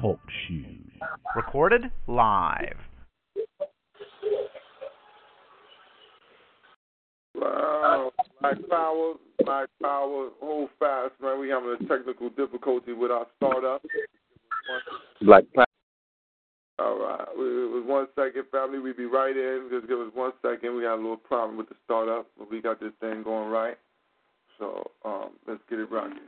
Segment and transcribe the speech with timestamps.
[0.00, 0.92] Talk shoes.
[1.34, 2.76] Recorded live.
[7.34, 11.40] Wow, Black Power, Black Power, hold fast, man.
[11.40, 13.82] We having a technical difficulty with our startup.
[15.22, 15.64] Black Power.
[16.78, 18.78] All right, it was one second, family.
[18.78, 19.68] We be right in.
[19.70, 20.76] Just give us one second.
[20.76, 23.76] We got a little problem with the startup, but we got this thing going right.
[24.60, 26.18] So um, let's get it rocking.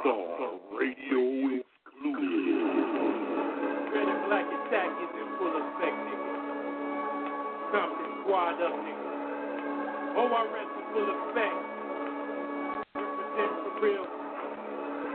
[0.00, 2.64] Radio exclusive.
[3.92, 5.98] Red and black attack is in full effect,
[8.64, 9.04] up, nigga.
[10.96, 11.58] Full effect.
[12.96, 14.08] Represent for real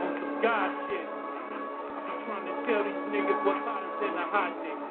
[0.06, 1.02] on some God shit.
[1.02, 4.86] I'm trying to tell these niggas what's hotter than a hot nigga.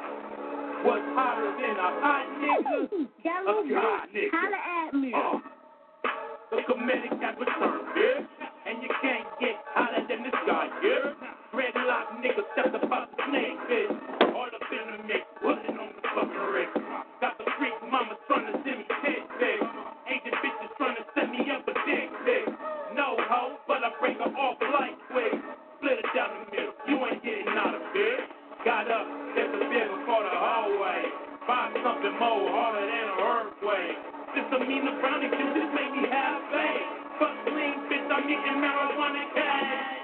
[0.83, 2.83] What's hotter than a hot nigga?
[3.47, 3.63] A
[4.11, 4.27] nigga.
[4.35, 5.15] Holler at me.
[5.15, 5.39] Uh,
[6.51, 6.75] the
[7.95, 8.27] bitch.
[8.65, 11.11] And you can't get hotter than this guy, yeah?
[11.51, 13.91] Dreadlock nigga stepped upon the snake, bitch.
[14.31, 16.71] All up in the mix, wasn't on the fucking rig.
[17.19, 19.67] Got the freak mama trying to send me head, bitch.
[20.07, 22.49] Agent bitches trying to set me up a dick, bitch.
[22.95, 25.35] No hoe, but I break her off like quick.
[25.77, 28.19] Split it down the middle, you ain't getting out of bed.
[28.63, 29.05] Got up,
[29.35, 31.03] stepped the bit before the hallway.
[31.45, 33.99] Find something more harder than a earthquake.
[34.39, 36.94] This Amina Brownie can just make me half baked
[38.33, 39.94] and marijuana guys.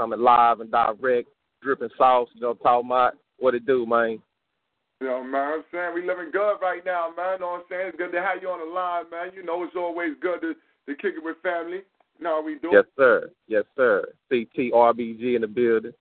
[0.00, 1.28] Coming live and direct,
[1.62, 2.28] dripping sauce.
[2.34, 3.18] You know talking about?
[3.38, 4.18] What it do, man?
[5.00, 7.34] You know, man, I'm saying we living good right now, man.
[7.34, 7.88] You know what I'm saying?
[7.88, 9.34] It's good to have you on the line, man.
[9.34, 11.80] You know, it's always good to, to kick it with family.
[12.18, 12.70] You know how we do.
[12.72, 13.30] Yes, sir.
[13.46, 14.06] Yes, sir.
[14.30, 15.92] CTRBG in the building.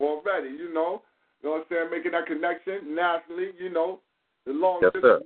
[0.00, 1.02] Already, you know.
[1.42, 1.90] You know what I'm saying?
[1.90, 4.00] Making that connection nationally, you know.
[4.46, 5.20] The long Yes, sir.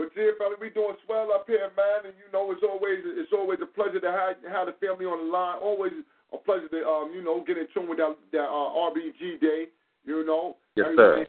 [0.00, 3.36] But yeah, fella, we doing swell up here, man, and you know it's always it's
[3.36, 5.60] always a pleasure to have have the family on the line.
[5.60, 5.92] Always
[6.32, 9.68] a pleasure to um you know get in tune with that that uh, RBG day.
[10.08, 11.28] You know, Yes, sir.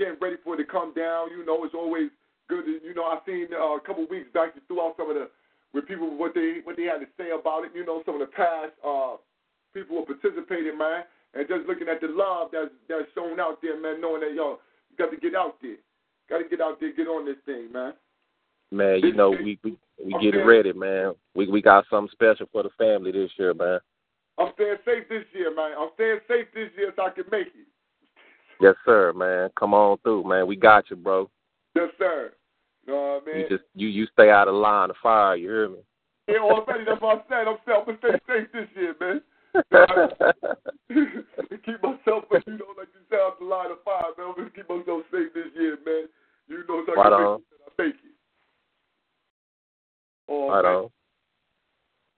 [0.00, 1.36] Getting ready for it to come down.
[1.36, 2.08] You know, it's always
[2.48, 2.64] good.
[2.64, 5.12] To, you know, I seen uh, a couple of weeks back you threw out some
[5.12, 5.28] of the
[5.76, 7.76] with people what they what they had to say about it.
[7.76, 9.20] You know, some of the past uh
[9.76, 11.04] people who participated, man,
[11.36, 14.64] and just looking at the love that's that's shown out there, man, knowing that yo,
[14.88, 15.76] you got to get out there.
[16.28, 17.94] Got to get out there, get on this thing, man.
[18.70, 21.14] Man, you know we we, we get it ready, man.
[21.34, 23.80] We we got something special for the family this year, man.
[24.38, 25.72] I'm staying safe this year, man.
[25.78, 27.66] I'm staying safe this year so I can make it.
[28.60, 29.50] Yes, sir, man.
[29.58, 30.46] Come on through, man.
[30.46, 31.30] We got you, bro.
[31.74, 32.32] Yes, sir.
[32.86, 33.40] You know what I mean?
[33.42, 35.36] You just you you stay out of line of fire.
[35.36, 35.78] You hear me?
[36.28, 37.48] Yeah, already that's what I said.
[37.48, 39.22] I'm saying I'm gonna safe this year, man.
[41.64, 44.28] keep myself, but you know, like you said, out the line of fire, man.
[44.28, 46.08] I'm gonna keep myself safe this year, man.
[46.48, 47.42] You know, I Right on.
[47.42, 48.16] I make it.
[50.28, 50.74] Oh, Right man.
[50.74, 50.90] on.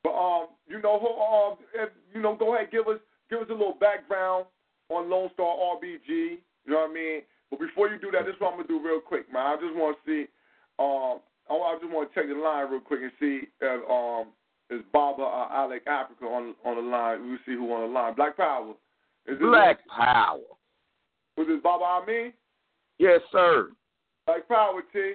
[0.03, 3.53] But um, you know, um, if, you know, go ahead, give us give us a
[3.53, 4.47] little background
[4.89, 6.09] on Lone Star RBG.
[6.09, 7.23] You know what I mean?
[7.51, 9.47] But before you do that, this is what I'm gonna do real quick, man.
[9.47, 10.29] I just want to see,
[10.79, 11.21] um,
[11.51, 14.33] I, I just want to check the line real quick and see if um
[14.71, 17.31] is Baba or Alec Africa on on the line.
[17.31, 18.15] We see who on the line.
[18.15, 18.73] Black Power.
[19.27, 20.39] Is this Black Power.
[21.37, 22.33] Was this Baba Amin?
[22.99, 23.71] Yes, sir.
[24.27, 25.13] Black Power, T.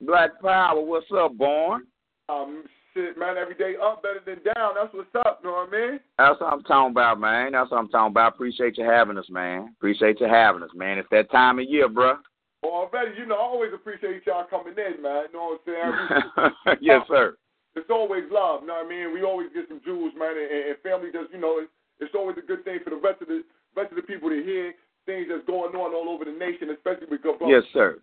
[0.00, 0.80] Black Power.
[0.80, 1.86] What's up, Born?
[2.28, 3.36] Um, shit, man.
[3.36, 4.74] Every day up, better than down.
[4.74, 5.40] That's what's up.
[5.42, 6.00] You know what I mean?
[6.18, 7.52] That's what I'm talking about, man.
[7.52, 8.34] That's what I'm talking about.
[8.34, 9.74] Appreciate you having us, man.
[9.76, 10.98] Appreciate you having us, man.
[10.98, 12.18] It's that time of year, bruh.
[12.62, 15.24] Already, you know, I always appreciate y'all coming in, man.
[15.32, 16.76] You know what I'm saying?
[16.80, 17.36] yes, sir.
[17.80, 18.62] It's always love.
[18.62, 19.12] You know what I mean?
[19.12, 22.36] We always get some jewels, man, and, and family just, you know, it's, it's always
[22.36, 23.42] a good thing for the rest of the
[23.76, 24.74] rest of the people to hear
[25.06, 27.98] things that's going on all over the nation, especially with good Yes, sir.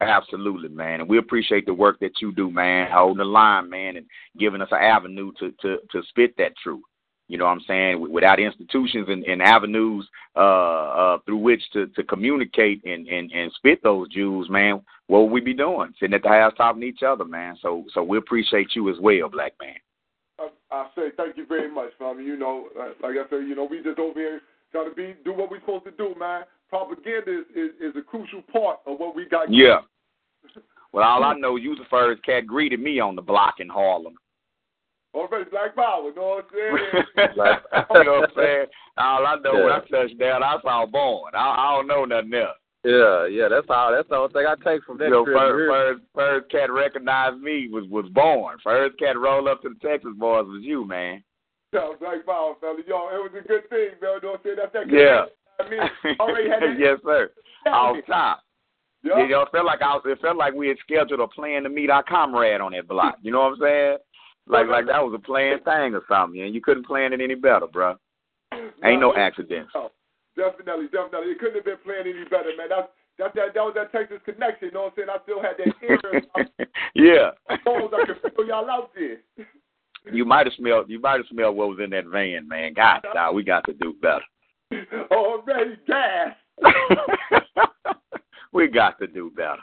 [0.00, 1.00] Absolutely, man.
[1.00, 4.06] And we appreciate the work that you do, man, holding the line, man, and
[4.38, 6.82] giving us an avenue to to to spit that truth.
[7.28, 8.10] You know what I'm saying?
[8.10, 13.52] Without institutions and, and avenues uh, uh, through which to, to communicate and, and, and
[13.52, 15.92] spit those jewels, man, what would we be doing?
[16.00, 17.56] Sitting at the house talking to each other, man.
[17.60, 19.76] So so we appreciate you as well, black man.
[20.38, 22.24] I, I say thank you very much, family.
[22.24, 24.40] You know, uh, like I said, you know, we just over here
[24.72, 26.42] got to be do what we're supposed to do, man.
[26.68, 29.52] Propaganda is, is, is a crucial part of what we got.
[29.52, 29.80] Yeah.
[30.92, 34.14] Well, all I know, you the first cat greeted me on the block in Harlem.
[35.14, 37.04] Already Black Power, you know what I'm saying?
[37.94, 38.66] you know what I'm saying?
[38.98, 41.32] All I know when I touched down, I saw born.
[41.34, 42.58] I, I don't know nothing else.
[42.84, 43.48] Yeah, yeah.
[43.48, 43.92] That's all.
[43.92, 47.40] That's the only thing I take from that You know, first, first, first cat recognized
[47.40, 48.56] me was was born.
[48.62, 51.22] First cat roll up to the Texas boys was you, man.
[51.72, 52.82] Yeah, Black Power, family.
[52.86, 54.20] Yo, it was a good thing, man.
[54.22, 54.56] You know what I'm saying?
[54.56, 55.24] That's that Yeah.
[55.60, 56.76] I mean, already had that.
[56.78, 57.30] yes, sir.
[57.66, 58.40] Off top.
[59.02, 59.22] Yeah.
[59.22, 60.02] You know, it felt like I was.
[60.06, 63.18] It felt like we had scheduled a plan to meet our comrade on that block.
[63.22, 63.96] You know what I'm saying?
[64.48, 67.34] Like, like that was a planned thing or something, and you couldn't plan it any
[67.34, 67.96] better, bro.
[68.82, 69.70] Ain't no accidents.
[69.74, 69.90] Oh,
[70.36, 71.32] definitely, definitely.
[71.32, 72.68] It couldn't have been planned any better, man.
[72.70, 72.88] That's
[73.18, 74.68] that that that was that Texas connection.
[74.68, 75.08] You know what I'm saying?
[75.10, 76.22] I still had that ear.
[76.34, 76.64] Uh,
[76.94, 77.56] yeah.
[77.64, 77.92] phones.
[77.92, 79.18] I could feel y'all out there.
[80.10, 80.88] You might have smelled.
[80.88, 82.72] You might have smelled what was in that van, man.
[82.72, 84.24] God, nah, we got to do better.
[85.10, 86.34] Already gas.
[88.52, 89.58] we got to do better.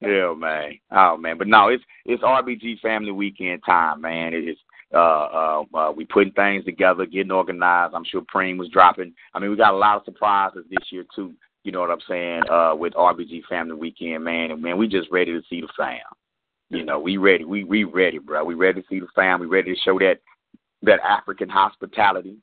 [0.00, 0.78] Yeah, man.
[0.90, 4.32] Oh man, but no, it's it's RBG Family Weekend time, man.
[4.32, 4.56] It is
[4.94, 7.94] uh, uh, uh, we putting things together, getting organized.
[7.94, 9.12] I'm sure Preem was dropping.
[9.34, 11.34] I mean, we got a lot of surprises this year too.
[11.64, 12.42] You know what I'm saying?
[12.50, 15.98] Uh, with RBG Family Weekend, man, and man, we just ready to see the fam.
[16.70, 17.44] You know, we ready.
[17.44, 18.44] We we ready, bro.
[18.44, 19.40] We ready to see the fam.
[19.40, 20.20] We ready to show that
[20.82, 22.36] that African hospitality.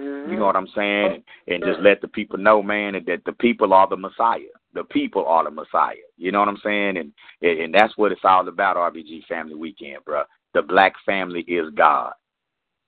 [0.00, 0.30] Mm-hmm.
[0.30, 1.22] You know what I'm saying?
[1.48, 4.40] And just let the people know, man, that the people are the Messiah.
[4.74, 5.94] The people are the Messiah.
[6.16, 6.96] You know what I'm saying?
[6.96, 7.12] And
[7.42, 8.76] and that's what it's all about.
[8.76, 10.24] RBG Family Weekend, bro.
[10.54, 12.12] The black family is God.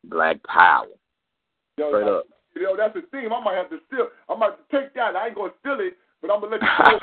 [0.04, 0.86] Black power.
[1.78, 2.26] Yo, Straight up.
[2.54, 3.32] Yo, that's the theme.
[3.32, 4.08] I might have to steal.
[4.28, 5.16] I might take that.
[5.16, 6.98] I ain't gonna steal it, but I'm gonna let you know.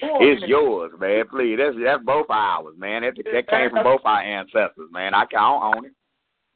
[0.20, 1.24] it's yours, man.
[1.30, 3.02] Please, that's that's both ours, man.
[3.02, 5.14] That that came from both our ancestors, man.
[5.14, 5.92] I don't own it.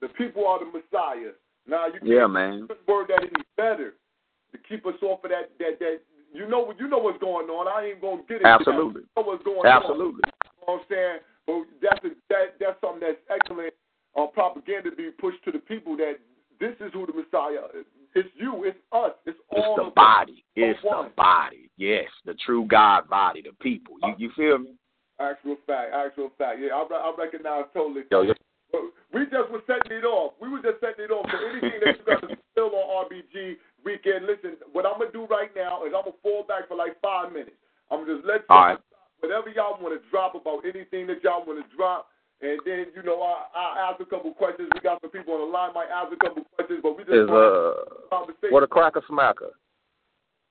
[0.01, 1.33] The people are the Messiah.
[1.67, 2.69] Now you can't Yeah, man.
[2.87, 3.95] word that any better
[4.53, 6.01] to keep us off of that that that.
[6.33, 7.69] You know what you know what's going on.
[7.69, 8.47] I ain't gonna get it.
[8.47, 9.03] Absolutely.
[9.03, 10.23] You know what's going Absolutely.
[10.25, 10.33] on.
[10.45, 11.19] You know what I'm saying?
[11.47, 13.73] But that's a, that that's something that's excellent
[14.17, 16.21] uh, propaganda to be pushed to the people that
[16.61, 17.87] this is who the Messiah is.
[18.15, 18.65] It's you.
[18.65, 19.13] It's us.
[19.27, 19.95] It's It's all the of us.
[19.95, 20.45] body.
[20.57, 21.07] It's one.
[21.07, 21.71] the body.
[21.77, 23.95] Yes, the true God body, the people.
[24.03, 24.75] You you feel me?
[25.21, 25.93] Actual fact.
[25.95, 26.59] Actual fact.
[26.61, 28.03] Yeah, I, I recognize totally.
[28.11, 28.35] Yo, yo,
[29.13, 30.35] we just were setting it off.
[30.41, 31.27] We were just setting it off.
[31.31, 35.27] So anything that you got to still on RBG weekend, listen, what I'm gonna do
[35.27, 37.57] right now is I'm gonna fall back for like five minutes.
[37.91, 38.79] I'm gonna just let you All right.
[39.21, 42.09] whatever y'all want to drop about anything that y'all want to drop.
[42.41, 44.69] And then, you know, I, I'll ask a couple questions.
[44.75, 47.15] We got some people on the line might ask a couple questions, but we just
[47.15, 47.75] is uh,
[48.11, 48.51] conversation.
[48.51, 49.51] what a cracker smacker.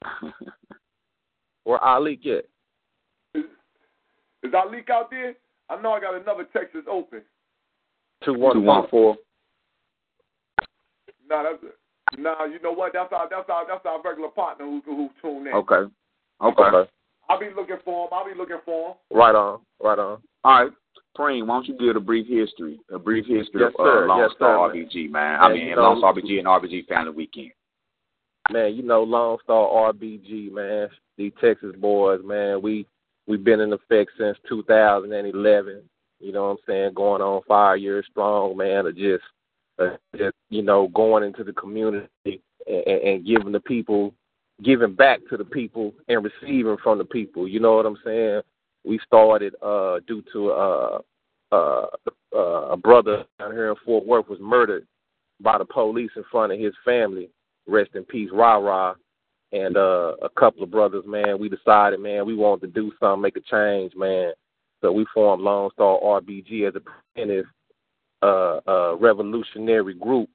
[1.64, 2.50] Where Ali get?
[3.34, 3.44] is,
[4.44, 5.36] is leak out there?
[5.70, 7.22] I know I got another text that's open.
[8.24, 9.18] Two Two one one four.
[11.30, 11.62] Nah, that's
[12.18, 12.46] nah.
[12.46, 12.94] You know what?
[12.94, 15.54] That's our that's our that's our regular partner who who tuned in.
[15.54, 15.92] Okay.
[16.42, 16.64] Okay.
[16.64, 16.90] Okay.
[17.30, 18.10] I'll be looking for him.
[18.14, 18.96] I'll be looking for him.
[19.12, 19.60] Right on.
[19.82, 20.22] Right on.
[20.44, 20.72] All right.
[21.18, 24.04] Preem, why don't you give a brief history, a brief history Yes, of sir.
[24.04, 24.76] uh, Lone Yes, Star sir.
[24.78, 25.40] RBG, man.
[25.42, 27.52] I mean, you know- Lone Star RBG and RBG Family Weekend.
[28.52, 30.90] Man, you know Lone Star RBG, man.
[31.18, 32.62] The Texas boys, man.
[32.62, 32.86] We
[33.26, 35.82] we've been in effect since 2011.
[36.20, 36.94] You know what I'm saying?
[36.94, 38.86] Going on five years strong, man.
[38.86, 39.24] Of just,
[39.80, 44.14] uh, just you know, going into the community and, and, giving the people,
[44.64, 47.48] giving back to the people and receiving from the people.
[47.48, 48.42] You know what I'm saying?
[48.86, 51.00] We started uh, due to uh,
[51.52, 51.86] uh,
[52.36, 54.88] uh, a brother down here in Fort Worth was murdered
[55.40, 57.30] by the police in front of his family
[57.68, 58.96] rest in peace, Rah Rah,
[59.52, 63.22] and uh, a couple of brothers, man, we decided, man, we wanted to do something,
[63.22, 64.34] make a change, man.
[64.82, 67.46] So we formed Lone Star RBG as a preventive
[68.22, 70.30] uh, uh, revolutionary group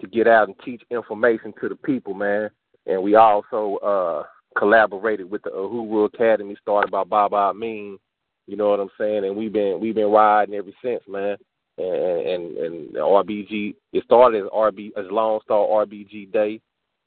[0.00, 2.50] to get out and teach information to the people, man.
[2.86, 4.22] And we also uh,
[4.58, 7.98] collaborated with the Uhuru Academy started by Baba Amin.
[8.46, 9.24] You know what I'm saying?
[9.24, 11.36] And we've been we've been riding ever since, man.
[11.78, 16.60] And and and RBG it started as RB as Lone Star RBG Day.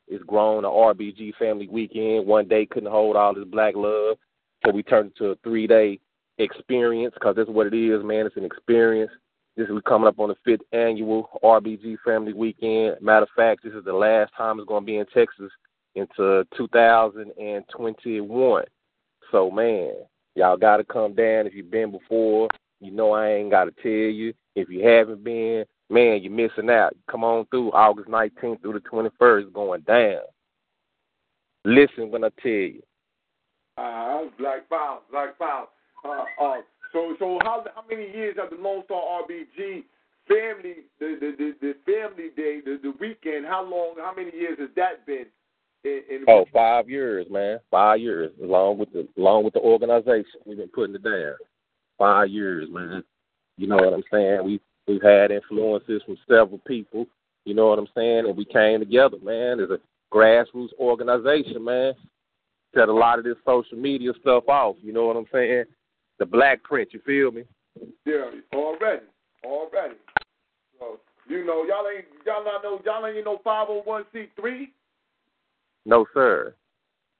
[0.08, 2.26] It's grown to RBG Family Weekend.
[2.26, 4.18] One day couldn't hold all this black love,
[4.66, 6.00] so we turned it to a three day
[6.40, 8.26] experience because that's what it is, man.
[8.26, 9.12] It's an experience.
[9.60, 12.96] This is coming up on the fifth annual RBG Family Weekend.
[13.02, 15.52] Matter of fact, this is the last time it's going to be in Texas
[15.96, 18.64] into 2021.
[19.30, 19.96] So, man,
[20.36, 21.46] y'all got to come down.
[21.46, 22.48] If you've been before,
[22.80, 24.34] you know I ain't got to tell you.
[24.56, 26.96] If you haven't been, man, you're missing out.
[27.12, 29.52] Come on through August 19th through the 21st.
[29.52, 30.22] Going down.
[31.66, 32.82] Listen when I tell you.
[33.78, 35.68] Uh, Black Files, Black Files.
[36.06, 39.84] Uh, uh, so, so how how many years have the Lone Star RBG
[40.28, 43.46] family, the the the, the family day, the the weekend?
[43.46, 43.96] How long?
[43.98, 45.26] How many years has that been?
[45.84, 47.60] In, in Oh, five years, man.
[47.72, 50.42] Five years, along with the along with the organization.
[50.46, 51.36] We've been putting it down.
[51.98, 53.04] Five years, man.
[53.58, 54.44] You know what I'm saying?
[54.44, 57.06] We we've had influences from several people.
[57.46, 58.26] You know what I'm saying?
[58.26, 59.60] And we came together, man.
[59.60, 59.80] As a
[60.14, 61.94] grassroots organization, man.
[62.76, 64.76] Set a lot of this social media stuff off.
[64.82, 65.66] You know what I'm saying?
[66.20, 66.90] The black print.
[66.92, 67.44] You feel me?
[68.06, 69.06] Yeah, already,
[69.46, 69.96] already.
[70.78, 74.28] So you know, y'all ain't y'all not know y'all ain't no five hundred one c
[74.40, 74.72] three,
[75.86, 76.54] No, sir.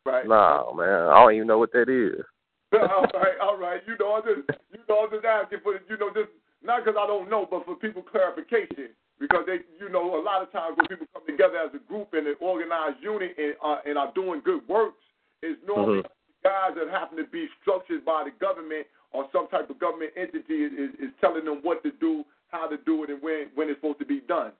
[0.06, 0.28] right?
[0.28, 1.08] No, man.
[1.08, 2.24] I don't even know what that is.
[2.74, 3.82] all right, all right.
[3.88, 6.30] You know, I'm just you know, I'm just asking for you know, just
[6.62, 10.42] not because I don't know, but for people clarification because they, you know, a lot
[10.42, 13.78] of times when people come together as a group and an organized unit and uh,
[13.86, 15.04] and are doing good works,
[15.42, 16.04] it's normally
[16.44, 20.64] guys that happen to be structured by the government or some type of government entity
[20.66, 23.70] is, is, is telling them what to do, how to do it, and when when
[23.70, 24.52] it's supposed to be done.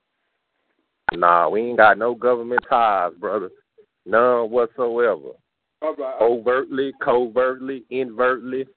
[1.14, 3.50] Nah, we ain't got no government ties, brother.
[4.06, 5.34] None whatsoever.
[5.82, 6.22] All right.
[6.22, 8.68] Overtly, covertly, invertly.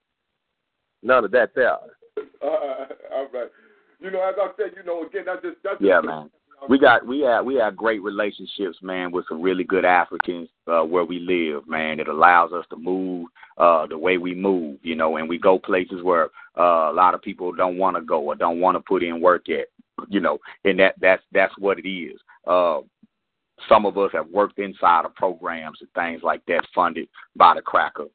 [1.02, 1.76] none of that there.
[2.42, 3.48] Uh, all right.
[4.00, 6.30] You know, as I said, you know, again, that's just that's Yeah, just, man.
[6.68, 10.82] We got we have we have great relationships, man, with some really good Africans uh,
[10.82, 11.98] where we live, man.
[11.98, 13.26] It allows us to move
[13.58, 17.14] uh, the way we move, you know, and we go places where uh, a lot
[17.14, 19.66] of people don't want to go or don't want to put in work at,
[20.08, 22.18] you know, and that that's that's what it is.
[22.46, 22.80] Uh,
[23.68, 27.62] some of us have worked inside of programs and things like that funded by the
[27.62, 28.06] cracker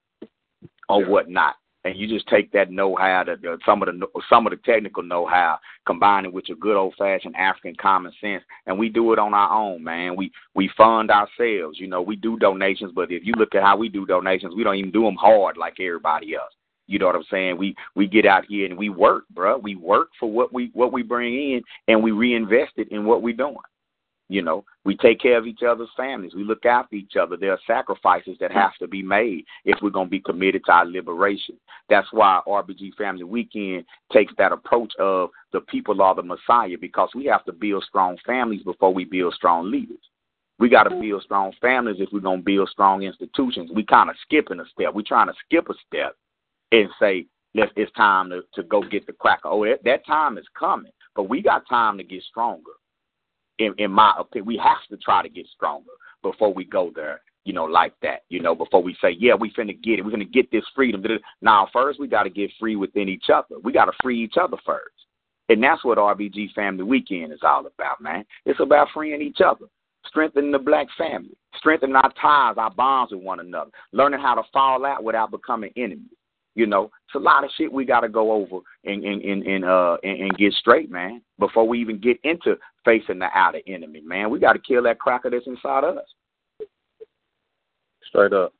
[0.90, 1.08] or Yeah.
[1.08, 1.56] whatnot.
[1.88, 5.04] And you just take that know-how, that the, some of the some of the technical
[5.04, 9.34] know-how, combine it with your good old-fashioned African common sense, and we do it on
[9.34, 10.18] our own, man.
[10.18, 11.80] We we fund ourselves.
[11.80, 14.66] You know, we do donations, but if you look at how we do donations, we
[14.66, 16.52] don't even do them hard like everybody else.
[16.88, 17.58] You know what I'm saying?
[17.58, 19.62] We we get out here and we work, bruh.
[19.64, 23.22] We work for what we what we bring in, and we reinvest it in what
[23.22, 23.56] we're doing.
[24.30, 26.36] You know, we take care of each other's families.
[26.36, 27.38] We look after each other.
[27.38, 30.72] There are sacrifices that have to be made if we're going to be committed to
[30.72, 31.56] our liberation.
[31.90, 37.10] That's why RBG Family Weekend takes that approach of the people are the Messiah because
[37.16, 39.98] we have to build strong families before we build strong leaders.
[40.60, 41.02] We got to mm-hmm.
[41.02, 43.72] build strong families if we're going to build strong institutions.
[43.74, 44.94] We kind of skipping a step.
[44.94, 46.16] We're trying to skip a step
[46.72, 49.48] and say, Let's, it's time to, to go get the cracker.
[49.48, 52.72] Oh, that, that time is coming, but we got time to get stronger
[53.60, 55.92] in, in my opinion, we have to try to get stronger
[56.22, 59.52] before we go there, you know, like that, you know, before we say, yeah, we
[59.52, 60.06] finna get it.
[60.06, 61.04] We're to get this freedom.
[61.42, 63.60] Now, first, we got to get free within each other.
[63.64, 64.94] We got to free each other first.
[65.50, 68.26] And that's what RBG Family Weekend is all about, man.
[68.46, 69.66] It's about freeing each other,
[70.06, 74.44] strengthening the black family, strengthening our ties, our bonds with one another, learning how to
[74.52, 76.12] fall out without becoming enemies.
[76.58, 79.44] You know, it's a lot of shit we got to go over and and and,
[79.44, 81.22] and uh and, and get straight, man.
[81.38, 82.58] Before we even get into
[82.88, 86.08] facing the outer enemy, man, we got to kill that cracker that's inside of us.
[88.08, 88.54] Straight up.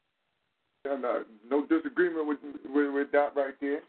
[0.84, 2.38] And, uh, no disagreement with,
[2.74, 3.80] with with that right there.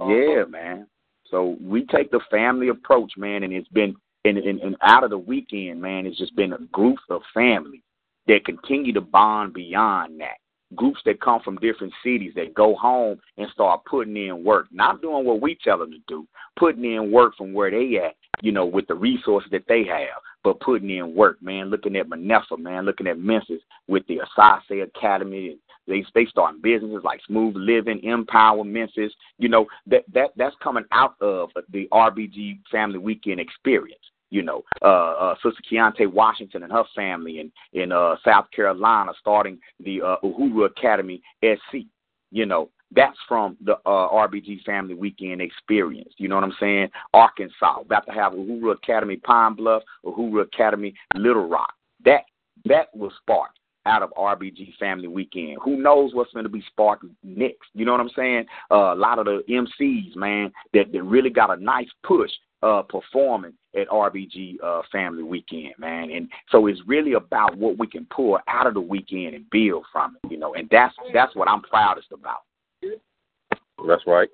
[0.00, 0.86] Um, Yeah, man.
[1.30, 5.10] So we take the family approach, man, and it's been and, and, and out of
[5.10, 7.82] the weekend, man, it's just been a group of family
[8.26, 10.36] that continue to bond beyond that.
[10.76, 15.00] Groups that come from different cities that go home and start putting in work, not
[15.00, 16.26] doing what we tell them to do,
[16.58, 20.22] putting in work from where they at, you know, with the resources that they have,
[20.42, 21.70] but putting in work, man.
[21.70, 22.84] Looking at Manessa, man.
[22.84, 25.58] Looking at Memphis with the Asase Academy.
[25.86, 29.12] They they starting businesses like Smooth Living, Empower Memphis.
[29.38, 34.00] You know that that that's coming out of the RBG Family Weekend experience.
[34.30, 39.12] You know, uh, uh, Sister Keontae Washington and her family in in uh, South Carolina
[39.18, 41.86] starting the uh, Uhuru Academy SC.
[42.30, 46.12] You know, that's from the uh, RBG Family Weekend experience.
[46.16, 46.88] You know what I'm saying?
[47.14, 51.72] Arkansas about to have Uhuru Academy Pine Bluff, Uhuru Academy Little Rock.
[52.04, 52.22] That
[52.64, 55.58] that was sparked out of RBG Family Weekend.
[55.64, 57.68] Who knows what's going to be sparked next?
[57.74, 58.44] You know what I'm saying?
[58.70, 62.30] Uh, a lot of the MCs, man, that, that really got a nice push
[62.62, 66.10] uh, performing at RBG uh, Family Weekend, man.
[66.10, 69.84] And so it's really about what we can pull out of the weekend and build
[69.92, 70.54] from it, you know.
[70.54, 72.40] And that's that's what I'm proudest about.
[72.82, 74.28] That's right.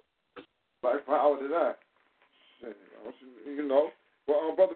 [0.82, 1.78] Like power to that.
[3.46, 3.90] You know,
[4.26, 4.74] well, um, brother,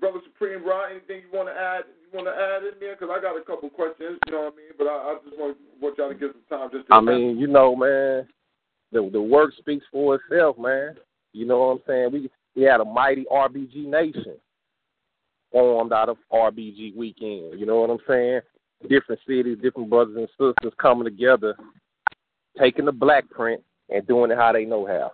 [0.00, 1.84] brother Supreme, Rod, anything you want to add?
[2.02, 2.96] You want to add in there?
[2.96, 4.18] Because I got a couple questions.
[4.26, 4.72] You know what I mean?
[4.76, 6.88] But I, I just want want y'all to get some time just.
[6.88, 8.26] To I mean, you know, man,
[8.92, 10.96] the the work speaks for itself, man.
[11.32, 12.12] You know what I'm saying?
[12.12, 14.36] We we had a mighty RBG nation
[15.52, 17.58] formed out of RBG weekend.
[17.58, 18.40] You know what I'm saying?
[18.88, 21.56] Different cities, different brothers and sisters coming together,
[22.58, 25.12] taking the black print and doing it how they know how.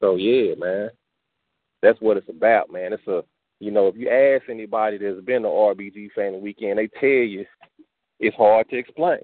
[0.00, 0.90] So yeah, man,
[1.82, 2.92] that's what it's about, man.
[2.92, 3.22] It's a
[3.60, 7.46] you know, if you ask anybody that's been to RBG Family Weekend, they tell you
[8.20, 9.20] it's hard to explain.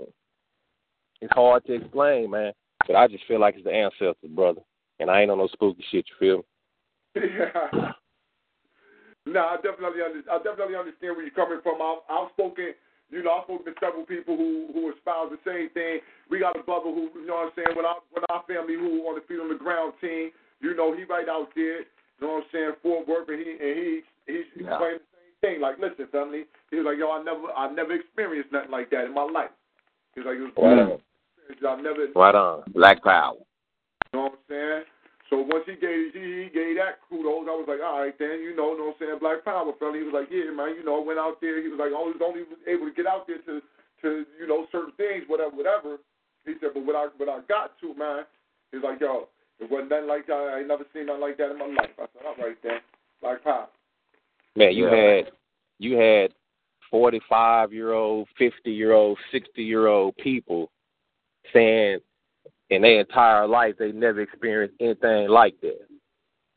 [1.20, 2.52] It's hard to explain, man.
[2.86, 4.62] But I just feel like it's the ancestors, brother.
[4.98, 7.28] And I ain't on no spooky shit, you feel me?
[7.36, 7.92] Yeah.
[9.26, 11.82] no, I definitely, under, I definitely understand where you're coming from.
[11.82, 12.72] I've, I've spoken,
[13.10, 16.00] you know, I've spoken to several people who who espouse the same thing.
[16.30, 18.74] We got a brother who, you know, what I'm saying, with our with our family
[18.74, 20.30] who on the feet on the ground team.
[20.60, 21.80] You know, he right out there.
[21.80, 22.72] You know what I'm saying?
[22.82, 24.76] Fort Worth, and he and he he's Yeah.
[24.76, 25.60] explaining the same thing.
[25.60, 26.44] Like, listen, family.
[26.70, 29.50] He was like, yo, I never, I never experienced nothing like that in my life.
[30.14, 31.00] He was like, it was Right on.
[31.78, 32.62] I never, Right on.
[32.72, 33.34] Black Power.
[33.34, 34.84] you know what I'm saying?
[35.30, 38.42] So once he gave he, he gave that kudos, I was like, all right then,
[38.42, 39.94] you know, no know what saying, Black Power fella.
[39.94, 41.62] He was like, yeah, man, you know, went out there.
[41.62, 43.62] He was like, only was only able to get out there to
[44.02, 46.02] to you know certain things, whatever, whatever.
[46.44, 48.26] He said, but what I what I got to, man,
[48.74, 49.30] he's like, yo,
[49.62, 50.34] it wasn't nothing like that.
[50.34, 51.94] I ain't never seen nothing like that in my life.
[51.94, 52.82] I said, all right then,
[53.22, 53.70] Black Power.
[54.56, 55.22] Man, you Yeah.
[55.22, 55.32] had
[55.78, 56.34] you had
[56.90, 60.70] forty five year old, fifty year old, sixty year old people
[61.52, 62.00] saying
[62.70, 65.80] in their entire life they never experienced anything like that.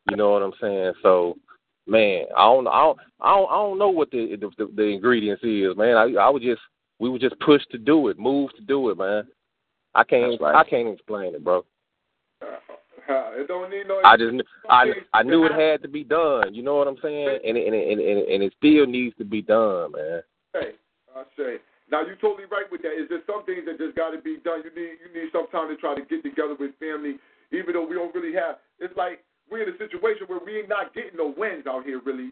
[0.10, 0.94] You know what I'm saying?
[1.02, 1.38] So,
[1.88, 4.84] man, I don't, I don't, I don't, I don't know what the the, the, the
[4.84, 5.98] ingredients is, man.
[5.98, 6.62] I I was just
[7.00, 9.28] we were just pushed to do it, moved to do it, man.
[9.96, 10.56] I can't right.
[10.56, 11.66] I can't explain it, bro.
[12.42, 14.02] Uh, it don't need no.
[14.06, 14.34] I just
[14.70, 16.54] I I knew it had to be done.
[16.54, 17.40] You know what I'm saying?
[17.46, 20.22] And it, and it, and and it still needs to be done, man.
[20.54, 20.72] Hey,
[21.16, 21.58] I say.
[21.92, 22.96] Now you're totally right with that.
[22.96, 24.64] Is there some things that just got to be done?
[24.64, 27.20] You need you need some time to try to get together with family,
[27.52, 28.58] even though we don't really have.
[28.80, 32.00] It's like we're in a situation where we ain't not getting no wins out here,
[32.00, 32.32] really.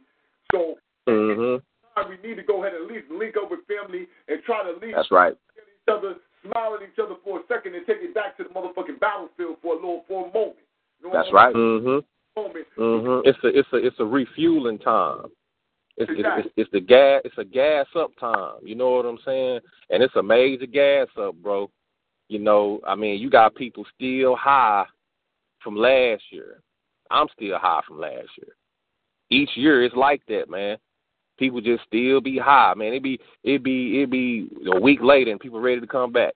[0.51, 1.61] So Mhm.
[2.07, 4.69] we need to go ahead and at least link up with family and try to
[4.69, 5.33] at least That's right.
[5.33, 8.43] at each other, smile at each other for a second, and take it back to
[8.43, 10.57] the motherfucking battlefield for a little for a moment.
[11.01, 11.53] You know That's right.
[11.53, 11.83] Mhm.
[11.83, 12.05] saying?
[12.37, 12.67] Moment.
[12.77, 13.27] Mhm.
[13.27, 15.29] It's a it's a it's a refueling time.
[15.97, 16.43] It's, it's Exactly.
[16.45, 18.55] it's it's the gas it's a gas up time.
[18.63, 19.59] You know what I'm saying?
[19.89, 21.69] And it's a major gas up, bro.
[22.29, 24.85] You know, I mean, you got people still high
[25.61, 26.61] from last year.
[27.09, 28.55] I'm still high from last year.
[29.29, 30.77] Each year it's like that, man.
[31.37, 32.93] People just still be high, man.
[32.93, 36.33] It be it be it be a week later and people ready to come back.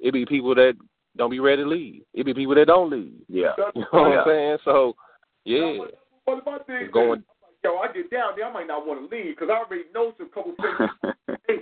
[0.00, 0.74] It be people that
[1.16, 2.02] don't be ready to leave.
[2.14, 3.12] It be people that don't leave.
[3.28, 3.52] Yeah.
[3.74, 4.20] You know what Yeah.
[4.20, 4.58] I'm saying?
[4.64, 4.94] So,
[5.44, 5.78] yeah,
[6.24, 7.24] What about it's going.
[7.68, 10.14] Yo, I get down there, I might not want to leave because I already know
[10.16, 10.88] some couple things.
[11.48, 11.58] hey,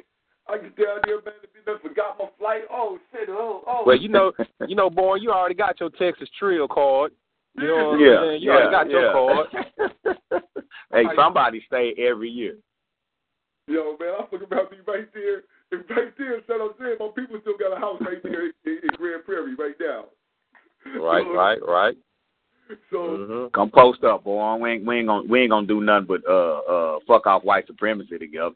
[0.47, 1.35] I get down there, man.
[1.43, 3.83] If you done forgot my flight, oh shit, oh, oh.
[3.85, 4.31] Well, you know,
[4.69, 7.11] you know, boy, you already got your Texas Trill card.
[7.59, 8.43] You know what I'm saying?
[8.43, 10.43] You yeah, already got your card.
[10.93, 12.55] hey, somebody stay every year.
[13.67, 15.43] Yo, man, I'm looking about you right there.
[15.73, 18.91] And right there, San Jose, my people still got a house right there in, in
[18.97, 20.05] Grand Prairie right now.
[21.01, 21.97] Right, So- right, right.
[22.91, 24.57] So, hmm Come post up, boy.
[24.57, 27.45] We ain't, we ain't gonna we ain't gonna do nothing but uh uh fuck off
[27.45, 28.55] white supremacy together.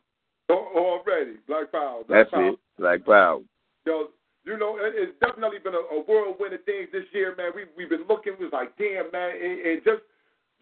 [0.50, 2.02] already, Black Power.
[2.06, 2.48] Black That's Power.
[2.50, 2.58] it.
[2.78, 3.42] Like wow.
[3.86, 4.08] Yo,
[4.44, 7.52] you know, it, it's definitely been a, a whirlwind of things this year, man.
[7.54, 10.02] We we've been looking, we was like, damn, man, and, and just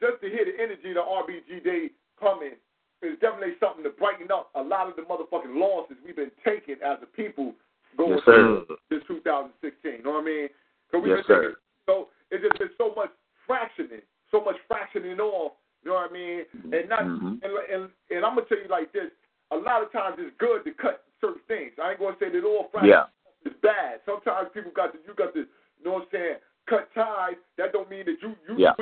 [0.00, 2.54] just to hear the energy of the RBG Day coming
[3.02, 6.76] is definitely something to brighten up a lot of the motherfucking losses we've been taking
[6.84, 7.54] as a people
[7.96, 9.98] going Yes, through this 2016.
[9.98, 10.48] You know what I mean?
[10.90, 11.42] 'Cause we've Yes, been sir.
[11.42, 11.56] taking,
[11.86, 13.10] so it's just been so much
[13.48, 15.52] fractioning, so much fractioning off.
[15.82, 16.44] You know what I mean?
[16.72, 17.40] And not Mhm.
[17.42, 19.10] and, and and I'm gonna tell you like this.
[19.50, 21.72] A lot of times it's good to cut certain things.
[21.82, 23.50] I ain't gonna say that all fractioning Yeah.
[23.50, 24.00] is bad.
[24.04, 27.36] Sometimes people got to you got to you know what I'm saying, cut ties.
[27.56, 28.74] That don't mean that you you Yeah.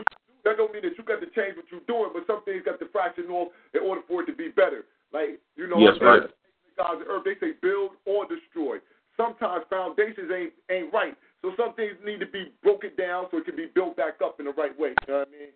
[0.44, 2.78] that don't mean that you got to change what you're doing, but some things got
[2.80, 4.86] to fraction off in order for it to be better.
[5.12, 6.30] Like, you know, Yes, right.
[6.76, 8.78] God's earth, they say build or destroy.
[9.16, 11.16] Sometimes foundations ain't ain't right.
[11.42, 14.40] So some things need to be broken down so it can be built back up
[14.40, 14.94] in the right way.
[15.06, 15.50] You know what I mean?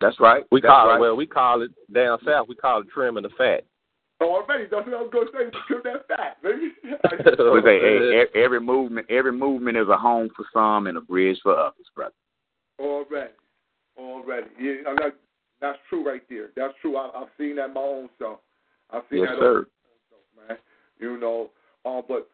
[0.00, 0.44] That's right.
[0.52, 0.96] We That's call right.
[0.96, 2.48] it well, we call it down south.
[2.48, 3.64] We call it trimming the fat.
[4.20, 5.58] Oh, already, that's what I was gonna say.
[5.68, 6.72] Trim that fat, baby.
[7.52, 11.38] We say hey, every movement every movement is a home for some and a bridge
[11.42, 12.14] for others, brother.
[12.80, 13.32] Already,
[13.96, 14.46] already.
[14.60, 15.14] Yeah, I'm not,
[15.60, 16.50] that's true right there.
[16.56, 16.96] That's true.
[16.96, 18.40] I, I've seen that my own self.
[18.90, 19.66] I've seen Yes, that sir.
[20.48, 20.58] man.
[20.98, 21.50] You know,
[21.84, 22.28] uh, but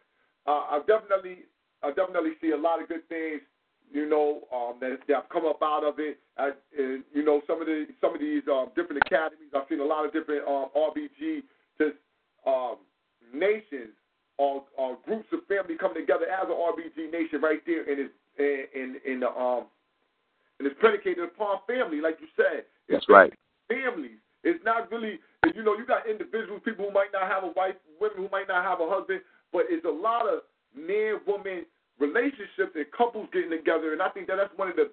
[0.46, 1.44] uh, I definitely,
[1.84, 3.42] I definitely see a lot of good things.
[3.92, 6.18] You know, um, that, that have come up out of it.
[6.36, 9.52] I, and, you know, some of the some of these um, different academies.
[9.54, 11.44] I've seen a lot of different um, RBG
[11.78, 11.94] just
[12.46, 12.76] um,
[13.32, 13.94] nations
[14.38, 18.14] or, or groups of family coming together as an RBG nation right there, and it's
[18.38, 19.66] in in the um
[20.58, 22.64] and it's predicated upon family, like you said.
[22.88, 23.32] It's That's right.
[23.68, 24.18] families.
[24.44, 25.18] It's not really,
[25.54, 28.46] you know, you got individuals, people who might not have a wife, women who might
[28.46, 29.20] not have a husband,
[29.52, 30.40] but it's a lot of
[30.76, 31.64] men, woman
[31.98, 34.90] relationships and couples getting together, and I think that that's one of the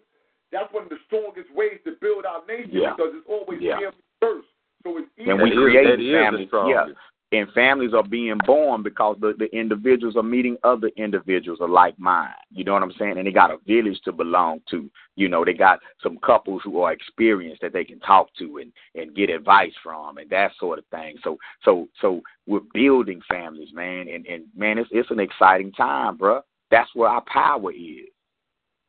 [0.52, 2.94] that's one of the strongest ways to build our nation Yeah.
[2.94, 3.80] because it's always Yeah.
[3.80, 4.48] family first.
[4.84, 5.30] So it's easy.
[5.30, 6.50] And we create that is the families.
[6.54, 6.88] Yeah.
[7.34, 11.98] And families are being born because the, the individuals are meeting other individuals of like
[11.98, 12.34] mind.
[12.50, 13.18] You know what I'm saying?
[13.18, 14.92] And they got a village to belong to.
[15.16, 18.74] You know, they got some couples who are experienced that they can talk to and,
[18.96, 21.16] and get advice from and that sort of thing.
[21.24, 26.18] So so so we're building families, man, and, and man, it's it's an exciting time,
[26.18, 26.42] bruh.
[26.72, 28.08] That's where our power is.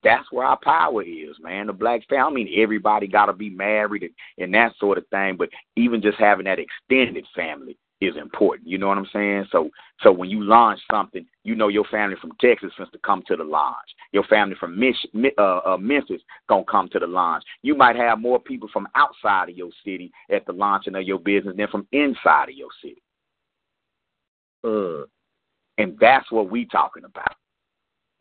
[0.05, 1.67] That's where our power is, man.
[1.67, 2.43] The black family.
[2.43, 5.37] I mean, everybody got to be married and, and that sort of thing.
[5.37, 8.69] But even just having that extended family is important.
[8.69, 9.47] You know what I'm saying?
[9.53, 9.71] So,
[10.03, 13.37] so when you launch something, you know your family from Texas wants to come to
[13.37, 13.77] the launch.
[14.11, 17.45] Your family from Mich- Mi- uh, uh, Memphis gonna come to the launch.
[17.63, 21.21] You might have more people from outside of your city at the launching of your
[21.21, 23.03] business than from inside of your city,
[24.65, 25.07] Mm.
[25.79, 27.37] and that's what we talking about.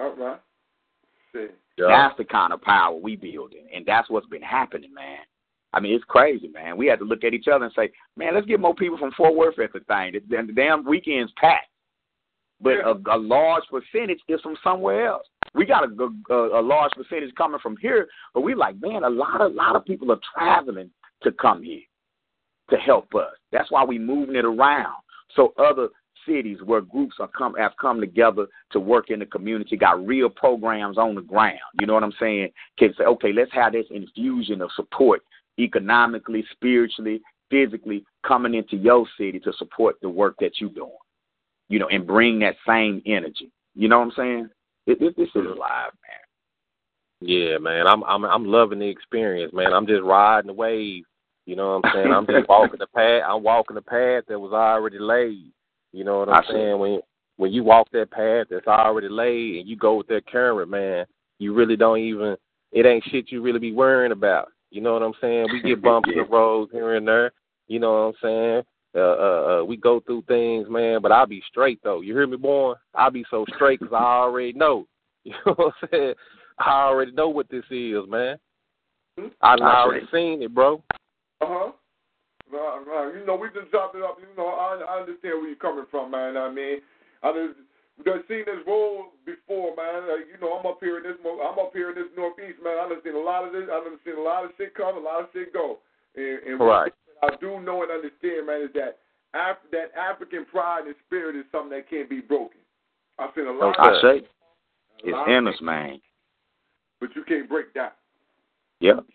[0.02, 0.40] All right.
[1.34, 1.48] See.
[1.78, 1.88] Yeah.
[1.88, 5.20] That's the kind of power we building, and that's what's been happening, man.
[5.74, 6.76] I mean, it's crazy, man.
[6.76, 9.12] We had to look at each other and say, man, let's get more people from
[9.14, 10.14] Fort Worth at the thing.
[10.30, 11.70] The, the damn weekend's packed,
[12.60, 12.94] but Yeah.
[13.08, 15.26] a, a large percentage is from somewhere else.
[15.56, 19.10] we got a, a, a large percentage coming from here, but we like, man, a
[19.10, 20.90] lot of lot of people are traveling
[21.24, 21.82] to come here
[22.70, 23.34] to help us.
[23.54, 24.96] That's why we moving it around.
[25.36, 25.88] So other
[26.28, 30.30] cities where groups are come have come together to work in the community, got real
[30.30, 31.60] programs on the ground.
[31.80, 32.50] You know what I'm saying?
[32.78, 35.22] Can say, okay, let's have this infusion of support
[35.60, 40.92] economically, spiritually, physically coming into your city to support the work that you're doing.
[41.70, 43.52] You know, and bring that same energy.
[43.76, 44.50] You know what I'm saying?
[44.88, 45.60] This, this is mm-hmm.
[45.60, 46.22] live, man.
[47.22, 47.88] Yeah, man.
[47.88, 49.74] I'm I'm I'm loving the experience, man.
[49.74, 51.04] I'm just riding the wave.
[51.46, 52.14] You know what I'm saying?
[52.14, 53.24] I'm just walking the path.
[53.28, 55.52] I'm walking the path that was already laid.
[55.94, 56.80] You know what I'm I saying?
[56.80, 57.00] When
[57.38, 61.06] when you walk that path that's already laid and you go with that current, man,
[61.40, 62.38] you really don't even.
[62.72, 64.50] It ain't shit you really be worrying about.
[64.70, 65.48] You know what I'm saying?
[65.52, 67.32] We get bumps in the road here and there.
[67.68, 68.62] You know what I'm saying?
[68.94, 72.02] Uh, uh, uh, we go through things, man, but I'll be straight though.
[72.02, 72.74] You hear me, boy?
[72.94, 74.88] I'll be so straight because I already know.
[75.24, 76.14] You know what I'm saying?
[76.58, 78.40] I already know what this is, man.
[79.40, 80.84] I done already seen it, bro.
[81.42, 81.72] Uh huh.
[82.52, 83.16] Right, right.
[83.16, 84.20] You know, we just dropped it up.
[84.20, 86.36] You know, I, I understand where you're coming from, man.
[86.36, 86.84] I mean,
[87.24, 87.56] I just
[88.04, 90.12] done seen this role before, man.
[90.12, 92.76] Like, you know, I'm up here in this, I'm up here in this northeast, man.
[92.76, 93.72] I done seen a lot of this.
[93.72, 95.80] I done seen a lot of shit come, a lot of shit go.
[96.16, 96.92] And, and Right.
[97.20, 99.00] what I do know and understand, man, is that
[99.34, 102.60] Af- that African pride and spirit is something that can't be broken.
[103.18, 103.80] I've seen a lot.
[103.80, 104.28] I of say
[105.04, 106.02] it's in us, man.
[107.00, 107.96] but you can't break that.
[108.82, 109.06] Yep,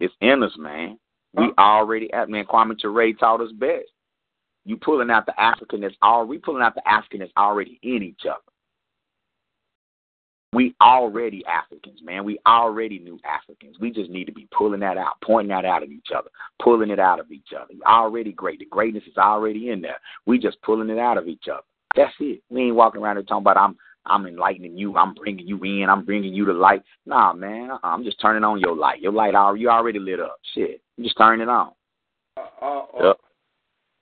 [0.00, 0.98] it's in us, man.
[1.34, 2.44] We already at man.
[2.44, 3.88] Kwame Ture taught us best.
[4.64, 8.02] You pulling out the African that's already we pulling out the African that's already in
[8.02, 8.40] each other.
[10.52, 12.24] We already Africans, man.
[12.24, 13.76] We already knew Africans.
[13.80, 16.28] We just need to be pulling that out, pointing that out at each other,
[16.60, 17.72] pulling it out of each other.
[17.72, 18.58] You're already great.
[18.58, 20.00] The greatness is already in there.
[20.26, 21.62] We just pulling it out of each other.
[21.94, 22.42] That's it.
[22.50, 24.96] We ain't walking around here talking about I'm I'm enlightening you.
[24.96, 25.88] I'm bringing you in.
[25.88, 26.82] I'm bringing you to light.
[27.06, 27.70] Nah, man.
[27.82, 29.00] I'm just turning on your light.
[29.00, 30.38] Your light already you already lit up.
[30.54, 30.80] Shit.
[30.96, 31.72] You just turn it on.
[32.36, 33.16] Uh, uh, Yep.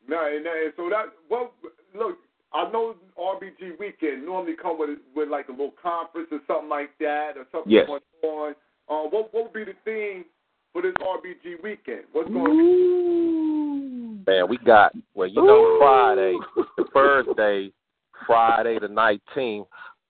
[0.08, 1.52] No, and, and so that well,
[1.94, 2.18] look,
[2.54, 6.90] I know RBG weekend normally come with with like a little conference or something like
[7.00, 7.86] that or something Yes.
[7.86, 8.54] going on.
[8.88, 10.24] Uh, what what would be the theme
[10.72, 12.04] for this RBG weekend?
[12.12, 14.30] What's going to be?
[14.30, 16.36] Man, we got well, you know, Friday,
[16.76, 17.28] the first
[18.26, 19.66] Friday the nineteenth,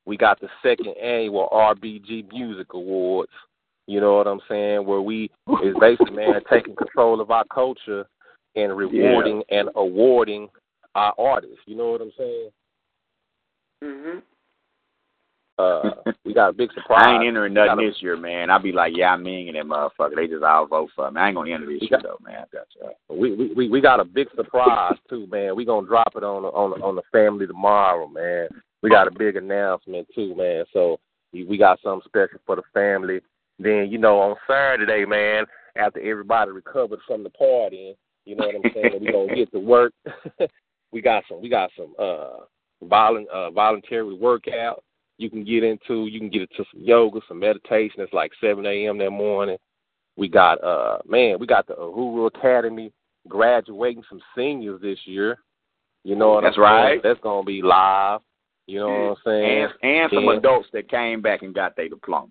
[0.09, 3.31] we got the second annual RBG Music Awards.
[3.87, 4.87] You know what I'm saying?
[4.87, 5.31] Where we
[5.63, 8.07] is basically man taking control of our culture
[8.57, 10.49] and rewarding and awarding
[10.95, 11.59] our artists.
[11.67, 12.51] You know what I'm saying?
[13.85, 14.23] Mhm.
[15.59, 15.91] Uh,
[16.25, 17.05] we got a big surprise.
[17.07, 18.49] I ain't entering We got nothing a- this year, man.
[18.51, 20.17] I'll be like, yeah, I'm in that motherfucker.
[20.17, 21.21] They just all vote for me.
[21.21, 22.47] I ain't gonna enter this We year got- though, man.
[22.51, 22.95] Gotcha.
[23.11, 25.55] We we we we got a big surprise too, man.
[25.55, 28.49] We gonna drop it on the, on the, on the family tomorrow, man.
[28.83, 30.65] We got a big announcement too, man.
[30.73, 31.01] So
[31.33, 33.21] we got something special for the family.
[33.59, 35.45] Then you know on Saturday, man,
[35.77, 39.01] after everybody recovered from the party, you know what I'm saying?
[39.01, 39.93] we gonna get to work.
[40.93, 42.45] we got some we got some uh
[42.85, 44.85] volun uh voluntary workout
[45.19, 46.07] you can get into.
[46.07, 48.01] You can get into some yoga, some meditation.
[48.01, 49.59] It's like seven AM that morning.
[50.17, 52.93] We got uh man, we got the Uhuru Academy
[53.29, 55.39] graduating some seniors this year.
[56.05, 56.85] You know what That's I'm saying?
[56.85, 57.01] right.
[57.03, 58.21] That's gonna be live.
[58.69, 59.63] You know what I'm saying?
[59.63, 60.37] And and some Yeah.
[60.37, 62.29] adults that came back and got their diploma.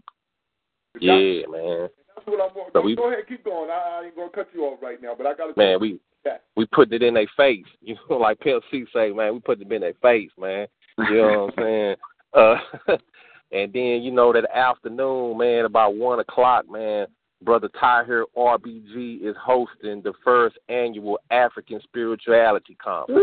[0.99, 1.89] Yeah, man.
[2.15, 2.67] That's what I'm going.
[2.73, 3.71] So go, we- go ahead, keep going.
[3.71, 5.59] I, I ain't gonna cut you off right now, but I got to.
[5.59, 6.43] Man, we that.
[6.55, 7.65] we put it in their face.
[7.81, 10.67] You know, like Pimp C say, man, we put it in their face, man.
[11.09, 11.95] You know what I'm saying?
[12.33, 12.57] Uh,
[13.51, 17.07] and then you know that afternoon, man, about one o'clock, man,
[17.41, 23.21] brother Tahir RBG is hosting the first annual African Spirituality Conference.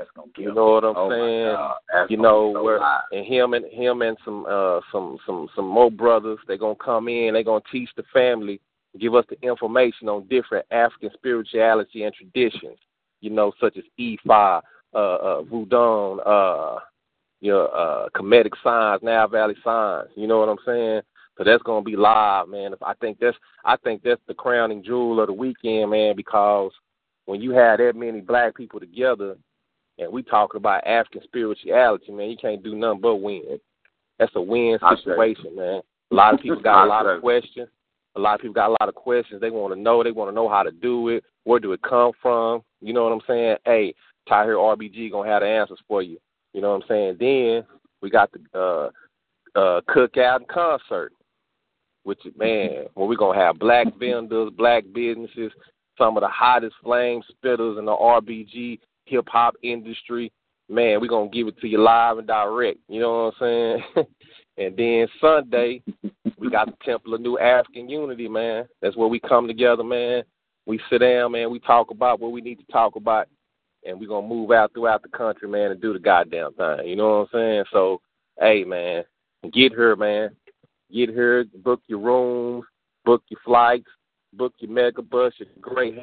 [0.00, 2.08] That's gonna kill You know what I'm oh saying?
[2.08, 3.02] You know so where live.
[3.12, 7.06] and him and him and some uh some some some more brothers they're gonna come
[7.08, 8.62] in they're gonna teach the family
[8.98, 12.78] give us the information on different african spirituality and traditions
[13.20, 14.62] you know such as Ifa,
[14.94, 16.78] uh uh voodoo uh
[17.42, 21.02] your uh Kemetic signs now valley signs you know what i'm saying
[21.36, 23.36] so that's gonna be live man i think that's
[23.66, 26.72] i think that's the crowning jewel of the weekend man because
[27.26, 29.36] when you have that many black people together
[30.00, 33.60] and we talking about African spirituality, man, you can't do nothing but win.
[34.18, 35.82] That's a win situation, man.
[36.10, 37.68] A lot of people got a lot of questions.
[38.16, 39.40] A lot of people got a lot of questions.
[39.40, 40.02] They want to know.
[40.02, 41.22] They want to know how to do it.
[41.44, 42.62] Where do it come from?
[42.80, 43.56] You know what I'm saying?
[43.64, 43.94] Hey,
[44.28, 46.18] Tahir RBG gonna have the answers for you.
[46.52, 47.16] You know what I'm saying?
[47.20, 47.64] Then
[48.02, 48.90] we got the uh,
[49.58, 51.12] uh, cookout and concert,
[52.02, 55.52] which man, where we gonna have black vendors, black businesses,
[55.96, 58.80] some of the hottest flame spitters in the RBG
[59.10, 60.32] hip hop industry.
[60.68, 62.78] Man, we're gonna give it to you live and direct.
[62.88, 64.06] You know what I'm saying?
[64.60, 65.82] And then Sunday,
[66.38, 68.66] we got the Temple of New African Unity, man.
[68.82, 70.22] That's where we come together, man.
[70.66, 71.50] We sit down, man.
[71.50, 73.26] We talk about what we need to talk about,
[73.86, 76.88] and we're gonna move out throughout the country, man, and do the goddamn thing.
[76.88, 77.64] You know what I'm saying?
[77.72, 78.02] So,
[78.38, 79.04] hey, man,
[79.50, 80.36] get here, man.
[80.92, 82.66] Get here, book your rooms,
[83.06, 83.88] book your flights,
[84.34, 85.96] book your mega bus, your great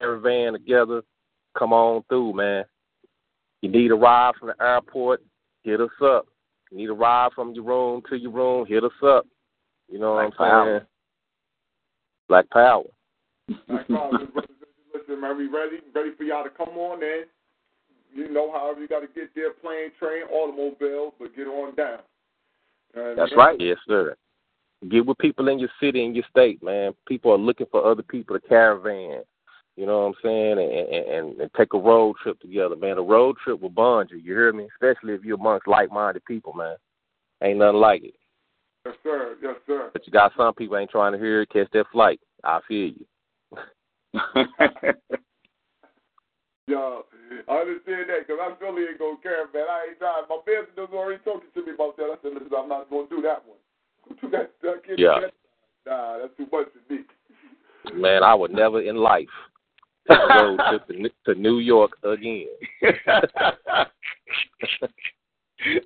[0.00, 1.02] caravan together.
[1.58, 2.64] Come on through, man.
[3.60, 5.22] You need a ride from the airport,
[5.62, 6.26] hit us up.
[6.70, 9.26] You need a ride from your room to your room, hit us up.
[9.88, 10.86] You know Black what I'm saying?
[12.28, 12.84] Black Power.
[13.68, 14.12] Black Power.
[14.94, 15.78] Listen, man, we ready?
[15.94, 17.24] Ready for y'all to come on in.
[18.14, 21.98] You know, however you got to get there, plane, train, automobile, but get on down.
[22.94, 23.58] And That's right.
[23.58, 24.16] Yes, sir.
[24.90, 26.92] Get with people in your city and your state, man.
[27.06, 29.22] People are looking for other people to caravan.
[29.82, 30.58] You know what I'm saying?
[30.60, 32.98] And, and, and take a road trip together, man.
[32.98, 34.18] A road trip will bond you.
[34.18, 34.68] You hear me?
[34.76, 36.76] Especially if you're amongst like-minded people, man.
[37.42, 38.14] Ain't nothing like it.
[38.86, 39.36] Yes, sir.
[39.42, 39.90] Yes, sir.
[39.92, 41.50] But you got some people ain't trying to hear it.
[41.50, 42.20] Catch that flight.
[42.44, 43.04] I feel you.
[46.68, 47.02] Yo,
[47.48, 49.64] I understand that because I really ain't going to care, man.
[49.68, 50.22] I ain't trying.
[50.30, 52.04] My business was already talking to me about that.
[52.04, 53.58] I said, listen, I'm not going to do that one.
[54.20, 54.52] Do that.
[54.62, 55.22] that Yeah.
[55.22, 55.34] that.
[55.86, 57.00] Nah, that's too much for me.
[58.00, 59.26] Man, I would never in life
[60.14, 62.46] road trip to, New- to New York again.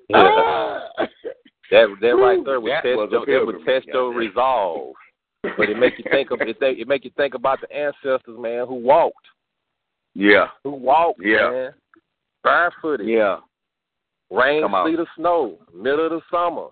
[0.08, 0.78] yeah.
[1.70, 4.94] That that right there would test your it would test your resolve.
[5.42, 8.66] But it make you think of it, it make you think about the ancestors, man,
[8.66, 9.26] who walked,
[10.14, 11.50] yeah, who walked, Yeah.
[11.50, 11.74] man,
[12.42, 13.38] barefooted, yeah.
[14.30, 16.68] rain, sleet, or snow, middle of the summer,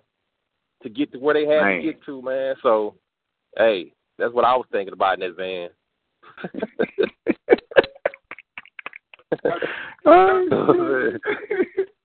[0.82, 1.76] to get to where they had Man.
[1.80, 2.54] to get to, man.
[2.62, 2.94] So,
[3.56, 5.68] hey, that's what I was thinking about in that van.
[10.06, 11.16] yeah,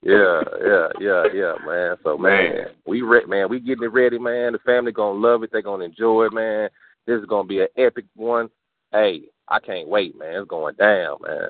[0.04, 1.98] yeah, yeah, yeah, man.
[2.04, 2.68] So man, Man.
[2.88, 4.54] we re- man, we getting it ready, man.
[4.54, 5.52] The family gonna love it.
[5.52, 6.70] They gonna enjoy it, man.
[7.06, 8.50] This is gonna be an epic one.
[8.94, 10.36] Hey, I can't wait, man.
[10.36, 11.50] It's going down, man.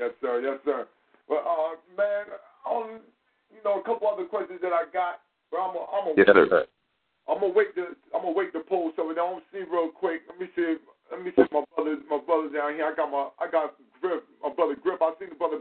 [0.00, 0.40] Yes, sir.
[0.40, 0.88] Yes, sir.
[1.28, 2.26] Well, uh, man,
[2.66, 3.00] on
[3.54, 5.20] you know a couple other questions that I got,
[5.52, 6.66] but I'm gonna I'm Yes, gonna sir.
[7.28, 8.62] I'm gonna wait to I'm gonna wait some
[9.10, 9.24] of them.
[9.24, 10.22] I'm gonna see real quick.
[10.28, 10.74] Let me see.
[10.74, 12.86] If, let me see my brothers my brothers down here.
[12.86, 14.24] I got my I got grip.
[14.42, 15.00] My brother grip.
[15.02, 15.60] I seen the brother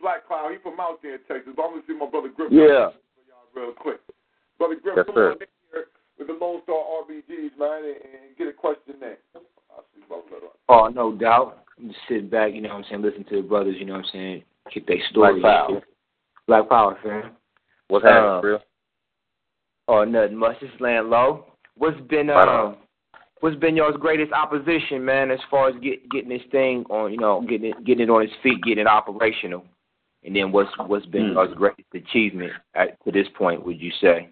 [0.00, 0.52] Black Cloud.
[0.52, 1.52] He from out there in Texas.
[1.56, 2.50] But I'm gonna see my brother grip.
[2.52, 2.92] Yeah.
[2.92, 4.00] For y'all real quick.
[4.58, 5.30] Brother grip, Yes, come sir.
[5.32, 5.86] on in here
[6.18, 9.18] with the Lone Star RBGs, man, and, and get a question there.
[9.34, 10.46] I see brother.
[10.68, 11.64] Oh, no doubt.
[11.78, 13.94] I'm just sitting back, you know what I'm saying, listen to the brothers, you know
[13.94, 15.40] what I'm saying, get their story.
[15.40, 15.82] Black Power.
[16.46, 17.32] Black Power, fam.
[17.88, 18.58] What's happening, Uh, bro?
[19.88, 20.60] Oh, nothing much.
[20.60, 21.46] Just laying low.
[21.76, 22.76] What's been um on.
[23.42, 27.18] What's been y'all's greatest opposition, man, as far as get, getting this thing on, you
[27.18, 29.64] know, getting it getting it on its feet, getting it operational?
[30.24, 34.28] And then what's what's been y'all's greatest achievement at, to this point, would you say?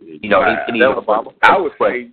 [0.00, 2.10] You know, Uh, any, any was- I would say,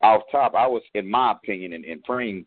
[0.00, 2.44] off top, I was, in my opinion, and, and Preem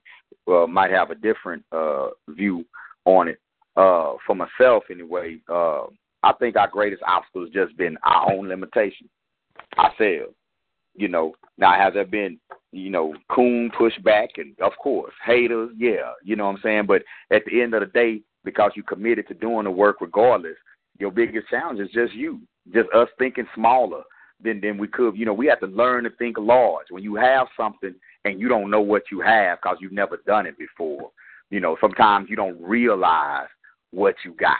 [0.47, 2.65] uh, might have a different uh, view
[3.05, 3.39] on it.
[3.76, 5.84] Uh, for myself, anyway, uh,
[6.24, 9.09] I think our greatest obstacle has just been our own limitation,
[9.78, 10.34] ourselves.
[11.00, 12.38] You know, now has there been,
[12.72, 16.86] you know, coon pushback and of course haters, yeah, you know what I'm saying.
[16.88, 20.58] But at the end of the day, because you committed to doing the work regardless,
[21.00, 22.41] your biggest challenge is just you,
[22.74, 24.04] just us thinking smaller
[24.43, 25.16] than than we could.
[25.16, 26.88] You know, we have to learn to think large.
[26.89, 27.95] When you have something
[28.26, 31.12] and you don't know what you have because you've never done it before,
[31.50, 33.47] you know, sometimes you don't realize
[33.91, 34.58] what you got.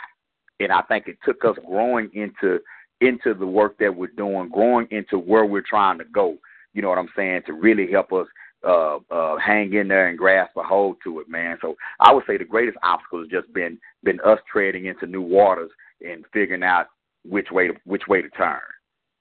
[0.58, 2.60] And I think it took us growing into
[3.00, 6.36] into the work that we're doing, growing into where we're trying to go.
[6.74, 7.42] You know what I'm saying?
[7.46, 8.26] To really help us
[8.66, 11.56] uh, uh, hang in there and grasp a hold to it, man.
[11.62, 15.22] So I would say the greatest obstacle has just been been us treading into new
[15.22, 15.70] waters
[16.06, 16.86] and figuring out
[17.24, 18.60] which way to which way to turn.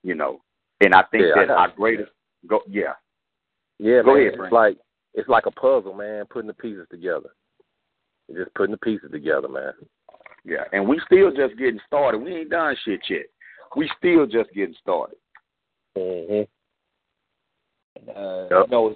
[0.03, 0.41] You know,
[0.81, 2.11] and I think Yeah, that got our greatest
[2.47, 2.93] go yeah
[3.79, 4.27] Yeah, Go man.
[4.27, 4.77] ahead, it's like
[5.13, 6.25] it's like a puzzle, man.
[6.29, 7.29] Putting the pieces together.
[8.35, 9.73] Just putting the pieces together, man.
[10.45, 12.19] yeah, and we still just getting started.
[12.19, 13.25] We ain't done shit yet.
[13.75, 15.17] We still just getting started.
[15.97, 16.43] Mm-hmm.
[18.15, 18.65] Uh, Yep.
[18.65, 18.95] you know,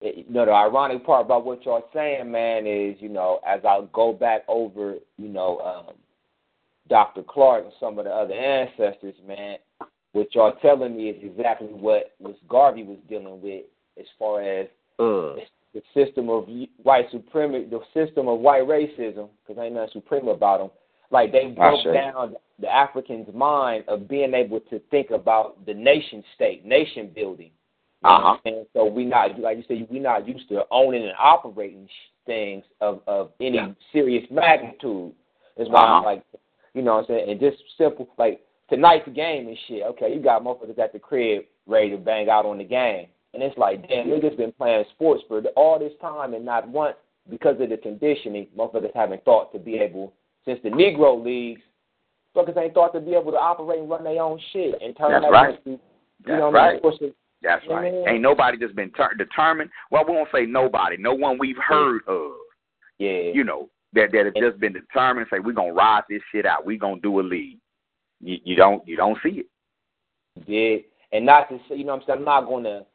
[0.00, 3.60] it, you know, the ironic part about what y'all saying, man, is you know, as
[3.64, 5.94] I go back over, you know, um,
[6.88, 7.22] Dr.
[7.22, 9.56] Clarke and some of the other ancestors, man,
[10.12, 13.64] what y'all telling me is exactly what Miss Garvey was dealing with
[13.98, 14.66] as far as
[14.98, 15.40] Mm.
[15.72, 16.46] the system of
[16.82, 20.70] white supremacy, the system of white racism, because ain't nothing supreme about them.
[21.12, 26.24] Like they broke down the African's mind of being able to think about the nation
[26.34, 27.50] state, nation building.
[28.02, 28.36] You know what I'm Uh-huh.
[28.44, 28.66] saying?
[28.72, 31.88] So we not like you said, we not used to owning and operating
[32.26, 33.72] things of of any Yeah.
[33.92, 35.12] serious magnitude.
[35.56, 36.04] That's why I'm Uh-huh.
[36.04, 36.22] like,
[36.74, 37.28] You know what I'm saying?
[37.28, 38.40] And just simple like
[38.70, 39.82] tonight's game and shit.
[39.82, 43.08] Okay, you got motherfuckers at the crib ready to bang out on the game.
[43.34, 46.96] And it's like, damn, niggas been playing sports for all this time and not once
[47.28, 50.14] because of the conditioning, motherfuckers haven't thought to be able
[50.44, 51.60] since the Negro leagues,
[52.36, 55.12] fuckers ain't thought to be able to operate and run their own shit and turn
[55.12, 55.58] That's that right.
[55.58, 55.78] into, you
[56.26, 56.80] That's know what right.
[56.82, 57.12] I mean?
[57.42, 57.92] That's right.
[58.08, 59.70] Ain't nobody just been ter- determined.
[59.90, 60.96] Well, we won't say nobody.
[60.96, 62.32] No one we've heard of.
[62.98, 63.30] yeah.
[63.34, 65.26] You know that that have just been determined.
[65.30, 66.64] Say we're gonna ride this shit out.
[66.64, 67.58] We gonna do a league.
[68.20, 70.46] You, you don't you don't see it.
[70.46, 70.84] did.
[71.12, 72.86] And not to say, you know what I'm saying, I'm not going to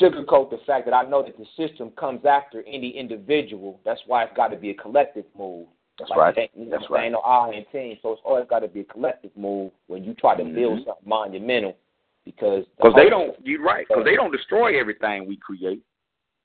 [0.00, 3.80] sugarcoat the fact that I know that the system comes after any individual.
[3.84, 5.66] That's why it's got to be a collective move.
[5.98, 6.38] That's like, right.
[6.38, 7.12] ain't- That's what I'm?
[7.12, 7.98] No I and team.
[8.02, 10.84] So it's always got to be a collective move when you try to build Mhm.
[10.86, 11.76] something monumental
[12.24, 13.36] because the Because they don't.
[13.46, 13.86] You're right.
[13.86, 15.82] Because they don't destroy everything we create.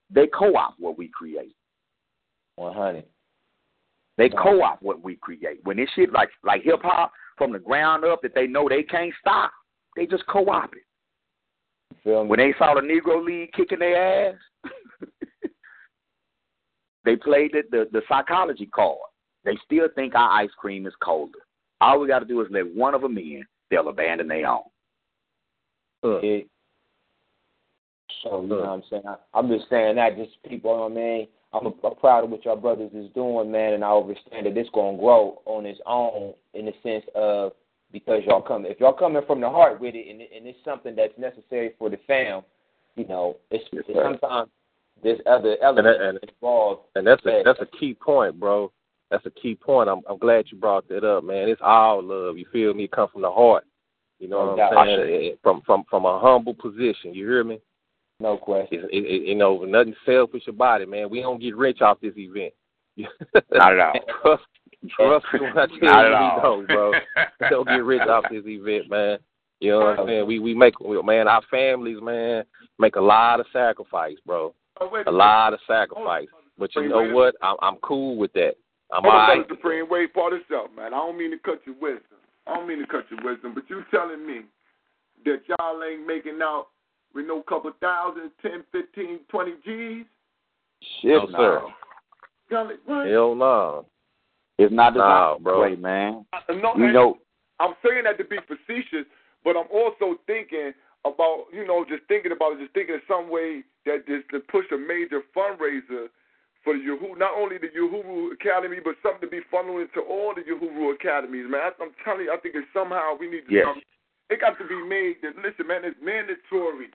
[0.10, 1.56] They co-op what we create.
[2.56, 3.06] 100.
[4.18, 5.64] They co-op what we create.
[5.64, 8.84] When this shit like like hip hop from the ground up that they know they
[8.84, 9.52] can't stop,
[9.96, 10.84] they just co-op it.
[11.92, 12.30] You feel me?
[12.30, 14.40] When they saw the Negro League kicking their ass,
[17.06, 18.98] they played the, the the psychology card.
[19.48, 21.40] They still think our ice cream is colder.
[21.80, 23.46] All we got to do is let one of them in.
[23.72, 24.64] They'll abandon their own.
[26.04, 26.48] It,
[28.22, 29.04] so you know what I'm saying.
[29.08, 30.72] I, I'm just saying that just people.
[30.72, 33.74] You know what I mean, I'm, I'm proud of what your brothers is doing, man,
[33.74, 37.54] and I understand that it's gonna grow on its own in the sense of
[37.94, 40.94] because y'all come if y'all coming from the heart with it, and, and it's something
[40.94, 42.42] that's necessary for the fam.
[42.96, 44.50] You know, it's, Yes, it's sometimes
[45.04, 46.82] there's other elements and- involved.
[46.96, 48.72] And that's a that's a key point, bro.
[49.10, 49.90] That's a key point.
[49.90, 51.48] I'm I'm glad you brought that up, man.
[51.50, 52.38] It's all love.
[52.38, 52.86] You feel me?
[52.86, 53.64] It come from the heart.
[54.20, 55.00] You know No what I'm saying?
[55.02, 57.14] It- it- From from from a humble position.
[57.14, 57.60] You hear me?
[58.20, 58.80] No question.
[58.84, 61.10] It, it, it, you know, nothing selfish about it, man.
[61.10, 62.52] We don't get rich off this event.
[63.54, 63.94] Not at all.
[64.24, 64.44] trust,
[64.90, 66.42] trust me when I tell Not you, at we all.
[66.42, 66.94] don't, bro.
[67.40, 69.20] We don't get rich off this event, man.
[69.60, 70.28] You know what I'm saying?
[70.28, 72.44] We we make we- man, our families, man,
[72.80, 74.54] make a lot of sacrifice, bro.
[74.82, 76.28] Oh, wait A lot of sacrifice.
[76.58, 77.36] But you know what?
[77.44, 78.56] I'm I'm cool with that.
[78.92, 79.48] I'm Hold all on, right.
[79.62, 80.94] Brother wait for this up, man.
[80.94, 82.20] I don't mean to cut your wisdom.
[82.46, 84.42] I don't mean to cut your wisdom, but you telling me
[85.26, 86.68] that y'all ain't making out
[87.14, 90.06] with no couple thousand, ten, fifteen, twenty G's?
[91.02, 91.62] Shit, No, sir.
[92.50, 92.72] Y'all?
[93.06, 93.86] Hell no.
[94.58, 95.60] It's not Nah, designed bro.
[95.62, 96.26] that way, man.
[96.34, 97.20] I- no, You know,
[97.60, 99.06] I'm saying that to be facetious,
[99.44, 100.74] but I'm also thinking
[101.04, 104.40] about, you know, just thinking about it, just thinking of some way that is to
[104.42, 106.10] push a major fundraiser
[106.68, 110.36] for the Uhuru, not only the Uhuru Academy, but something to be funneled into all
[110.36, 111.62] the Uhuru Academies, man.
[111.64, 113.54] I, I'm telling you, I think it's somehow we need to.
[113.56, 113.64] Yes.
[113.72, 113.82] come-
[114.30, 116.92] It got to be made that listen, man, it's mandatory.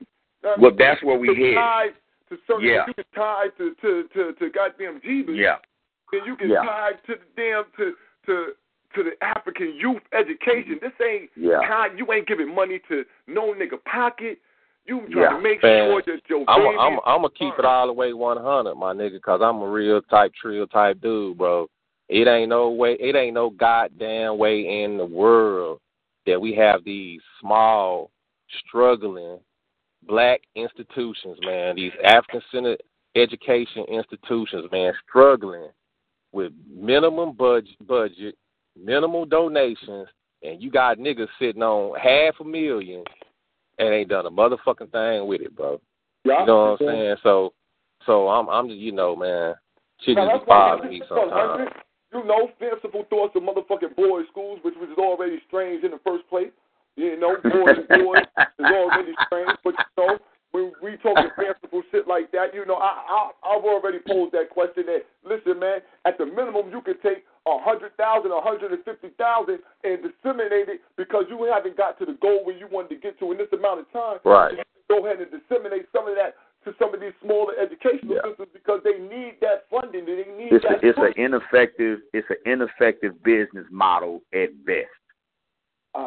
[0.61, 1.95] Well, that's what we to head.
[2.29, 2.85] to certain, Yeah.
[2.87, 5.37] you can tie to to to, to goddamn Jeebus.
[5.41, 5.57] Yeah.
[6.13, 6.63] Then you can Yeah.
[6.63, 7.95] tie to the damn to
[8.27, 8.53] to
[8.95, 10.77] to the African youth education.
[10.83, 11.89] This ain't Yeah.
[11.97, 14.37] You ain't giving money to no nigga pocket.
[14.85, 15.29] You trying Yeah.
[15.31, 16.77] to make Man, sure that your I'm baby.
[16.79, 20.03] I'm I'm gonna keep it all the way 100, my nigga, cause I'm a real
[20.03, 21.69] type, trill type dude, bro.
[22.09, 25.81] It ain't no way, it ain't no goddamn way in the world
[26.27, 28.11] that we have these small,
[28.67, 29.39] struggling
[30.07, 31.77] black institutions, man.
[31.77, 32.83] These African-centered
[33.15, 35.69] education institutions, man, struggling
[36.33, 38.37] with minimum budget, budget,
[38.77, 40.09] minimal donations,
[40.43, 43.05] and you got niggas sitting on half a million
[43.79, 45.81] and ain't done a motherfucking thing with it, bro.
[46.25, 47.17] yeah, You know what I'm saying?
[47.23, 47.53] So,
[48.07, 49.55] so I'm, I'm just, you know, man,
[50.05, 51.71] shit Now, just that's be why bothering we me sometimes.
[52.13, 56.29] You know, fanciful thoughts of motherfucking boys' schools, which was already strange in the first
[56.29, 56.53] place.
[56.97, 60.19] You know, boys and boys is already strange, but you know,
[60.51, 64.51] when we talking fanciful shit like that, you know, I, I I've already posed that
[64.51, 64.85] question.
[64.85, 68.85] That listen, man, at the minimum you can take a hundred thousand, a hundred and
[68.85, 72.91] fifty thousand, and disseminate it because you haven't got to the goal where you wanted
[72.91, 74.19] to get to in this amount of time.
[74.25, 74.55] Right.
[74.89, 76.35] Go ahead and disseminate some of that
[76.65, 78.31] to some of these smaller educational Yeah.
[78.31, 80.07] systems because they need that funding.
[80.07, 80.85] They need It's a, that.
[80.85, 84.87] it's an ineffective it's an ineffective business model at best.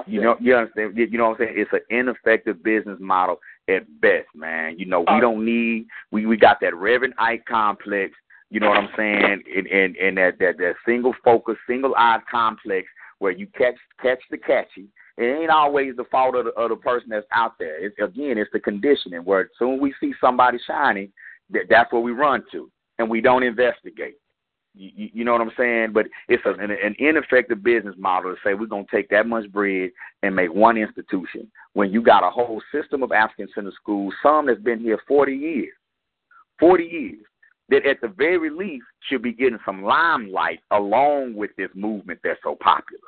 [0.07, 1.53] You know you understand you know what I'm saying?
[1.57, 4.79] It's an ineffective business model at best, man.
[4.79, 8.13] You know, we Uh, don't need we we got that Reverend Ike complex,
[8.49, 9.23] you know what I'm saying,
[9.55, 12.87] and and, and that, that that single focus, single eyed complex
[13.19, 14.87] where you catch catch the catchy.
[15.17, 17.83] It ain't always the fault of the, of the person that's out there.
[17.83, 21.09] It's, again, it's the conditioning where soon we see somebody shining,
[21.51, 22.69] that, that's where we run to,
[22.99, 24.17] and we don't investigate.
[24.75, 25.93] You, you- you know what I'm saying?
[25.93, 29.25] But it's a, an, an ineffective business model to say we're going to take that
[29.25, 29.91] much bread
[30.21, 34.47] and make one institution when you got a whole system of African center schools, some
[34.47, 35.73] that's been here 40 years,
[36.59, 37.19] 40 years,
[37.69, 42.39] that at the very least should be getting some limelight along with this movement that's
[42.43, 43.01] so popular.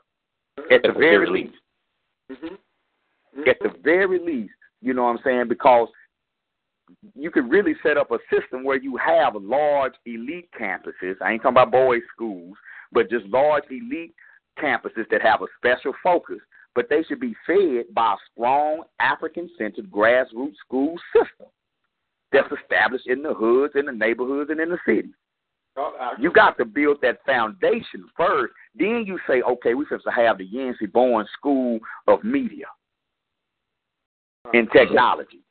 [0.71, 1.55] At the very least.
[2.31, 3.49] Mm-hmm.
[3.49, 5.47] At the very least, you know what I'm saying?
[5.47, 5.89] Because
[7.15, 11.15] you could really set up a system where you have large elite campuses.
[11.21, 12.55] I ain't talking about boys' schools,
[12.91, 14.15] but just large elite
[14.59, 16.39] campuses that have a special focus.
[16.73, 21.47] But they should be fed by a strong African centered grassroots school system
[22.31, 25.13] that's established in the hoods, in the neighborhoods, and in the cities.
[26.19, 28.53] You got to build that foundation first.
[28.75, 32.65] Then you say, okay, we're supposed to have the Yancey Bourne School of Media
[34.53, 34.79] and uh-huh.
[34.79, 35.41] Technology.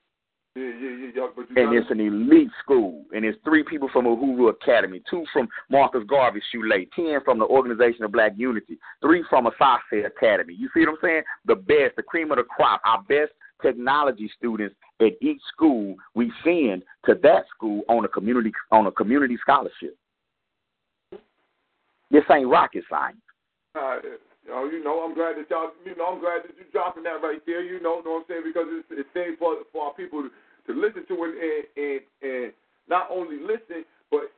[0.56, 1.26] Yeah, yeah, yeah, yeah.
[1.36, 3.04] But you And it's an elite school.
[3.12, 7.44] And it's three people from Uhuru Academy, two from Marcus Garvey Shule, ten from the
[7.44, 10.54] Organization of Black Unity, three from Asase Academy.
[10.58, 11.22] You see what I'm saying?
[11.44, 16.32] The best, the cream of the crop, our best technology students at each school we
[16.44, 19.96] send to that school on a community on a community scholarship.
[22.10, 23.18] This ain't rocket science.
[23.74, 23.98] Uh,
[24.46, 27.02] you know, you know, I'm glad that y'all, you know, I'm glad that you're dropping
[27.02, 27.62] that right there.
[27.62, 28.44] You know, know what I'm saying?
[28.46, 32.00] Because it's it's things for for our people to, to listen to and, and and
[32.22, 32.52] and
[32.88, 34.30] not only listen, but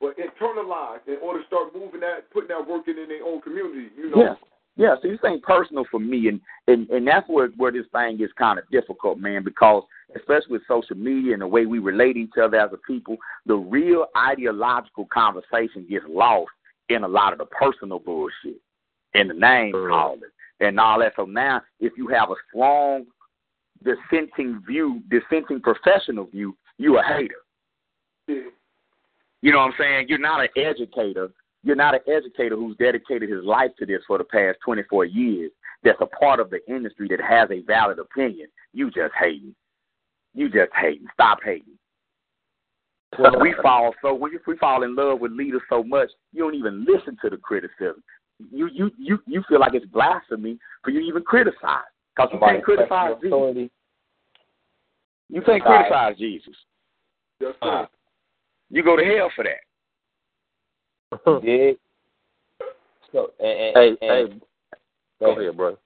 [0.00, 3.42] but internalize in order to start moving that, putting that work in in their own
[3.42, 3.90] community.
[3.98, 4.22] You know.
[4.22, 4.34] Yeah.
[4.78, 8.16] Yeah, so this ain't personal for me, and and and that's where where this thing
[8.16, 9.42] gets kind of difficult, man.
[9.42, 9.82] Because
[10.16, 13.16] especially with social media and the way we relate to each other as a people,
[13.44, 16.50] the real ideological conversation gets lost
[16.88, 18.60] in a lot of the personal bullshit
[19.14, 20.20] and the name calling
[20.60, 21.12] and all that.
[21.16, 23.06] So now, if you have a strong
[23.82, 27.34] dissenting view, dissenting professional view, you a hater.
[29.40, 30.06] You know what I'm saying?
[30.08, 31.30] You're not an educator.
[31.64, 35.50] You're not an educator who's dedicated his life to this for the past 24 years.
[35.82, 38.48] That's a part of the industry that has a valid opinion.
[38.72, 39.54] You just hating.
[40.34, 41.06] You just hating.
[41.14, 41.78] Stop hating.
[43.40, 46.84] we fall so when we fall in love with leaders so much, you don't even
[46.84, 48.02] listen to the criticism.
[48.52, 52.62] You you you you feel like it's blasphemy for you even criticize because you can't
[52.62, 53.26] criticize Jesus.
[53.26, 53.70] authority.
[55.28, 55.86] You can't Right.
[55.86, 56.54] criticize Jesus.
[57.40, 57.68] Yes, sir.
[57.68, 57.86] Uh,
[58.70, 59.60] you go to hell for that.
[61.26, 61.76] You dig?
[63.12, 64.40] So, and, and, Hey, and, hey,
[65.20, 65.76] go ahead, brother.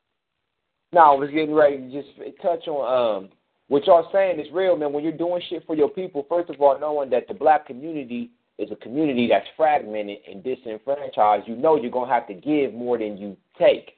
[0.92, 2.08] No, I was getting ready to just
[2.42, 3.30] touch on um
[3.68, 4.92] what y'all saying is real, man.
[4.92, 8.30] When you're doing shit for your people, first of all, knowing that the black community
[8.58, 12.98] is a community that's fragmented and disenfranchised, you know you're gonna have to give more
[12.98, 13.92] than you take.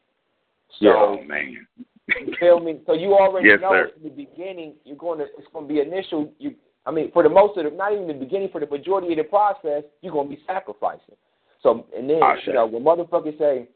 [0.81, 1.67] So oh man.
[2.09, 2.81] you feel me?
[2.87, 3.91] So you already Yes, know sir.
[3.97, 6.33] in the beginning you're going to it's going to be initial.
[6.39, 6.55] You
[6.87, 9.19] I mean for the most of the not even the beginning for the majority of
[9.19, 11.17] the process you're going to be sacrificing.
[11.63, 13.69] So and then you know when motherfuckers say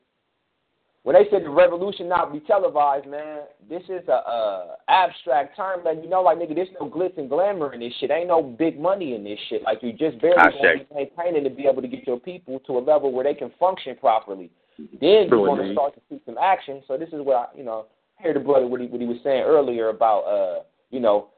[1.09, 5.81] when they said the revolution not be televised, man, this is a uh, abstract term,
[5.83, 8.11] letting you know, like nigga, there's no glitz and glamour in this shit.
[8.11, 9.63] Ain't no big money in this shit.
[9.63, 10.87] Like you just barely I going to say.
[10.91, 13.51] be maintaining to be able to get your people to a level where they can
[13.59, 14.51] function properly.
[14.77, 16.83] Then True you're going to start to see some action.
[16.87, 17.87] So this is what I, you know,
[18.21, 21.29] hear the brother what he what he was saying earlier about, uh, you know,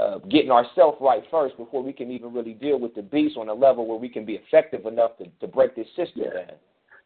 [0.00, 3.48] uh, getting ourselves right first before we can even really deal with the beast on
[3.48, 6.32] a level where we can be effective enough to, to break this system Yeah.
[6.46, 6.56] down.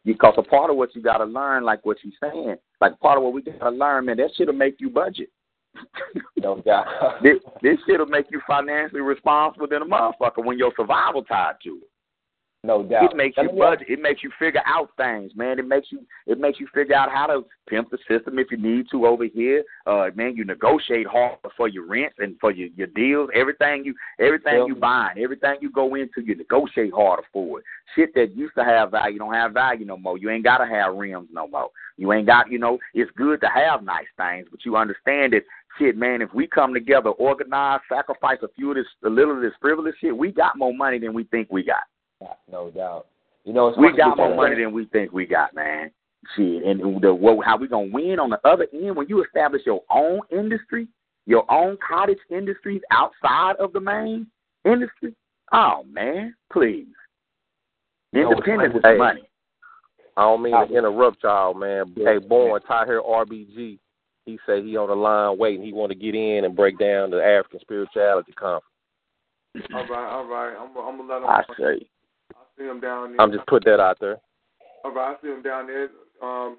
[0.05, 3.17] Because a part of what you got to learn, like what you're saying, like part
[3.17, 5.29] of what we got to learn, man, that shit'll make you budget.
[6.37, 6.85] No doubt.
[7.23, 11.79] this this shit'll make you financially responsible than a motherfucker when your survival tied to
[11.81, 11.89] it.
[12.65, 13.11] No doubt.
[13.11, 13.87] It makes you budget.
[13.89, 15.59] It makes you figure out things, man.
[15.59, 18.57] It makes you it makes you figure out how to pimp the system if you
[18.57, 19.63] need to over here.
[19.85, 23.29] Uh, man, you negotiate hard for your rents and for your your deals.
[23.33, 24.65] Everything you everything Yeah.
[24.67, 27.65] you buying, everything you go into, you negotiate harder for it.
[27.95, 30.17] Shit that used to have value don't have value no more.
[30.17, 31.69] You ain't gotta have rims no more.
[31.97, 32.77] You ain't got you know.
[32.93, 35.43] It's good to have nice things, but you understand that
[35.77, 36.21] shit, man.
[36.21, 39.95] If we come together, organize, sacrifice a few of this, a little of this frivolous
[39.99, 41.83] shit, we got more money than we think we got.
[42.51, 43.07] No doubt.
[43.43, 45.91] You know, it's We got more because- money than we think we got, man.
[46.35, 49.61] Shit, and the what, how we gonna win on the other end when you establish
[49.63, 50.87] your own industry,
[51.27, 54.25] your own cottage industries outside of the main
[54.63, 55.13] industry?
[55.51, 56.87] Oh man, please.
[58.11, 59.29] know, it's Independence like- is money.
[60.17, 61.93] I don't mean to interrupt y'all, man.
[61.95, 62.13] Yeah.
[62.13, 63.77] Hey, Born, Tahir, RBG.
[64.25, 65.63] He said he on the line waiting.
[65.63, 68.65] He want to get in and break down the African spirituality conference.
[69.73, 70.55] All right, all right.
[70.57, 71.29] I'm, I'm gonna let him.
[71.29, 71.87] I say.
[72.57, 73.21] See him down there.
[73.21, 74.17] I'm just put that out there.
[74.83, 75.89] All right, I see him down there.
[76.21, 76.57] Um,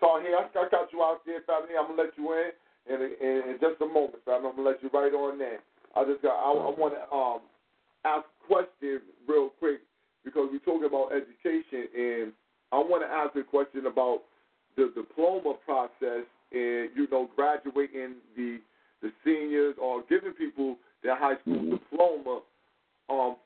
[0.00, 1.74] so here, I, I got you out there, family.
[1.78, 2.50] I'm gonna let you in
[2.94, 4.48] in, in, in just a moment, family.
[4.50, 5.58] I'm gonna let you right on in.
[5.96, 6.36] I just got.
[6.36, 7.40] I, I want to um
[8.04, 9.80] ask a question real quick
[10.24, 12.32] because we're talking about education, and
[12.72, 14.20] I want to ask a question about
[14.76, 18.60] the diploma process and you know graduating the
[19.02, 22.40] the seniors or giving people their high school diploma.
[23.08, 23.36] Um,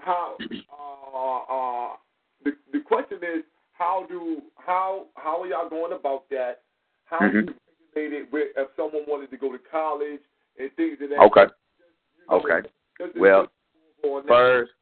[0.00, 0.36] how
[0.72, 1.96] uh, uh,
[2.44, 6.62] the the question is how do how how how are y'all going about that?
[7.04, 7.32] How Mhm.
[7.32, 7.54] do you
[7.94, 10.20] regulate it with if someone wanted to go to college
[10.58, 11.18] and things of that?
[11.20, 11.42] Okay.
[11.42, 12.68] you know, Okay.
[12.98, 14.28] just- Well, just on that.
[14.28, 14.72] First,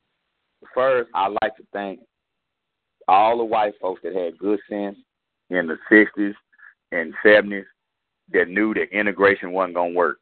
[0.74, 2.00] first, I like to thank
[3.08, 4.96] all the white folks that had good sense
[5.50, 6.34] in the '60s
[6.92, 7.64] and '70s
[8.32, 10.18] that knew that integration wasn't gonna work.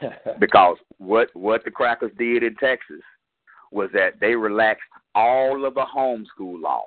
[0.40, 3.02] Because what what the crackers did in Texas
[3.70, 6.84] was that they relaxed all of the homeschool laws.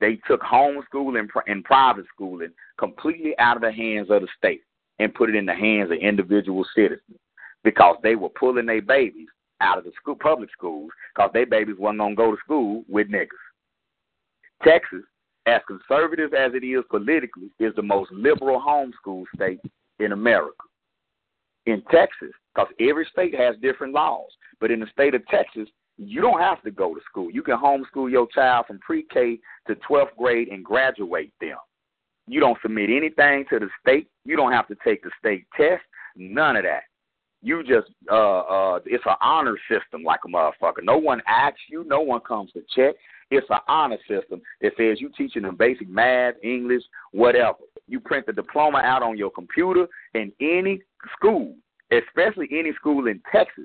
[0.00, 4.62] They took homeschool and, and private schooling completely out of the hands of the state
[4.98, 7.18] and put it in the hands of individual citizens
[7.64, 9.28] because they were pulling their babies
[9.60, 12.84] out of the school, public schools because their babies wasn't going to go to school
[12.88, 13.28] with niggas.
[14.64, 15.02] Texas,
[15.46, 19.60] as conservative as it is politically, is the most liberal homeschool state
[19.98, 20.62] in America.
[21.66, 24.30] In Texas, because every state has different laws,
[24.60, 27.30] but in the state of Texas, you don't have to go to school.
[27.30, 29.38] You can homeschool your child from pre-K
[29.68, 31.56] to 12th grade and graduate them.
[32.26, 34.08] You don't submit anything to the state.
[34.24, 35.82] You don't have to take the state test.
[36.16, 36.82] None of that.
[37.44, 40.84] You just uh uh it's an honor system like a motherfucker.
[40.84, 42.94] No one asks you, no one comes to check.
[43.32, 47.56] It's an honor system that says you teaching them basic math, English, whatever.
[47.88, 50.82] You print the diploma out on your computer in any
[51.16, 51.54] school,
[51.90, 53.64] especially any school in Texas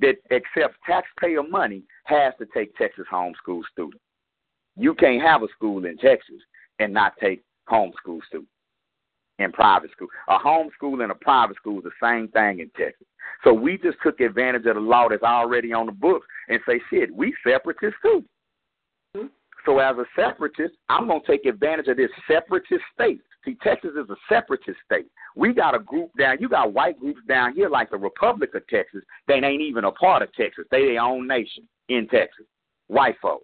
[0.00, 4.02] that accepts taxpayer money has to take Texas homeschool students.
[4.76, 6.42] You can't have a school in Texas
[6.78, 8.52] and not take homeschool students
[9.38, 10.08] in private school.
[10.28, 13.06] A homeschool and a private school is the same thing in Texas.
[13.44, 16.82] So we just took advantage of the law that's already on the books and say,
[16.90, 18.22] shit, we separatists too.
[19.66, 23.20] So as a separatist, I'm going to take advantage of this separatist state.
[23.44, 25.06] See, Texas is a separatist state.
[25.34, 26.38] We got a group down.
[26.40, 29.02] You got white groups down here like the Republic of Texas.
[29.26, 30.64] They ain't even a part of Texas.
[30.70, 32.46] They their own nation in Texas.
[32.86, 33.42] White folk.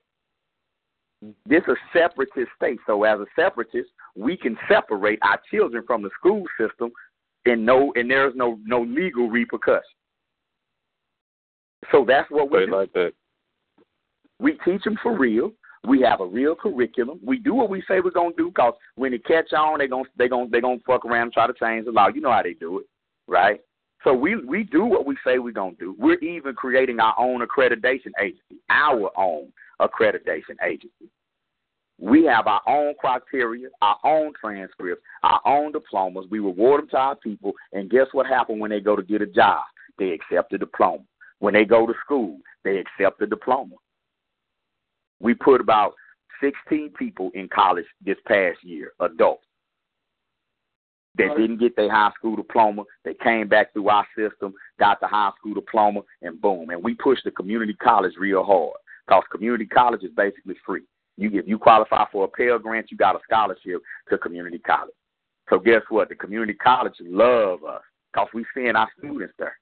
[1.46, 2.78] This is a separatist state.
[2.86, 6.90] So as a separatist, we can separate our children from the school system,
[7.46, 9.82] and no, and there's no no legal repercussion.
[11.90, 12.76] So that's what we do.
[12.76, 13.12] like that.
[14.40, 15.52] We teach them for real.
[15.84, 17.18] We have a real curriculum.
[17.24, 18.52] We do what we say we're gonna do.
[18.52, 21.46] Cause when it catch on, they gonna they gonna they gonna fuck around and try
[21.46, 22.08] to change the law.
[22.08, 22.86] You know how they do it,
[23.26, 23.60] right?
[24.04, 25.96] So we we do what we say we're gonna do.
[25.98, 31.10] We're even creating our own accreditation agency, our own accreditation agency.
[31.98, 36.26] We have our own criteria, our own transcripts, our own diplomas.
[36.30, 39.22] We reward them to our people, and guess what happens when they go to get
[39.22, 39.62] a job?
[39.98, 41.04] They accept the diploma.
[41.38, 43.76] When they go to school, they accept the diploma.
[45.22, 45.94] We put about
[46.40, 49.46] 16 people in college this past year, adults,
[51.14, 51.36] that Right.
[51.36, 52.84] didn't get their high school diploma.
[53.04, 56.70] They came back through our system, got the high school diploma, and boom.
[56.70, 60.82] And we pushed the community college real hard because community college is basically free.
[61.16, 64.94] You if you qualify for a Pell Grant, you got a scholarship to community college.
[65.50, 66.08] So guess what?
[66.08, 69.58] The community college love us because we send our students there.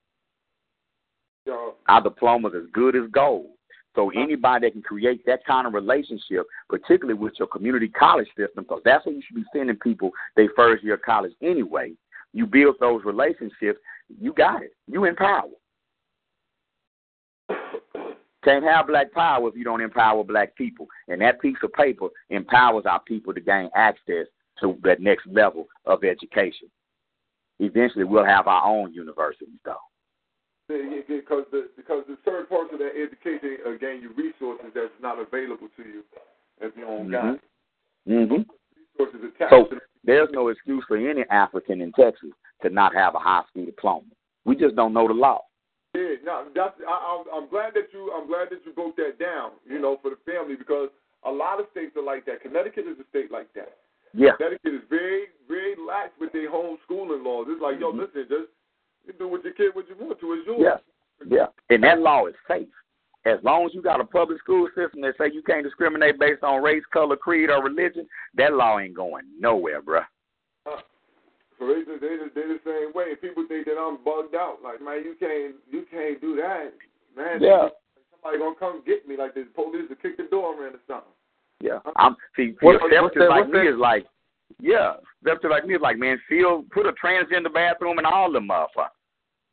[1.47, 3.51] Yo, Our diplomas as good as gold.
[3.95, 8.65] So anybody that can create that kind of relationship, particularly with your community college system,
[8.65, 11.93] because that's where you should be sending people their first year of college anyway.
[12.33, 13.81] You build those relationships,
[14.21, 14.75] you got it.
[14.87, 15.49] You empower.
[18.45, 20.87] Can't have black power if you don't empower black people.
[21.09, 24.27] And that piece of paper empowers our people to gain access
[24.61, 26.71] to that next level of education.
[27.59, 29.77] Eventually, we'll have our own universities, though.
[31.09, 35.19] Because the because the certain parts of that education uh, gain you resources that's not
[35.19, 36.03] available to you
[36.61, 37.41] if you don't got it.
[38.09, 38.43] Mm-hmm.
[38.99, 42.31] resources attached So there's no excuse for any African in Texas
[42.63, 44.07] to not have a high school diploma.
[44.45, 45.43] We just don't know the law.
[45.95, 49.53] Yeah, no, that's I, I'm, glad that you I'm glad that you broke that down.
[49.69, 50.89] You know, for the family because
[51.25, 52.43] a lot of states are like that.
[52.43, 53.77] Connecticut is a state like that.
[54.15, 54.39] Yeah.
[54.39, 57.47] Connecticut is very very lax with their homeschooling laws.
[57.51, 58.07] It's like, yo, Mhm.
[58.07, 58.51] listen, just
[59.07, 60.33] you do with your kid what you want to.
[60.35, 60.61] It's yours.
[60.61, 60.77] Yeah.
[61.39, 61.47] Yeah.
[61.75, 62.69] And that law is safe.
[63.27, 66.43] As long as you got a public school system that say you can't discriminate based
[66.43, 70.05] on race, color, creed, or religion, that law ain't going nowhere, bruh.
[70.65, 70.77] Uh,
[71.59, 73.15] so they just, they just, they the same way.
[73.21, 74.59] People think that I'm bugged out.
[74.65, 76.73] Like, man, you can't you can't do that,
[77.15, 77.43] man.
[77.43, 77.69] Yeah.
[78.23, 81.13] Somebody gonna come get me like the police to kick the door in or something.
[81.61, 81.81] Yeah.
[81.97, 84.07] I'm see What- what, what's like what's me that- is like
[84.61, 84.95] yeah.
[85.25, 88.89] Septic like me is like, man, feel put a transgender bathroom in all them motherfuckers.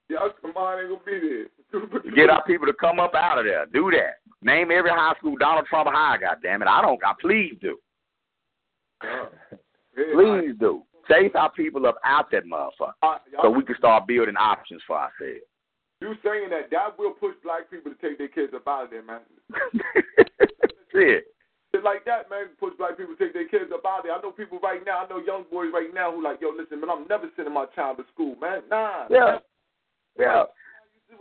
[0.09, 2.11] Yeah, come on, ain't gonna be there.
[2.15, 3.65] Get our people to come up out of there.
[3.65, 4.19] Do that.
[4.41, 6.67] Name every high school Donald Trump high, God damn it.
[6.67, 7.77] I don't I please do.
[9.03, 9.25] Uh,
[9.97, 10.83] yeah, Please do.
[11.09, 12.93] Chase our people up out that motherfucker.
[13.01, 15.41] I, So we can start building options for ourselves.
[16.01, 18.89] you saying that that will push black people to take their kids up out of
[18.91, 19.19] there, man.
[20.39, 21.25] That's it.
[21.73, 24.13] It's like that, man, push black people to take their kids up out there.
[24.13, 26.79] I know people right now, I know young boys right now who like, yo, listen,
[26.79, 28.61] man, I'm never sending my child to school, man.
[28.69, 29.05] Nah.
[29.09, 29.37] Yeah.
[30.17, 30.43] Yeah.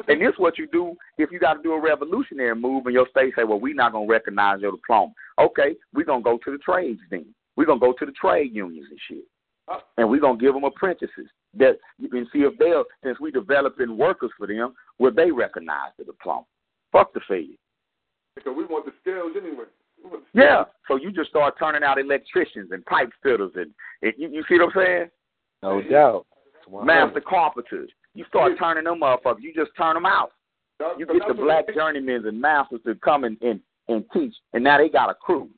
[0.09, 2.95] And this is what you do if you got to do a revolutionary move and
[2.95, 5.13] your state say, well, we're not going to recognize your diploma.
[5.39, 7.27] Okay, we're going to go to the trades then.
[7.57, 9.25] We're going to go to the trade unions and shit.
[9.69, 11.29] Uh, And we're going to give them apprentices.
[11.59, 15.91] That you can see if they'll, since we developing workers for them, will they recognize
[15.99, 16.45] the diploma?
[16.93, 17.57] Fuck the failure.
[18.35, 19.65] because we want the skills anyway.
[20.03, 20.65] We want the Yeah.
[20.89, 23.73] So you just start turning out electricians and pipe fitters and,
[24.03, 25.11] and you, you see what I'm saying?
[25.63, 26.27] No doubt.
[26.85, 27.91] Master carpenters.
[28.15, 29.41] You start turning them motherfuckers.
[29.41, 30.33] You just turn them out.
[30.99, 34.63] You get the black what- journeymen and masters to come and, and, and teach, and
[34.65, 35.49] now they got a crew.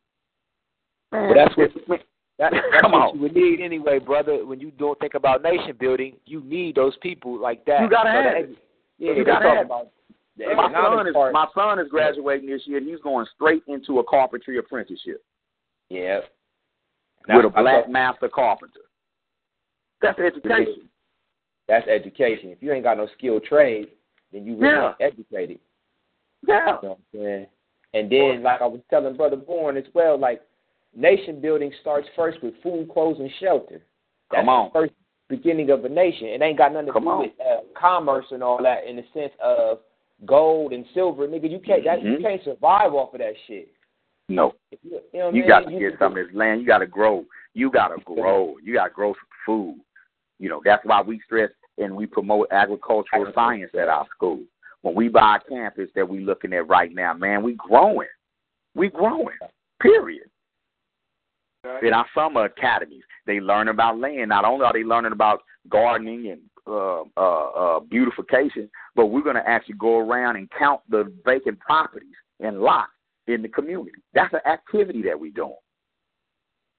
[1.12, 2.00] Man, Well, that's what-
[2.38, 3.14] That, that's Come what on.
[3.16, 4.46] you would need anyway, brother.
[4.46, 7.80] When you don't think about nation building, you need those people like that.
[7.80, 8.58] You gotta So have the- it.
[8.98, 9.88] Yeah, You gotta have about
[10.38, 11.32] the my son is part.
[11.32, 15.22] my son is graduating this year, and he's going straight into a carpentry apprenticeship
[15.90, 16.20] yeah.
[17.28, 18.80] with a black thought- master carpenter.
[20.00, 20.88] That's education.
[21.66, 22.50] That's education.
[22.50, 23.88] If you ain't got no skilled trade,
[24.32, 24.88] then you really Yeah.
[25.00, 25.58] ain't educated.
[26.46, 26.54] Yeah.
[26.66, 27.46] You know what I'm saying?
[27.94, 30.40] And then, like I was telling Brother Bourne as well, like
[30.94, 33.82] nation building starts first with food, clothes, and shelter.
[34.30, 34.66] That's Come on.
[34.72, 34.92] the first
[35.28, 36.28] beginning of a nation.
[36.28, 37.18] It ain't got nothing to Come do on.
[37.20, 39.80] with uh, commerce and all that in the sense of
[40.26, 41.26] gold and silver.
[41.26, 42.22] Nigga, you can't that, you Mhm.
[42.22, 43.68] can't survive off of that shit.
[44.28, 44.54] No.
[44.82, 46.60] You, you know You got to get some of this land.
[46.60, 47.24] You got to grow.
[47.54, 48.56] You got to grow.
[48.62, 49.80] You got to grow some food.
[50.38, 54.40] You know, that's why we stress and we promote agricultural science at our school.
[54.82, 58.08] When we buy a campus that we looking at right now, man, we growing.
[58.74, 59.36] We growing.
[59.80, 60.28] Period.
[61.82, 64.28] In our summer academies, they learn about land.
[64.28, 69.36] Not only are they learning about gardening and uh, uh, uh, beautification, but we're going
[69.36, 72.08] to actually go around and count the vacant properties
[72.40, 72.90] and lots
[73.26, 73.92] in the community.
[74.14, 75.54] That's an activity that we're doing.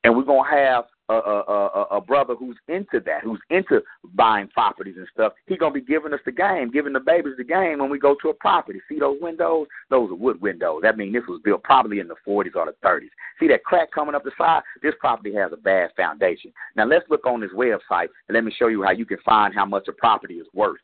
[0.04, 3.82] And we're going to have a, a, a, brother who's into that, who's into
[4.14, 5.34] buying properties and stuff.
[5.48, 8.00] He's going to be giving us the game, giving the babies the game when we
[8.00, 8.80] go to a property.
[8.88, 9.68] See those windows?
[9.90, 10.82] Those are wood windows.
[10.84, 13.10] That means this was built probably in the 40s or the 30s.
[13.40, 14.62] See that crack coming up the side?
[14.84, 16.52] This property has a bad foundation.
[16.76, 19.54] Now let's look on this website and let me show you how you can find
[19.54, 20.80] how much a property is worth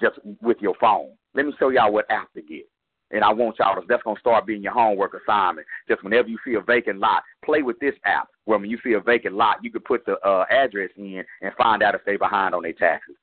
[0.00, 1.10] just with your phone.
[1.34, 2.68] Let me show y'all what app to get.
[3.10, 5.66] And I want y'all to, that's going to start being your homework assignment.
[5.88, 8.92] Just whenever you see a vacant lot, play with this app where when you see
[8.92, 12.18] a vacant lot, you could put the uh, address in and find out if they're
[12.18, 13.16] behind on their taxes.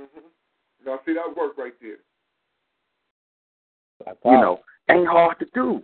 [0.00, 0.86] Mm-hmm.
[0.86, 1.96] Now see that work right there.
[4.24, 5.82] You know, ain't hard to do.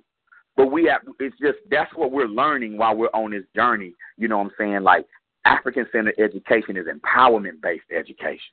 [0.56, 3.94] But we have, it's just, that's what we're learning while we're on this journey.
[4.18, 4.82] You know what I'm saying?
[4.82, 5.06] Like,
[5.46, 8.52] African centered education is empowerment based education.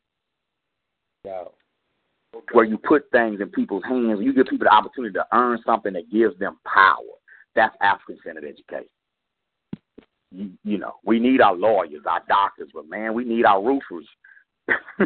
[1.26, 1.44] Yeah.
[2.54, 5.94] where you put things in people's hands, you give people the opportunity to earn something
[5.94, 7.17] that gives them power.
[7.58, 8.88] That's African centered education.
[10.32, 14.06] You, you know, we need our lawyers, our doctors, but man, we need our roofers,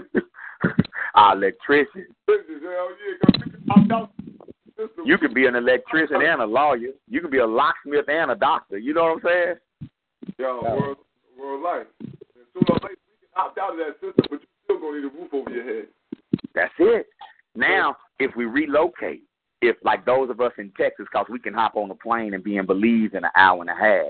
[1.16, 2.08] our electricians.
[2.28, 5.06] Listen, hell yeah, 'cause we can opt out the system.
[5.06, 6.90] You can be an electrician and a lawyer.
[7.08, 8.78] You can be a locksmith and a doctor.
[8.78, 9.90] You know what I'm saying?
[10.38, 10.98] Yo, world,
[11.40, 11.88] world life.
[12.02, 12.12] And
[12.54, 15.06] sooner or later, we can opt out of that system, but you're still gonna need
[15.06, 15.88] a roof over your head.
[16.54, 17.08] That's it.
[17.56, 19.22] Now, if we relocate,
[19.62, 22.44] if like those of us in Texas, because we can hop on a plane and
[22.44, 24.06] be in Belize in an hour and a half.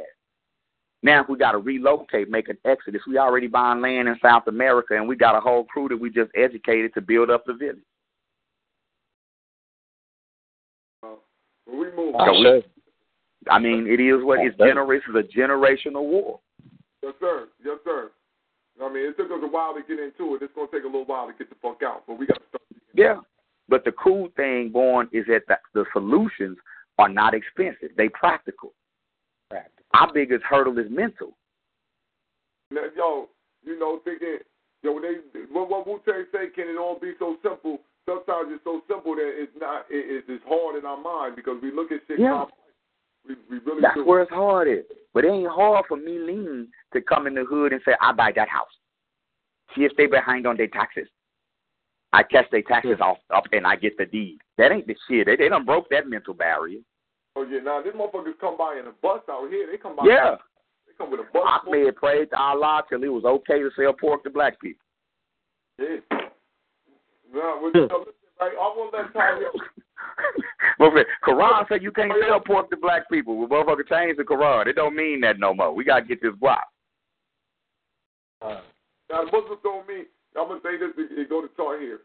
[1.04, 4.47] Now, if we got to relocate, make an exodus, we already buying land in South
[4.47, 7.54] America, and we got a whole crew that we just educated to build up the
[7.54, 7.78] village.
[11.02, 12.64] When we move, So we-
[13.49, 16.39] I mean, it is what it's gener- It's a generational war.
[17.02, 18.12] yes sir, yes sir.
[18.80, 20.43] I mean, it took us a while to get into it.
[20.43, 22.47] It's gonna take a little while to get the fuck out, but we got to
[22.47, 22.64] start.
[22.93, 23.22] Yeah.
[23.72, 26.57] But the cool thing, Born, is that the, the solutions
[26.99, 27.95] are not expensive.
[27.95, 28.74] They practical.
[29.49, 29.86] Practical.
[29.93, 31.38] Our biggest hurdle is mental.
[32.69, 33.30] Now, yo,
[33.63, 34.39] you know, thinking,
[34.84, 37.80] yo, when they what what Wu Tang say, can it all be so simple?
[38.05, 39.86] Sometimes it's so simple that it's not.
[39.89, 42.43] It, it's it's hard in our mind because we look at shit Yeah.
[42.43, 42.57] complex.
[43.26, 44.05] We we really That's do.
[44.05, 44.84] where it's hard at.
[45.13, 48.11] But it ain't hard for me lean to come in the hood and say, I
[48.11, 48.76] buy that house.
[49.76, 51.07] See if they behind on their taxes.
[52.14, 54.39] I catch their taxes off up and I get the deed.
[54.57, 55.28] That ain't the shit.
[55.28, 56.80] They, they done broke that mental barrier.
[57.36, 59.68] Oh yeah, now these motherfuckers come by in a bus out here.
[59.72, 60.03] They come by.
[60.05, 60.36] Yeah.
[60.86, 61.43] They come with a bus.
[61.45, 64.86] Ahmed prayed to Allah till it was okay to sell pork to black people.
[65.80, 66.18] Yeah.
[67.34, 69.51] Now, with, you know, listen, right, I Ty hear.
[70.80, 73.38] Well, the Quran said you can't sell pork to black people.
[73.38, 74.68] Well, motherfucker changed the Quran.
[74.68, 75.74] It don't mean that no more.
[75.74, 76.57] We gotta get this guap.
[78.41, 78.62] Now,
[79.09, 80.03] the Muslim told me,
[80.38, 82.00] I'm going to say this to go to Tahir.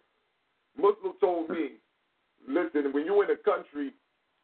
[0.76, 1.78] Muslim told me,
[2.46, 3.92] listen, when you're in a country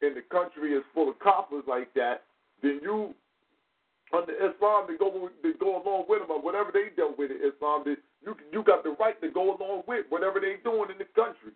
[0.01, 2.24] and the country is full of coppers like that,
[2.62, 3.14] then you
[4.12, 7.39] under Islam to go to go along with them or whatever they dealt with in
[7.39, 10.99] Islam, that you you got the right to go along with whatever they doing in
[10.99, 11.53] the country.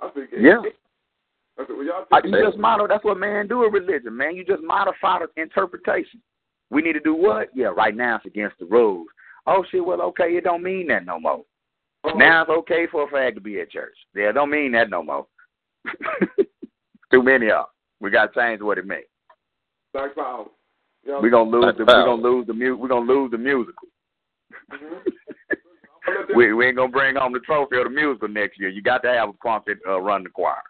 [0.00, 0.62] I think Yeah.
[1.58, 2.88] I said, well, y'all You just model.
[2.88, 4.34] That's what man do in religion, man.
[4.34, 6.22] You just modify the interpretation.
[6.72, 7.50] We need to do what?
[7.54, 9.06] Yeah, right now it's against the rules.
[9.46, 9.84] Oh shit.
[9.84, 11.44] Well, okay, it don't mean that no more.
[12.04, 12.16] Uh-huh.
[12.16, 13.94] Now it's okay for a fag to be at church.
[14.14, 15.26] Yeah, it don't mean that no more.
[17.12, 17.64] Too many of 'em.
[18.00, 19.04] We got to change what it means.
[19.92, 20.46] Black power.
[21.04, 21.84] You We're gonna lose Black the.
[21.84, 21.98] power.
[21.98, 23.88] We're gonna lose the mu- We're gonna lose the musical.
[24.72, 24.78] Mhm.
[24.78, 28.28] I'm gonna let them- We we ain't gonna bring home the trophy of the musical
[28.28, 28.70] next year.
[28.70, 30.62] You got to have a punk that uh, run the choir.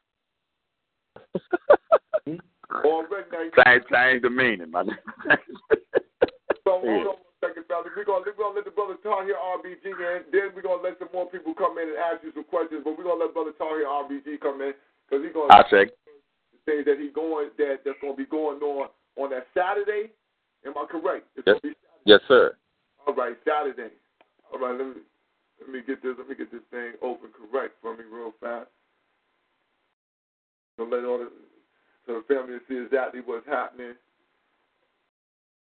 [2.73, 4.85] now, Change change the meaning, my.
[6.63, 7.91] So hold on one second, fellas.
[7.97, 10.23] We're gonna, we're gonna let the brother Tahir RBG in.
[10.31, 12.83] Then we're gonna let some more people come in and ask you some questions.
[12.87, 14.71] But we're gonna let brother Tahir RBG come in
[15.05, 15.91] because he's gonna I check.
[16.65, 20.15] things that he going that that's gonna be going on on that Saturday.
[20.63, 21.27] Am I correct?
[21.35, 21.75] It's Yes.
[22.07, 22.55] Yes, sir.
[23.07, 23.91] all right Saturday.
[24.55, 25.03] All right, let me
[25.61, 28.71] let me get this let me get this thing open correct for me real fast.
[30.79, 31.31] So let all the
[32.07, 33.95] so the family see exactly what's happening.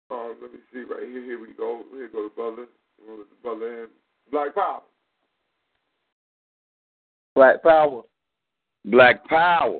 [0.09, 1.23] Um, let me see right here.
[1.23, 1.83] Here we go.
[1.93, 2.65] Here go the brother.
[3.05, 3.87] We'll let the brother in.
[4.31, 4.81] Black Power.
[7.35, 8.01] Black Power.
[8.85, 9.79] Black Power.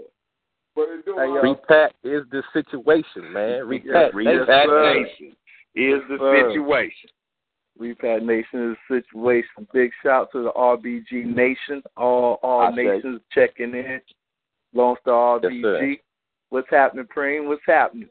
[0.73, 1.15] What it do?
[1.17, 1.37] Hey, yo.
[1.37, 3.67] uh, Repack is the situation, man.
[3.67, 4.13] Repack.
[4.13, 5.35] Repatriation
[5.75, 6.49] is the sir.
[6.53, 7.09] situation.
[7.79, 9.67] Repat Nation is the situation.
[9.73, 11.81] Big shout to the RBG Nation.
[11.97, 13.99] All all I say- nations checking in.
[14.73, 15.61] Lone Star RBG.
[15.61, 15.95] sir.
[16.51, 17.47] What's happening, Preem?
[17.47, 18.09] What's happening?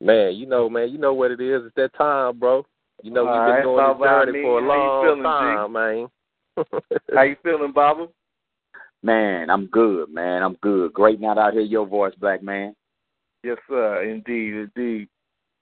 [0.00, 1.62] Man, you know, man, you know what it is.
[1.66, 2.64] It's that time, bro.
[3.02, 5.04] You know, All we've been right, doing Baba, this journey I mean, for a long
[5.04, 5.22] feeling, G?
[5.22, 6.08] time, man.
[7.14, 8.06] How you feeling, Baba?
[9.02, 10.42] Man, I'm good, man.
[10.42, 10.94] I'm good.
[10.94, 12.74] Great now to hear your voice, black man.
[13.44, 14.02] Yes, sir.
[14.04, 15.08] Indeed, indeed.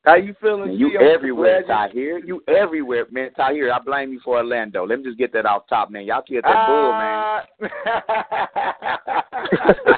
[0.04, 0.68] How you feeling?
[0.68, 0.96] Man, you G?
[0.96, 2.18] I'm everywhere, glad Tahir.
[2.24, 3.30] You everywhere, man.
[3.34, 4.86] Tahir, I blame you for Orlando.
[4.86, 6.04] Let me just get that off top, man.
[6.04, 7.72] Y'all killed that bull, man.
[9.04, 9.94] Ah.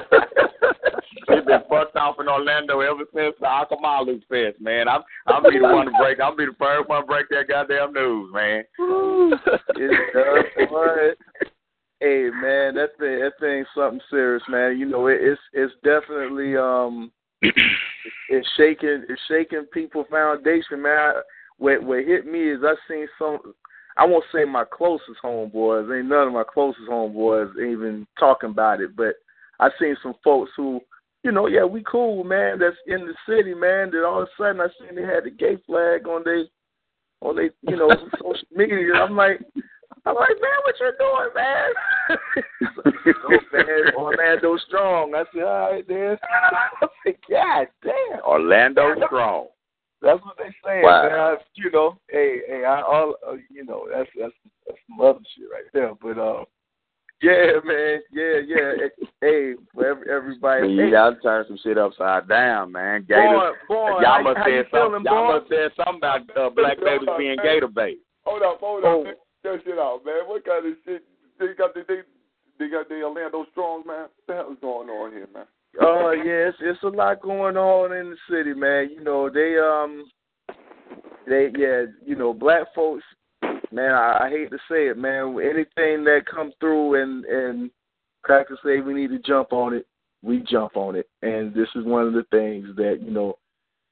[1.51, 4.87] Been fucked off in Orlando ever since the Akamalu Fest, man.
[4.87, 6.19] I'm I'll be the one to break.
[6.19, 8.63] I'll be the first one to break that goddamn news, man.
[11.99, 14.79] Hey man, that thing that thing's something serious, man.
[14.79, 21.13] You know, it, it's it's definitely um it's shaking it's shaking people foundation, man.
[21.59, 23.53] What what hit me is I seen some
[23.97, 28.81] I won't say my closest homeboys, ain't none of my closest homeboys even talking about
[28.81, 29.15] it, but
[29.59, 30.81] I seen some folks who,
[31.23, 34.31] you know, yeah, we cool, man, that's in the city, man, that all of a
[34.37, 36.49] sudden I seen they had the gay flag on they
[37.21, 38.93] on they you know, social media.
[38.95, 39.41] I'm like
[40.05, 41.69] I'm like, man, what you doing, man?
[43.29, 45.13] oh, man, Orlando Strong.
[45.13, 46.17] I said, all right, then.
[46.33, 48.21] I said, God damn.
[48.25, 49.47] Orlando Strong.
[50.01, 51.03] That's what they saying, Wow.
[51.03, 51.19] man.
[51.19, 54.33] I, you know, hey, hey, I all, uh, you know, that's that's
[54.65, 55.93] that's some other shit right there.
[56.01, 56.45] But um,
[57.21, 58.71] yeah, man, yeah, yeah.
[59.21, 63.05] hey, for every, everybody, Man, hey, you gotta turn some shit upside down, man.
[63.07, 63.55] Gators.
[63.67, 65.03] Boy, boy, y'all must how say you something.
[65.05, 65.39] Y'all boy?
[65.39, 67.99] must say something about uh, black babies being gator bait.
[68.25, 69.01] Hold up, hold Oh.
[69.01, 69.05] up.
[69.07, 70.27] Check that shit out, man.
[70.27, 71.03] What kind of shit
[71.39, 71.73] they got?
[71.73, 72.01] The, they
[72.59, 74.01] they got the Orlando Strong, man.
[74.03, 75.45] What the hell is going on here, man?
[75.81, 78.89] Oh yeah, it's, it's a lot going on in the city, man.
[78.91, 80.05] You know they um
[81.27, 83.03] they yeah you know black folks,
[83.71, 83.91] man.
[83.91, 85.37] I, I hate to say it, man.
[85.41, 87.71] Anything that comes through and and
[88.23, 89.85] crackers say we need to jump on it,
[90.21, 93.37] we jump on it, and this is one of the things that you know.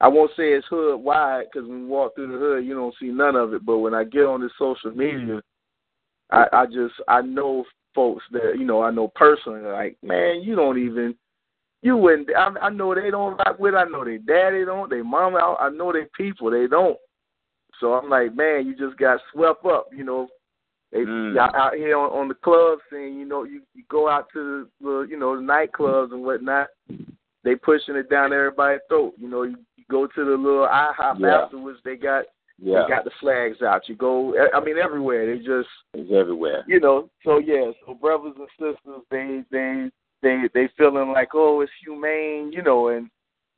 [0.01, 2.95] I won't say it's hood wide because when you walk through the hood, you don't
[3.01, 3.65] see none of it.
[3.65, 5.41] But when I get on the social media,
[6.31, 9.61] I, I just I know folks that you know I know personally.
[9.61, 11.15] Like man, you don't even
[11.81, 12.29] you wouldn't.
[12.35, 13.75] I, I know they don't rock with.
[13.75, 14.89] I know they daddy don't.
[14.89, 15.37] They mama.
[15.37, 16.51] I, I know they people.
[16.51, 16.97] They don't.
[17.79, 19.87] So I'm like, man, you just got swept up.
[19.95, 20.27] You know,
[20.91, 21.37] they Mm.
[21.37, 23.19] out here on, on the club scene.
[23.19, 26.67] You know, you, you go out to the, the you know the nightclubs and whatnot.
[27.43, 29.13] They pushing it down everybody's throat.
[29.17, 31.41] You know, you, you go to the little IHOP Yeah.
[31.43, 31.79] afterwards.
[31.85, 32.25] They got
[32.57, 33.87] Yeah, they got the flags out.
[33.87, 34.35] You go.
[34.53, 35.25] I mean, everywhere.
[35.25, 36.63] They just it's everywhere.
[36.67, 39.89] you know, so yeah, so brothers and sisters, they they
[40.21, 43.09] they they feeling like, oh, it's humane, you know, and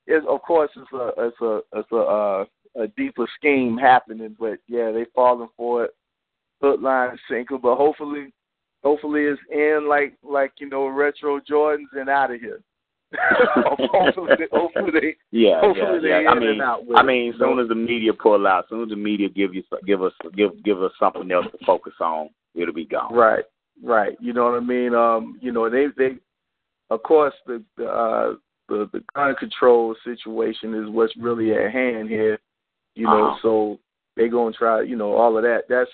[0.06, 2.46] it's of course it's a it's a it's a uh,
[2.76, 5.92] a deeper scheme happening, but yeah, they falling for it,
[6.62, 7.58] hook, line, sinker.
[7.58, 8.34] But hopefully,
[8.84, 12.62] hopefully it's in like like you know retro Jordans and out of here.
[13.56, 16.30] hopefully, they, hopefully they Yeah, hopefully yeah, they yeah.
[16.30, 18.84] I mean, out with I mean, as soon as the media pull out, as soon
[18.84, 22.30] as the media give you give us give give us something else to focus on,
[22.56, 23.14] it'll be gone.
[23.14, 23.44] Right,
[23.84, 24.18] right.
[24.22, 24.96] You know what I mean?
[24.96, 26.20] Um, you know, they they
[26.92, 28.34] of course, the the, uh,
[28.68, 32.38] the the gun control situation is what's really at hand here.
[32.96, 33.40] You know, Uh-huh.
[33.42, 33.80] so
[34.16, 34.82] they're gonna try.
[34.82, 35.64] You know, all of that.
[35.70, 35.90] That's.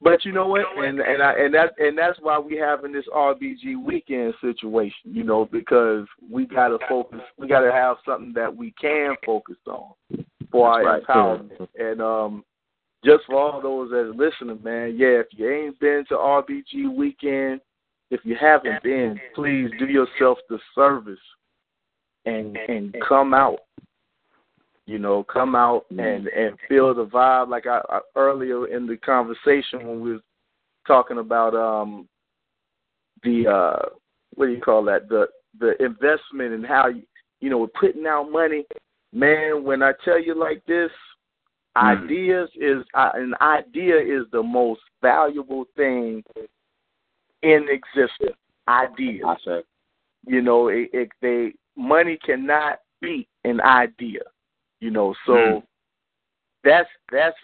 [0.00, 3.06] But you know what, and and I and that and that's why we having this
[3.14, 5.12] RBG weekend situation.
[5.12, 7.20] You know, because we gotta focus.
[7.38, 9.92] We gotta have something that we can focus on
[10.50, 11.02] for our right.
[11.04, 11.68] empowerment.
[11.78, 12.44] And um,
[13.04, 17.60] just for all those that's listening, man, yeah, if you ain't been to RBG weekend,
[18.10, 21.18] if you haven't been, please do yourself the service
[22.26, 23.60] and and come out.
[24.86, 27.48] You know, come out and and feel the vibe.
[27.48, 30.20] Like I, I earlier in the conversation when we were
[30.86, 32.08] talking about um
[33.22, 33.88] the uh
[34.34, 35.28] what do you call that the
[35.60, 37.02] the investment and how you
[37.40, 38.64] you know we're putting out money.
[39.12, 40.90] Man, when I tell you like this,
[41.76, 42.04] Mm.
[42.04, 46.22] ideas is uh, an idea is the most valuable thing
[47.42, 48.36] in existence.
[48.68, 49.38] Ideas.
[50.26, 54.20] You know, it, it they money cannot beat an idea.
[54.82, 55.62] You know, so Mm.
[56.64, 57.36] that's that's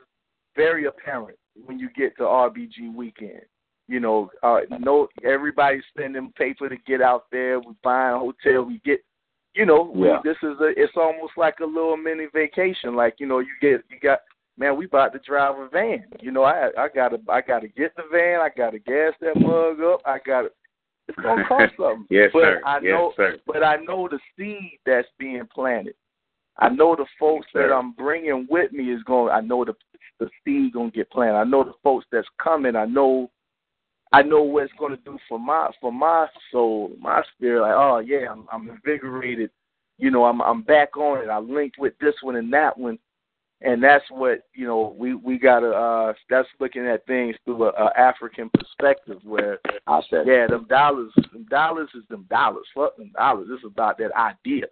[0.57, 3.43] very apparent when you get to RBG weekend.
[3.87, 7.61] You know, uh no everybody's spending paper to get out there.
[7.61, 9.05] We buying a hotel, we get
[9.55, 12.97] you know, we, this is a it's almost like a little mini vacation.
[12.97, 14.19] Like, you know, you get you got
[14.57, 16.07] man, we about to drive a van.
[16.21, 19.81] You know, I I gotta I gotta get the van, I gotta gas that mug
[19.81, 20.51] up, I gotta
[21.07, 22.05] it's gonna cost something.
[22.11, 22.63] Yes, but sir.
[22.67, 23.39] I Yes, know sir.
[23.47, 25.95] but I know the seed that's being planted.
[26.61, 29.33] I know the folks that I'm bringing with me is going.
[29.33, 29.75] I know the
[30.19, 31.37] the seed gonna get planted.
[31.37, 32.75] I know the folks that's coming.
[32.75, 33.31] I know,
[34.13, 37.63] I know what it's gonna do for my for my soul, my spirit.
[37.63, 39.51] Like, oh yeah, I'm I'm invigorated.
[39.99, 41.31] You know, I'm I'm back on it.
[41.31, 42.99] I linked with this one and that one,
[43.61, 44.97] and that's what you know.
[44.99, 45.69] We we gotta.
[45.71, 50.23] uh That's looking at things through a, a African perspective, where I say.
[50.27, 52.67] yeah, them dollars, them dollars is them dollars.
[52.75, 53.49] Fuck them dollars.
[53.51, 54.67] It's about that idea.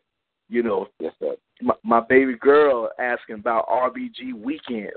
[0.48, 1.34] You know, Yes, sir.
[1.60, 4.90] my, my baby girl asking about RBG weekend.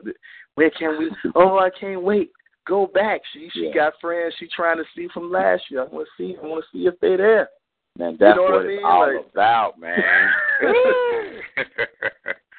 [0.56, 1.10] Where can we?
[1.36, 2.32] Oh, I can't wait.
[2.68, 3.22] Go back.
[3.34, 3.74] She she Yeah.
[3.74, 5.82] got friends she trying to see from last year.
[5.82, 6.36] I want to see.
[6.42, 7.50] I want to see if they there.
[7.98, 8.86] Man, that's know what what I it's mean?
[8.86, 10.30] all Like- about, man.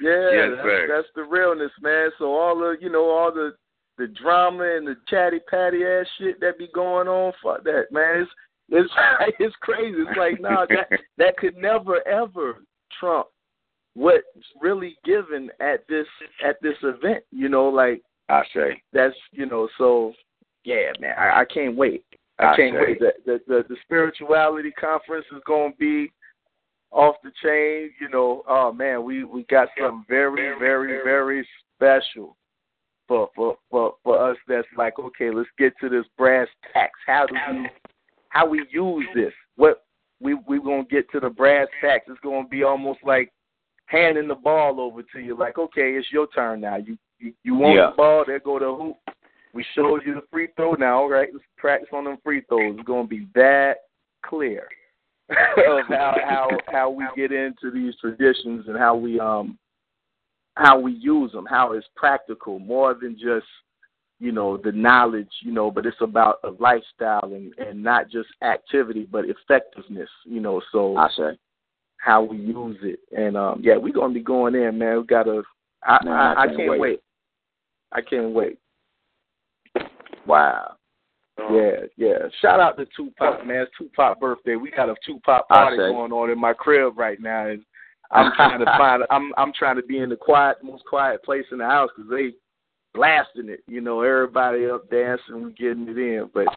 [0.01, 2.09] Yeah, Yes, that's, that's the realness, man.
[2.17, 3.53] So all the you know all the
[3.99, 8.21] the drama and the chatty patty ass shit that be going on, fuck that, man.
[8.21, 8.31] It's
[8.69, 8.91] it's
[9.39, 9.97] it's crazy.
[9.99, 12.63] It's like nah, that that could never ever
[13.01, 13.27] trump
[13.93, 14.23] what's
[14.61, 16.07] really given at this
[16.45, 17.23] at this event.
[17.31, 18.81] You know, like I say.
[18.93, 19.67] that's you know.
[19.77, 20.13] So
[20.63, 22.05] yeah, man, I, I can't wait.
[22.39, 22.79] I I can't say.
[22.79, 22.99] wait.
[22.99, 26.11] The, the the the spirituality conference is going to be
[26.91, 27.91] off the chain.
[27.99, 32.37] You know, oh man, we we got something very very very special
[33.07, 34.37] for for for for us.
[34.47, 36.99] That's like okay, let's get to this brass tacks.
[37.05, 37.69] How do we
[38.29, 39.33] how we use this?
[39.57, 39.83] What
[40.21, 42.05] we we gonna get to the brass tacks?
[42.07, 43.31] It's gonna be almost like
[43.87, 45.37] handing the ball over to you.
[45.37, 46.77] Like okay, it's your turn now.
[46.77, 47.89] You you, you want Yeah.
[47.91, 48.23] the ball?
[48.25, 48.97] There go the hoop.
[49.53, 50.99] We showed you the free throw now.
[50.99, 52.75] All right, let's practice on them free throws.
[52.77, 53.77] It's gonna be that
[54.23, 54.67] clear
[55.29, 59.57] of how how how we get into these traditions and how we um
[60.55, 63.45] how we use them, how it's practical more than just
[64.21, 68.29] you know the knowledge, you know, but it's about a lifestyle and and not just
[68.43, 70.61] activity but effectiveness, you know.
[70.71, 70.95] So
[71.97, 74.99] how we use it, and um yeah, we're gonna be going in, man.
[74.99, 75.41] We gotta.
[75.83, 76.79] I I, I can't can't wait.
[76.79, 76.99] wait.
[77.91, 78.59] I can't wait.
[80.27, 80.75] Wow.
[81.49, 82.17] Yeah, yeah.
[82.41, 83.63] Shout out to Tupac, man.
[83.63, 84.55] It's Tupac birthday.
[84.55, 87.63] We got a Tupac party going on in my crib right now, and
[88.11, 89.03] I'm trying to find.
[89.09, 92.11] I'm I'm trying to be in the quiet, most quiet place in the house because
[92.11, 92.33] they
[92.93, 93.61] blasting it.
[93.67, 96.29] You know, everybody up dancing, we getting it in.
[96.33, 96.47] But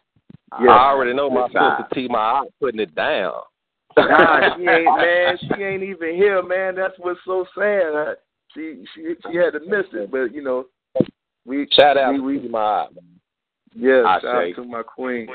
[0.61, 1.81] yeah, I already know my good time.
[1.83, 3.33] sister T, my aunt putting it down.
[3.97, 5.37] Nah, she ain't man.
[5.39, 6.75] She ain't even here, man.
[6.75, 8.17] That's what's so sad.
[8.53, 10.65] She she she had to miss it, but you know,
[11.45, 12.97] we Shout out we, to we T, my aunt.
[13.75, 14.03] yeah.
[14.05, 14.51] I shout say.
[14.51, 15.27] out to my queen.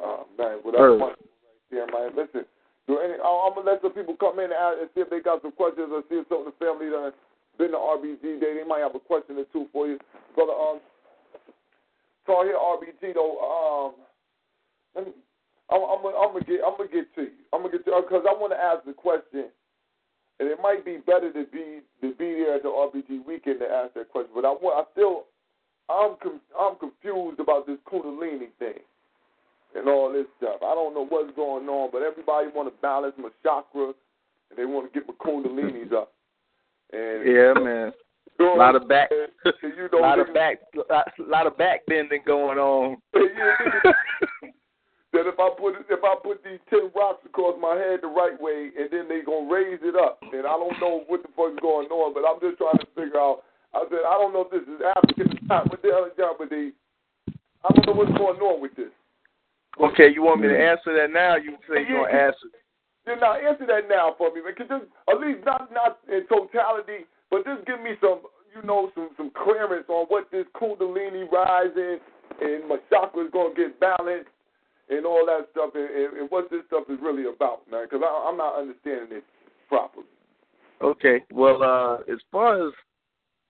[0.00, 0.98] Oh, man, well, Her.
[0.98, 1.16] that's right
[1.70, 2.10] there, man.
[2.16, 2.44] Listen,
[2.86, 5.10] do any, I'm going to let some people come in and, ask, and see if
[5.10, 7.12] they got some questions or see if some of the family done
[7.58, 8.54] been to RBG Day.
[8.54, 9.98] They might have a question or two for you.
[10.34, 10.80] Brother, um,
[12.26, 13.94] so here RBG, though, um,
[14.94, 15.12] let me,
[15.70, 17.44] I'm, I'm, I'm gonna get, I'm gonna get to you.
[17.52, 19.50] I'm gonna get to because I want to ask the question,
[20.40, 23.66] and it might be better to be to be there at the RBG weekend to
[23.66, 24.32] ask that question.
[24.34, 25.26] But I want, I still,
[25.88, 28.80] I'm, com- I'm confused about this Kundalini thing
[29.74, 30.60] and all this stuff.
[30.62, 33.92] I don't know what's going on, but everybody want to balance my chakra,
[34.50, 36.12] and they want to get my Kundalinis up.
[36.92, 37.92] And Yeah, man.
[38.38, 39.10] you A lot of back,
[39.44, 42.96] you know, lot of back, uh, lot, lot of back bending going on.
[45.12, 48.36] That if I put if I put these ten rocks across my head the right
[48.36, 51.56] way, and then they gonna raise it up, and I don't know what the fuck
[51.56, 53.40] is going on, but I'm just trying to figure out.
[53.72, 55.70] I said I don't know if this is African or not.
[55.72, 56.12] What the hell is?
[56.12, 56.76] But they,
[57.64, 58.92] I don't know what's going on with this.
[59.80, 60.76] Okay, you want me to mm.
[60.76, 61.40] answer that now?
[61.40, 62.52] You say you're gonna answer.
[63.08, 64.52] Then now answer that now for me, man.
[64.58, 68.20] Just at least not not in totality, but just give me some,
[68.54, 72.00] you know, some some clearance on what this Kundalini rising
[72.40, 74.28] and my chakra is gonna get balanced
[74.90, 77.86] and all that stuff, and, and, and what this stuff is really about, man.
[77.88, 79.24] Because I'm not understanding it
[79.68, 80.06] properly.
[80.82, 82.74] Okay, well, uh, as far as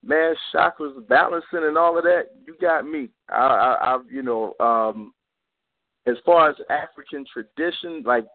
[0.03, 3.09] man chakras balancing and all of that, you got me.
[3.29, 5.13] I, I, I you know, um,
[6.07, 8.25] as far as African tradition, like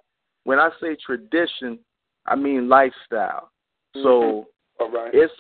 [0.44, 1.78] when I say tradition,
[2.26, 3.50] I mean lifestyle.
[3.94, 4.46] So
[4.80, 4.96] Mm-hmm.
[4.96, 5.14] All right.
[5.14, 5.32] it's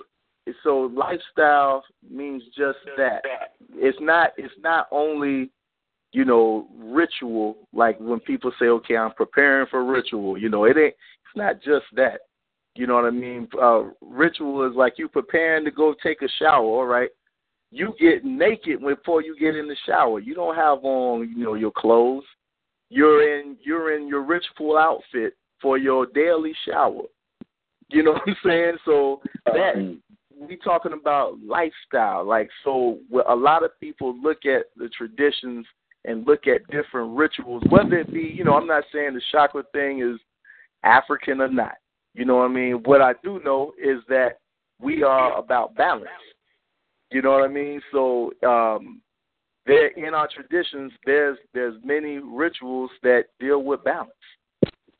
[0.62, 3.22] so lifestyle means just that.
[3.74, 5.50] It's not it's not only
[6.12, 10.38] you know ritual like when people say okay I'm preparing for ritual.
[10.38, 12.20] You know it ain't it's not just that.
[12.76, 13.48] You know what I mean?
[13.60, 16.64] Uh, ritual is like you preparing to go take a shower.
[16.64, 17.10] All right.
[17.70, 20.20] You get naked before you get in the shower.
[20.20, 22.24] You don't have on you know your clothes.
[22.90, 27.02] You're in you're in your ritual outfit for your daily shower.
[27.88, 28.76] You know what I'm saying?
[28.84, 29.98] So that
[30.38, 32.24] we talking about lifestyle.
[32.24, 32.98] Like so,
[33.28, 35.66] a lot of people look at the traditions
[36.04, 39.62] and look at different rituals, whether it be, you know, I'm not saying the chakra
[39.72, 40.20] thing is
[40.82, 41.76] African or not.
[42.14, 42.74] You know what I mean?
[42.84, 44.38] What I do know is that
[44.80, 46.08] we are about balance.
[47.10, 47.80] You know what I mean?
[47.90, 49.00] So um
[49.66, 54.10] there in our traditions there's there's many rituals that deal with balance.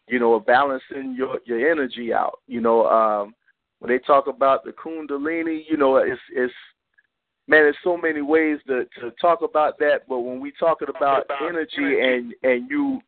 [0.09, 2.41] You know, balancing your your energy out.
[2.47, 3.35] You know, um
[3.81, 6.53] when they talk about the kundalini, you know, it's it's
[7.47, 10.01] man, there's so many ways to to talk about that.
[10.09, 13.01] But when we talking about energy and and you,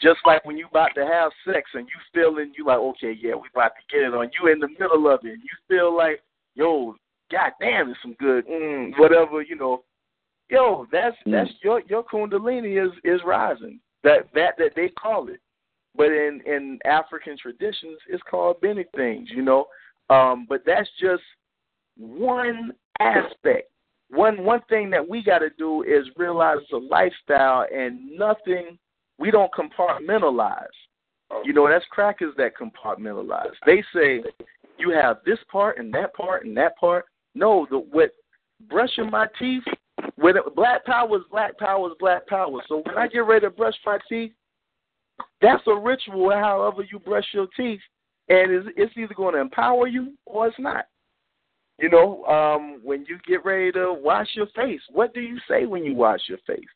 [0.00, 3.34] just like when you about to have sex and you feeling you like, okay, yeah,
[3.34, 4.30] we about to get it on.
[4.40, 6.22] You in the middle of it, and you feel like,
[6.54, 6.94] yo,
[7.30, 9.82] god damn, it's some good, mm, whatever, you know.
[10.50, 13.80] Yo, that's that's your your kundalini is is rising.
[14.04, 15.40] That that that they call it.
[15.94, 19.66] But in in African traditions, it's called many things, you know.
[20.10, 21.22] Um, but that's just
[21.98, 23.70] one aspect.
[24.10, 28.78] One one thing that we got to do is realize it's a lifestyle and nothing.
[29.18, 30.66] We don't compartmentalize.
[31.44, 33.52] You know, that's crackers that compartmentalize.
[33.66, 34.22] They say
[34.78, 37.04] you have this part and that part and that part.
[37.34, 38.12] No, the what
[38.70, 39.64] brushing my teeth.
[40.20, 42.60] When it, black power is black power is black power.
[42.68, 44.32] So when I get ready to brush my teeth,
[45.40, 46.30] that's a ritual.
[46.30, 47.80] However you brush your teeth,
[48.28, 50.86] and it's, it's either going to empower you or it's not.
[51.78, 55.66] You know, um, when you get ready to wash your face, what do you say
[55.66, 56.66] when you wash your face?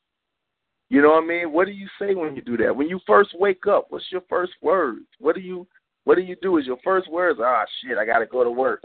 [0.88, 1.52] You know what I mean?
[1.52, 2.76] What do you say when you do that?
[2.76, 5.00] When you first wake up, what's your first words?
[5.18, 5.66] What do you
[6.04, 6.58] what do you do?
[6.58, 8.84] Is your first words, ah shit, I gotta go to work.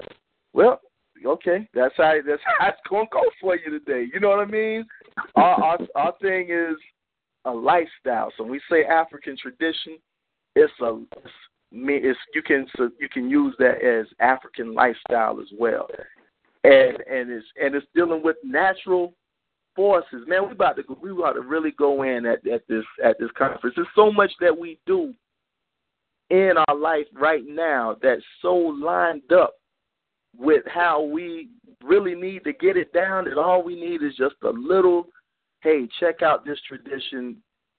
[0.53, 0.81] Well,
[1.25, 4.07] okay, that's how that's how it's gonna go for you today.
[4.13, 4.85] You know what I mean?
[5.35, 6.75] Our our, our thing is
[7.45, 8.31] a lifestyle.
[8.37, 9.97] So when we say African tradition,
[10.55, 11.33] it's a it's,
[11.71, 15.87] it's you can so you can use that as African lifestyle as well.
[16.63, 19.13] And and it's and it's dealing with natural
[19.75, 20.23] forces.
[20.27, 23.29] Man, we about to we about to really go in at, at this at this
[23.37, 23.75] conference.
[23.75, 25.13] There's so much that we do
[26.29, 29.53] in our life right now that's so lined up
[30.37, 31.49] with how we
[31.83, 35.07] really need to get it down that all we need is just a little
[35.61, 37.37] hey, check out this tradition.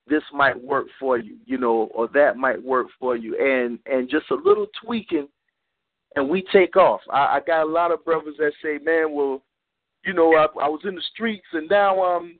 [0.08, 4.08] This might work for you, you know, or that might work for you, and and
[4.08, 5.28] just a little tweaking,
[6.16, 7.00] and we take off.
[7.10, 9.42] I, I got a lot of brothers that say, man, well,
[10.04, 12.38] you know, I, I was in the streets and now I'm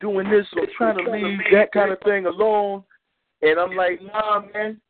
[0.00, 2.82] doing this, I'm trying to leave that kind of thing alone,
[3.42, 4.80] and I'm like, nah, man.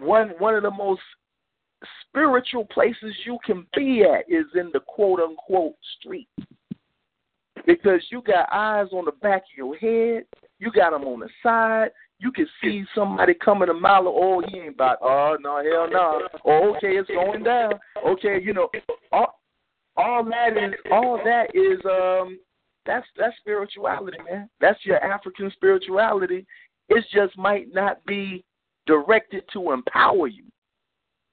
[0.00, 1.02] One one of the most
[2.06, 6.28] spiritual places you can be at is in the quote unquote street
[7.66, 10.24] because you got eyes on the back of your head,
[10.58, 11.90] you got them on the side.
[12.18, 14.06] You can see somebody coming a mile.
[14.06, 14.98] Oh, he ain't about.
[15.00, 16.28] Oh no, hell no.
[16.44, 17.72] Oh, okay, it's going down.
[18.06, 18.68] Okay, you know,
[19.10, 19.40] all,
[19.96, 22.38] all that is all that is um
[22.84, 24.50] that's that's spirituality, man.
[24.60, 26.46] That's your African spirituality.
[26.90, 28.44] It just might not be
[28.86, 30.44] directed to empower you.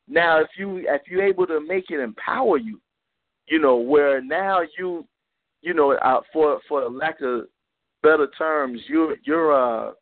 [0.08, 2.80] Now, if you if you're able to make it empower you,
[3.48, 5.06] you know, where now you
[5.62, 7.46] you know, uh, for for lack of
[8.04, 9.94] better terms, you're you're uh,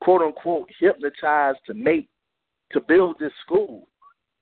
[0.00, 2.08] quote unquote hypnotized to make
[2.72, 3.88] to build this school,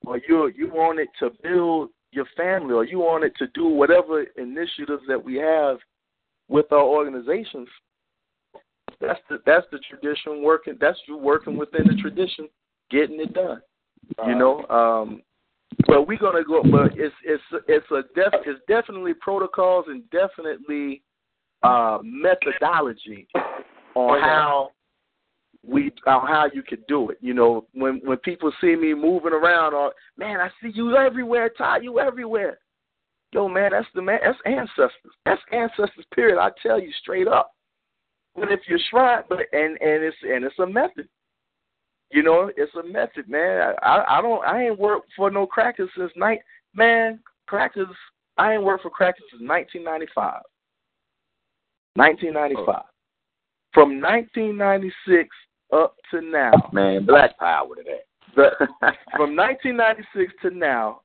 [0.04, 3.66] or you you want it to build your family, or you want it to do
[3.66, 5.78] whatever initiatives that we have
[6.48, 7.68] with our organizations.
[9.00, 10.76] that's the that's the tradition working.
[10.80, 12.48] That's you working within the tradition,
[12.90, 13.62] getting it done.
[14.26, 15.22] You know, um,
[15.86, 16.62] but we're gonna go.
[16.62, 21.02] But it's it's it's a def, it's definitely protocols and definitely
[21.62, 23.26] uh, methodology
[23.94, 24.70] on how
[25.66, 27.18] we on how you could do it.
[27.20, 31.50] You know, when when people see me moving around, or man, I see you everywhere,
[31.56, 32.58] Ty, you everywhere.
[33.32, 34.18] Yo, man, that's the man.
[34.22, 35.14] That's ancestors.
[35.24, 36.04] That's ancestors.
[36.14, 36.38] Period.
[36.38, 37.52] I tell you straight up.
[38.34, 41.08] But if you're shrine, but and and it's and it's a method.
[42.12, 43.74] You know, it's a method, man.
[43.82, 46.40] I I don't I ain't worked for no crackers since night.
[46.74, 47.88] Man, crackers.
[48.36, 50.42] I ain't worked for crackers since 1995.
[51.94, 52.84] 1995.
[53.72, 55.28] From 1996
[55.72, 56.52] up to now.
[56.72, 58.04] Man, black power to that.
[58.36, 58.66] The,
[59.16, 61.00] from 1996 to now,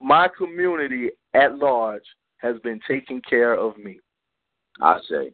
[0.00, 2.02] my community at large
[2.38, 4.00] has been taking care of me.
[4.80, 5.32] I say.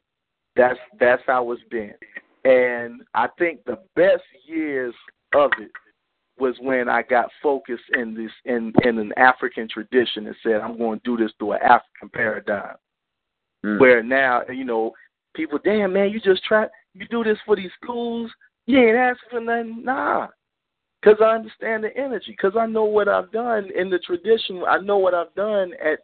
[0.56, 1.94] That's that's how it's been.
[2.48, 4.94] And I think the best years
[5.34, 5.70] of it
[6.40, 10.78] was when I got focused in this in in an African tradition and said I'm
[10.78, 12.76] going to do this through an African paradigm.
[13.66, 13.78] Mm.
[13.78, 14.92] Where now you know
[15.34, 18.30] people, damn man, you just try you do this for these schools,
[18.64, 20.28] you ain't asking for nothing, nah.
[21.02, 22.30] Because I understand the energy.
[22.30, 24.62] Because I know what I've done in the tradition.
[24.66, 25.98] I know what I've done at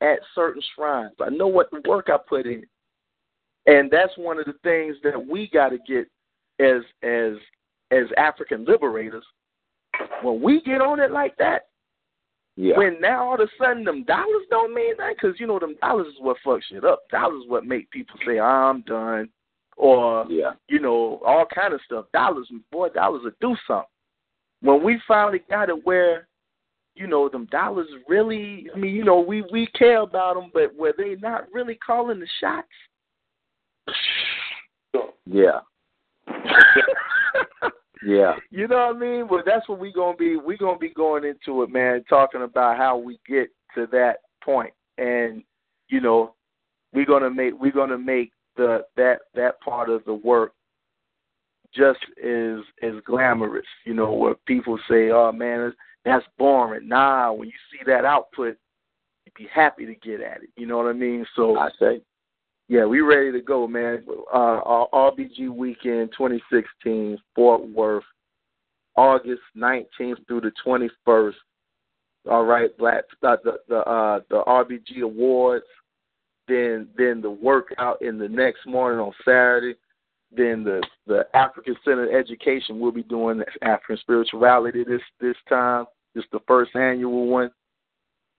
[0.00, 1.14] at certain shrines.
[1.20, 2.64] I know what work I put in.
[3.68, 6.08] And that's one of the things that we got to get
[6.58, 7.34] as as
[7.90, 9.24] as African liberators.
[10.22, 11.66] When we get on it like that,
[12.56, 12.76] Yeah.
[12.76, 15.76] when now all of a sudden them dollars don't mean that, because you know them
[15.82, 17.08] dollars is what fucks shit up.
[17.10, 19.28] Dollars is what make people say I'm done,
[19.76, 20.52] or yeah.
[20.68, 22.06] you know all kind of stuff.
[22.12, 23.86] Dollars, boy, dollars will do something.
[24.62, 26.26] When we finally got it where,
[26.96, 28.68] you know, them dollars really.
[28.74, 32.18] I mean, you know, we we care about them, but where they not really calling
[32.18, 32.66] the shots.
[35.26, 35.60] Yeah.
[38.04, 38.34] Yeah.
[38.50, 39.28] You know what I mean?
[39.28, 40.36] Well, that's what we gonna be.
[40.36, 42.04] We gonna be going into it, man.
[42.08, 45.42] Talking about how we get to that point, and
[45.88, 46.34] you know,
[46.92, 50.52] we're gonna make we're gonna make the that that part of the work
[51.74, 53.66] just as as glamorous.
[53.84, 55.74] You know, where people say, "Oh man,
[56.04, 58.56] that's boring." Nah, when you see that output,
[59.24, 60.50] you'd be happy to get at it.
[60.56, 61.26] You know what I mean?
[61.34, 62.00] So I say.
[62.68, 64.04] Yeah, we ready to go, man.
[64.32, 68.04] Uh, our RBG weekend 2016, Fort Worth,
[68.94, 71.32] August 19th through the 21st.
[72.30, 75.64] All right, Black uh, the the uh, the RBG Awards,
[76.46, 79.78] then then the workout in the next morning on Saturday,
[80.30, 85.86] then the the African Center of Education will be doing African Spirituality this this time.
[86.14, 87.50] It's the first annual one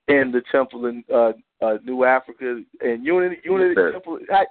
[0.08, 1.32] in the Temple in uh,
[1.62, 3.92] uh, New Africa and Unity Unity sir.
[3.94, 4.20] Temple.
[4.32, 4.46] I,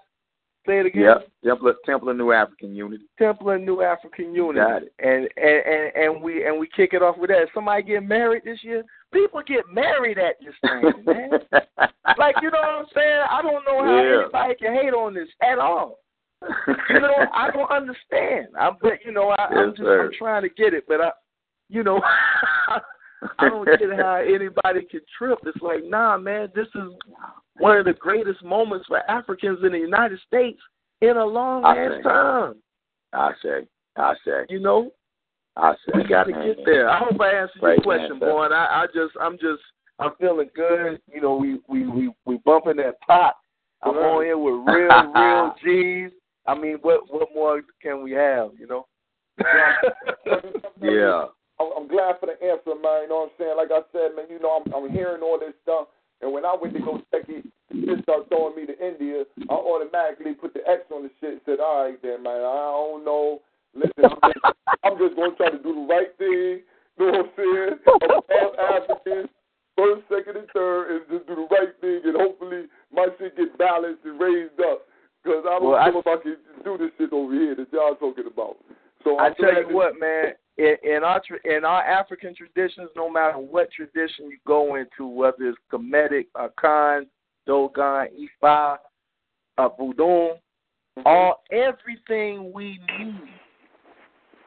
[0.67, 1.03] say it again.
[1.03, 1.29] Yep.
[1.45, 3.05] Temple, Temple of New African Unity.
[3.19, 4.59] Temple and New African Unity.
[4.61, 4.93] Got it.
[4.99, 7.47] And, and and and we and we kick it off with that.
[7.55, 8.85] Somebody get married this year.
[9.13, 11.31] People get married at this thing, man.
[12.19, 13.23] like you know what I'm saying?
[13.31, 14.23] I don't know how Yeah.
[14.25, 15.99] anybody can hate on this at all.
[16.91, 18.49] You know, I don't understand.
[18.61, 20.05] I'm but you know, I, I'm just sir.
[20.07, 21.11] I'm trying to get it, but I
[21.71, 22.01] you know
[23.39, 25.39] I don't get how anybody can trip.
[25.45, 26.93] It's like, nah, man, this is
[27.59, 30.61] one of the greatest moments for Africans in the United States
[31.01, 32.03] in a long I ass say.
[32.03, 32.55] time.
[33.13, 33.69] I say.
[33.97, 34.47] I say.
[34.49, 34.93] You know,
[35.57, 35.93] I say.
[35.97, 36.89] we got to get there.
[36.89, 38.45] I hope I answered your question, boy.
[38.45, 39.63] And I, I just, I'm just,
[39.99, 41.01] I'm feeling good.
[41.13, 43.35] You know, we we we we bumping that pot.
[43.83, 46.13] I'm on here with real, real G's.
[46.47, 48.51] I mean, what what more can we have?
[48.59, 48.87] You know.
[50.81, 51.27] Yeah.
[51.61, 53.07] I'm, I'm glad for the answer, man.
[53.07, 53.57] You know what I'm saying?
[53.57, 55.89] Like I said, man, you know, I'm, I'm hearing all this stuff.
[56.21, 59.23] And when I went to go check it, it started throwing me to India.
[59.49, 62.75] I automatically put the X on the shit and said, all right, then, man, I
[62.75, 63.41] don't know.
[63.75, 64.45] Listen, I'm just,
[64.83, 66.67] I'm just going to try to do the right thing.
[66.99, 67.75] You know what I'm saying?
[67.87, 69.29] I'm all African.
[69.79, 72.01] First, second, and third, and just do the right thing.
[72.03, 74.83] And hopefully my shit get balanced and raised up.
[75.23, 77.71] Because I don't Well, I- know if I can do this shit over here that
[77.73, 78.57] y'all talking about.
[79.09, 80.33] So I tell you what, man.
[80.59, 85.37] In, in our in our African traditions, no matter what tradition you go into, whether
[85.41, 87.07] it's Kemetic, Akan,
[87.49, 88.09] Dogon,
[88.43, 88.79] Ifa,
[89.57, 90.33] uh, Vodun,
[91.07, 93.21] all everything we need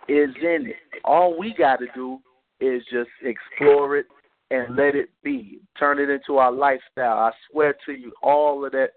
[0.10, 0.76] is in it.
[1.06, 2.20] All we got to do
[2.60, 4.06] is just explore it
[4.52, 5.62] and let it be.
[5.80, 7.20] Turn it into our lifestyle.
[7.20, 8.90] I swear to you, all of that,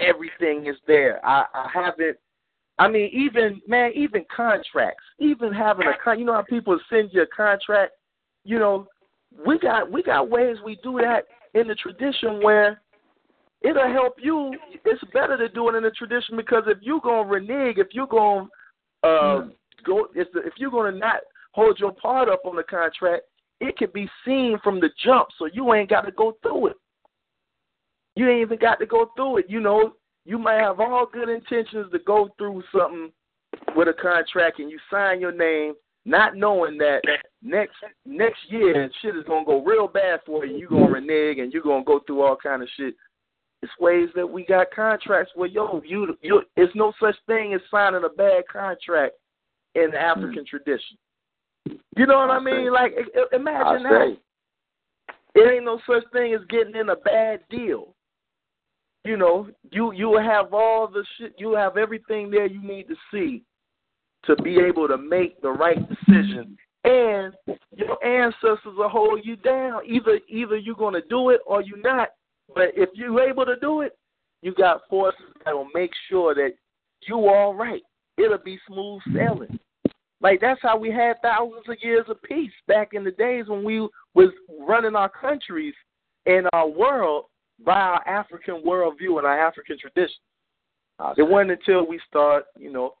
[0.00, 1.24] everything is there.
[1.24, 2.16] I, I haven't.
[2.78, 6.18] I mean, even man, even contracts, even having a con.
[6.18, 7.92] You know how people send you a contract.
[8.44, 8.86] You know,
[9.46, 11.24] we got we got ways we do that
[11.58, 12.80] in the tradition where
[13.62, 14.54] it'll help you.
[14.84, 18.06] It's better to do it in the tradition because if you're gonna renege, if you're
[18.06, 18.48] gonna
[19.02, 19.48] uh,
[19.84, 21.20] go, if if you're gonna not
[21.52, 23.24] hold your part up on the contract,
[23.60, 26.76] it can be seen from the jump, so you ain't got to go through it.
[28.14, 29.46] You ain't even got to go through it.
[29.48, 29.94] You know,
[30.28, 33.10] you might have all good intentions to go through something
[33.74, 35.72] with a contract, and you sign your name,
[36.04, 37.00] not knowing that
[37.42, 40.58] next next year shit is gonna go real bad for you.
[40.58, 42.94] You're gonna renege, and you're gonna go through all kind of shit.
[43.62, 47.62] It's ways that we got contracts where yo, you you, it's no such thing as
[47.70, 49.14] signing a bad contract
[49.76, 50.56] in the African hmm.
[50.56, 50.98] tradition.
[51.96, 52.70] You know what I, mean?
[52.70, 52.94] Like,
[53.32, 54.16] imagine I that.
[54.16, 55.40] say.
[55.40, 57.94] It ain't no such thing as getting in a bad deal.
[59.08, 61.34] You know, you you will have all the shit.
[61.38, 63.42] You have everything there you need to see
[64.26, 66.58] to be able to make the right decision.
[66.84, 67.32] And
[67.74, 69.80] your ancestors will hold you down.
[69.86, 72.10] Either either you're gonna do it or you're not.
[72.54, 73.96] But if you're able to do it,
[74.42, 76.50] you got forces that will make sure that
[77.06, 77.82] you're all right.
[78.18, 79.58] It'll be smooth sailing.
[80.20, 83.64] Like that's how we had thousands of years of peace back in the days when
[83.64, 84.28] we was
[84.68, 85.74] running our countries
[86.26, 87.24] and our world
[87.64, 90.16] by our African worldview and our African tradition.
[91.16, 92.94] It wasn't until we start, you know,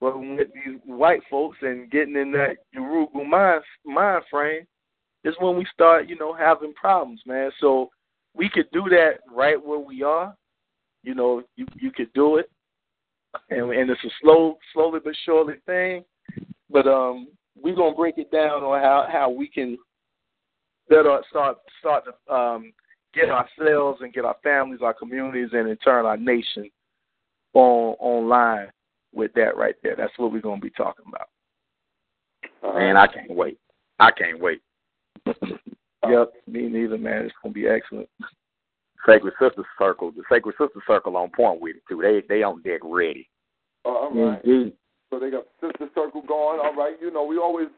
[0.00, 4.66] working with these white folks and getting in that Yurugu mind mind frame,
[5.24, 7.50] is when we start, you know, having problems, man.
[7.60, 7.90] So
[8.34, 10.34] we could do that right where we are.
[11.02, 12.50] You know, you you could do it,
[13.50, 16.04] and and it's a slow, slowly but surely thing.
[16.70, 17.28] But um,
[17.60, 19.78] we're gonna break it down on how how we can
[20.88, 22.72] better start start to um
[23.14, 26.70] get ourselves and get our families, our communities, and in turn our nation
[27.54, 28.68] on online
[29.14, 29.94] with that right there.
[29.96, 31.28] That's what we're gonna be talking about.
[32.74, 33.58] Man, I can't wait.
[33.98, 34.62] I can't wait.
[36.08, 37.26] Yep, me neither, man.
[37.26, 38.08] It's gonna be excellent.
[39.06, 42.02] Sacred Sister Circle, the Sacred Sister Circle on point with it too.
[42.02, 43.28] They they on deck ready.
[43.84, 44.42] Uh, all right.
[45.10, 46.58] So they got sister circle going.
[46.58, 46.96] All right.
[47.00, 47.68] You know, we always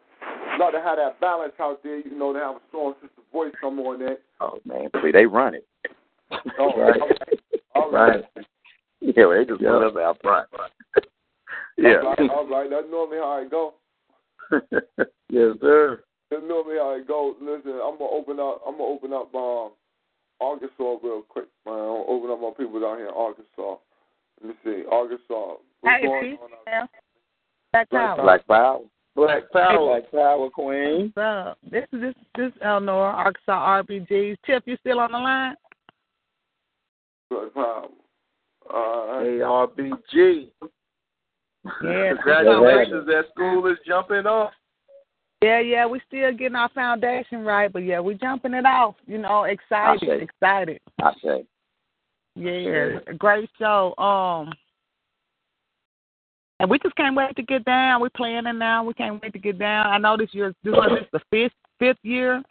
[0.58, 1.98] love to have that balance out there.
[1.98, 4.18] You know, to have a strong sister voice come on there.
[4.40, 5.66] Oh man, see they run it.
[6.58, 7.00] All right.
[7.74, 8.24] All right.
[9.00, 10.48] Yeah, they just run us out front.
[11.78, 11.96] yeah.
[12.02, 12.30] All right.
[12.30, 12.70] All right.
[12.70, 13.74] That's normally how it go.
[15.28, 16.02] yes, sir.
[16.30, 17.36] That's normally how it go.
[17.40, 18.62] Listen, I'm gonna open up.
[18.66, 19.72] I'm gonna open up um,
[20.40, 21.74] Arkansas real quick, man.
[21.74, 23.76] I'm gonna open up my people down here in Arkansas.
[24.40, 25.56] Let me see, Arkansas.
[25.80, 26.88] What's Hey, going peace, on?
[27.72, 28.22] Black Power.
[28.22, 28.80] Black Power.
[29.14, 30.00] Black Power.
[30.00, 31.12] Black Power Queen.
[31.14, 31.58] What's up?
[31.70, 34.36] This is this this Eleanor Arkansas RBGs.
[34.44, 35.54] Tip, you still on the line?
[37.30, 37.88] Black Power.
[38.68, 38.74] Uh,
[39.44, 40.48] ARBG.
[41.82, 42.12] Yeah.
[42.14, 44.52] Congratulations, that school is jumping off.
[45.42, 48.94] Yeah, yeah, we still getting our foundation right, but yeah, we jumping it off.
[49.06, 50.80] You know, excited, I excited.
[51.02, 51.44] I say.
[52.34, 53.94] Yeah, a great show.
[53.96, 54.52] Um,
[56.60, 58.00] and we just can't wait to get down.
[58.00, 58.84] We're planning now.
[58.84, 59.86] We can't wait to get down.
[59.86, 62.42] I know this year, this was this the fifth fifth year.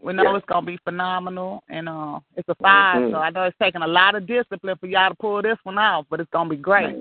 [0.00, 0.36] We know Yeah.
[0.36, 3.10] it's gonna be phenomenal, and uh, it's a 5 Mhm.
[3.12, 5.78] So I know it's taking a lot of discipline for y'all to pull this one
[5.78, 6.94] off, but it's gonna be great.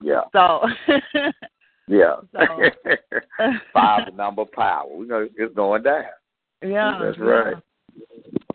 [0.00, 0.22] Yeah.
[0.32, 0.66] So,
[1.88, 2.16] Yeah.
[2.32, 2.70] So-
[3.72, 4.86] Five number power.
[4.94, 6.04] We know it's going down.
[6.62, 7.24] yeah, That's yeah.
[7.24, 7.56] right.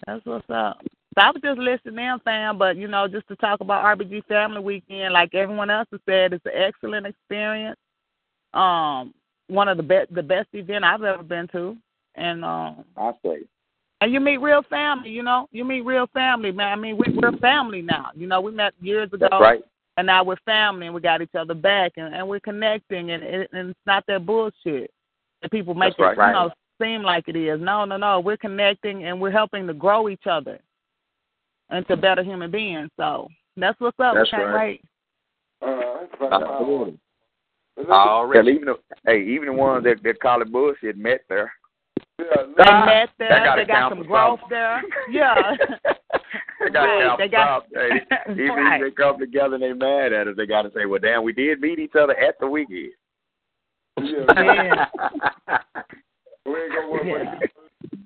[0.07, 0.81] That's what's up.
[1.17, 4.25] So I was just listening in, fam, but you know, just to talk about RBG
[4.25, 7.79] Family Weekend, like everyone else has said, it's an excellent experience.
[8.53, 9.15] Um,
[9.47, 11.75] one of the best, the best event I've ever been to,
[12.13, 13.39] and um, I say.
[14.01, 15.09] and you meet real family.
[15.09, 16.71] You know, you meet real family, man.
[16.71, 18.09] I mean, we, we're family now.
[18.15, 19.63] You know, we met years ago, That's right.
[19.97, 23.23] and now we're family, and we got each other back, and, and we're connecting, and,
[23.23, 24.91] and it's not that bullshit
[25.41, 26.27] that people make That's it, right.
[26.27, 27.59] you know, seem like it is.
[27.59, 28.19] No, no, no.
[28.19, 30.59] We're connecting, and we're helping to grow each other
[31.71, 32.89] into better human beings.
[32.97, 34.15] So that's what's up.
[34.15, 34.81] That's we can't right.
[34.81, 34.83] wait.
[35.61, 36.19] Uh, all right.
[36.19, 36.53] Black Power.
[36.53, 36.99] Absolutely.
[37.77, 38.51] Listen, Already.
[38.51, 38.75] Even the,
[39.05, 41.51] hey, even the ones that, that call it bullshit met there.
[42.19, 43.29] yeah, They listen, met there.
[43.29, 44.49] That gotta They got some growth something.
[44.57, 44.81] there.
[45.11, 45.35] Yeah.
[46.63, 47.89] they got Right, to they got- Hey,
[48.31, 48.81] even Right.
[48.81, 51.23] if they come together and they mad at us, they got to say, "Well, damn,
[51.23, 52.91] we did meet each other at the weekend."
[54.01, 54.85] yeah, Yeah.
[56.45, 57.35] we ain't gonna work Yeah.
[57.39, 57.51] with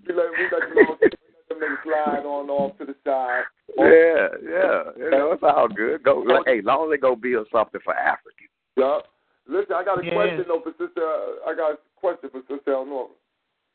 [0.07, 1.13] we let we let
[1.61, 3.43] them we let them niggas slide on off to the side.
[3.77, 6.03] yeah, yeah, you know, it's all good.
[6.03, 6.43] Go, Oh.
[6.45, 8.49] hey, long as they go build something for Africans.
[8.75, 9.07] Yup.
[9.47, 10.13] Listen, I got a Yes.
[10.13, 11.01] question though for sister.
[11.47, 13.07] I got a question for sister Eleanor.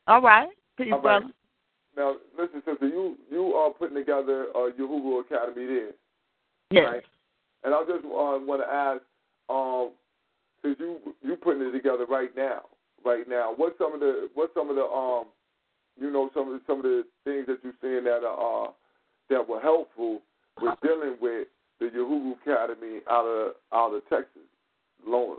[0.06, 0.48] All right.
[0.76, 1.20] Peace, All right.
[1.20, 1.32] brother.
[1.96, 5.90] Now, listen, sister, you you are putting together uh, your Hulu Academy there,
[6.70, 6.84] Yes.
[6.92, 7.02] right?
[7.64, 9.02] And I just uh, want to ask,
[9.48, 9.90] um,
[10.62, 12.62] since you you putting it together right now,
[13.04, 15.26] right now, what's some of the what's some of the um,
[15.98, 18.70] you know, some of the, some of the things that you're seeing that are uh,
[19.30, 20.20] that were helpful
[20.60, 21.48] with dealing with
[21.80, 24.42] the Uhuru Academy out of out of Texas.
[25.06, 25.36] Loan.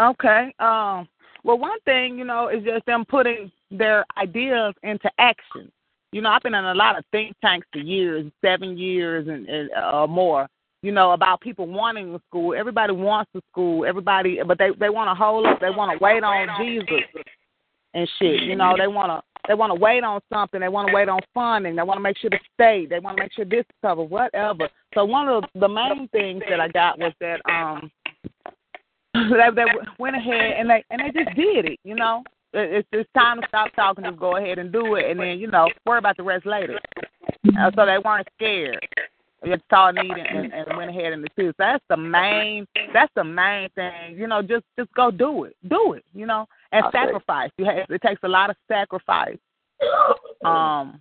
[0.00, 0.52] Okay.
[0.58, 1.08] Um.
[1.44, 5.70] Well, one thing you know is just them putting their ideas into action.
[6.12, 9.46] You know, I've been in a lot of think tanks for years, seven years and,
[9.48, 10.48] and uh, more.
[10.82, 12.54] You know about people wanting a school.
[12.54, 13.84] Everybody wants a school.
[13.84, 15.60] Everybody, but they they want to hold up.
[15.60, 17.02] They want to wait on Jesus
[17.94, 18.42] and shit.
[18.42, 20.60] You know, they want to they want to wait on something.
[20.60, 21.76] They want to wait on funding.
[21.76, 22.90] They want to make sure the state.
[22.90, 24.04] They want to make sure this is covered.
[24.04, 24.68] Whatever.
[24.94, 27.90] So one of the main things that I got was that um
[29.14, 29.64] they, they
[29.98, 31.80] went ahead and they and they just did it.
[31.84, 34.04] You know, it's it's time to stop talking.
[34.04, 36.78] Just go ahead and do it, and then you know worry about the rest later.
[37.58, 38.86] Uh, so they weren't scared.
[39.70, 41.50] Saw a need and, and went ahead and did.
[41.50, 42.66] So that's the main.
[42.92, 44.16] That's the main thing.
[44.16, 45.56] You know, just just go do it.
[45.68, 46.04] Do it.
[46.12, 47.50] You know, and I sacrifice.
[47.56, 49.38] You have, it takes a lot of sacrifice.
[50.44, 51.00] Um,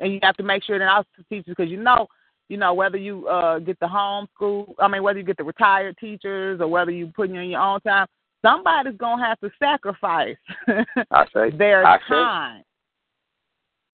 [0.00, 2.06] and you have to make sure that also teachers, because you know,
[2.48, 5.44] you know whether you uh get the home school, I mean whether you get the
[5.44, 8.06] retired teachers or whether you put in your own time,
[8.42, 10.36] somebody's gonna have to sacrifice
[10.66, 12.62] their I time.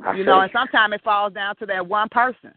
[0.04, 2.52] I You know, and sometimes it falls down to that one person.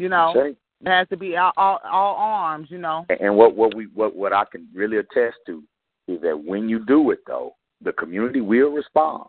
[0.00, 0.56] You know, it
[0.86, 2.68] has to be all, all, all arms.
[2.70, 3.04] You know.
[3.20, 5.62] And what what we what what I can really attest to
[6.08, 9.24] is that when you do it though, the community will respond.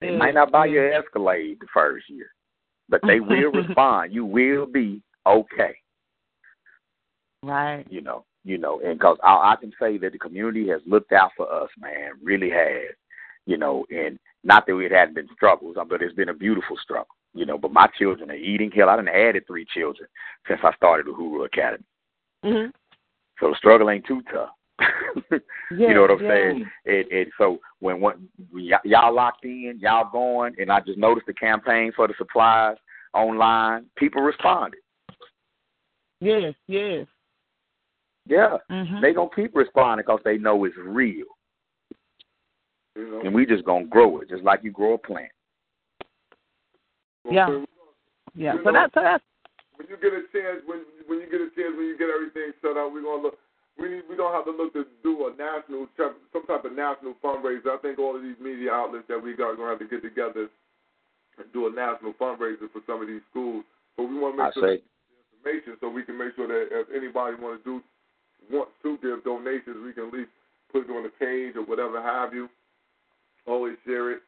[0.00, 0.18] They mm-hmm.
[0.18, 1.02] might not buy your mm-hmm.
[1.02, 2.28] Escalade the first year,
[2.88, 4.14] but they will respond.
[4.14, 5.74] You will be okay.
[7.42, 7.84] Right.
[7.90, 11.10] You know, you know, and because I, I can say that the community has looked
[11.10, 12.94] out for us, man, really has.
[13.44, 17.14] You know, and not that it hadn't been struggles, but it's been a beautiful struggle.
[17.34, 18.88] You know, but my children are eating hell.
[18.88, 20.08] I done added three children
[20.48, 21.84] since I started the Uhuru Academy.
[22.44, 22.72] Mhm.
[23.38, 24.50] So the struggle ain't too tough.
[25.70, 26.28] you know what I'm yeah.
[26.28, 26.70] saying?
[26.84, 31.26] It, and so when one y- y'all locked in, y'all going, and I just noticed
[31.26, 32.76] the campaign for the supplies
[33.12, 34.80] online, people responded.
[36.20, 36.54] Yes.
[36.66, 37.06] Yes.
[38.26, 39.00] Yeah, Mhm.
[39.00, 41.26] they gonna keep responding because they know it's real,
[42.96, 43.20] You know.
[43.22, 45.30] and we just gonna grow it just like you grow a plant.
[47.30, 47.62] Yeah.
[48.34, 48.54] Yeah.
[48.54, 49.24] You So know- that's so that's
[49.76, 52.52] when you get a chance, when when you get a chance, when you get everything
[52.60, 53.38] set up, we're gonna look.
[53.78, 57.14] We need, we don't have to look to do a national, some type of national
[57.24, 57.72] fundraiser.
[57.72, 60.02] I think all of these media outlets that we got are gonna have to get
[60.02, 60.50] together
[61.38, 63.64] and do a national fundraiser for some of these schools.
[63.96, 64.82] But we want to I make sure say,
[65.32, 67.82] information so we can make sure that if anybody want to do
[68.52, 70.30] wants to give donations, we can at least
[70.72, 72.50] put it on the page or whatever have you.
[73.46, 74.20] Always share it.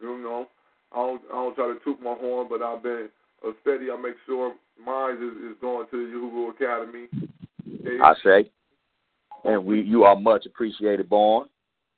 [0.00, 0.48] You know,
[0.92, 3.08] I don't I don't try to toot my horn, but I've been
[3.44, 3.90] a steady.
[3.90, 7.08] I make sure mine is, is going to the Uhuru Academy.
[7.84, 8.50] They, I say,
[9.44, 11.48] and we you are much appreciated, born.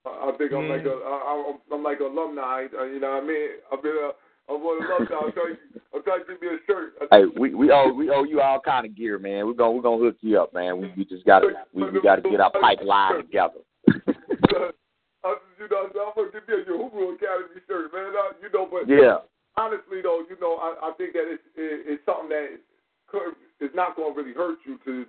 [0.07, 2.67] I I think I'm like a I, I'm, I'm like alumni.
[2.79, 3.49] uh, You know what I mean?
[3.73, 4.11] I've been a
[4.53, 5.17] I'm an alumni.
[5.23, 5.57] I'm trying
[5.95, 6.93] I'm trying to give me a shirt.
[7.11, 9.47] Hey, we we owe we owe you all kind of gear, man.
[9.47, 10.79] We're gonna we're gonna hook you up, man.
[10.79, 13.61] We, we just gotta we, we gotta get our pipeline together.
[15.65, 18.13] You know, I'm gonna give you a Uhuru Academy shirt, man.
[18.13, 19.25] I, you know, but Yeah.
[19.57, 22.61] honestly though, you know, I, I think that it's it, it's something that
[23.09, 23.33] could,
[23.65, 25.07] is not going to really hurt you to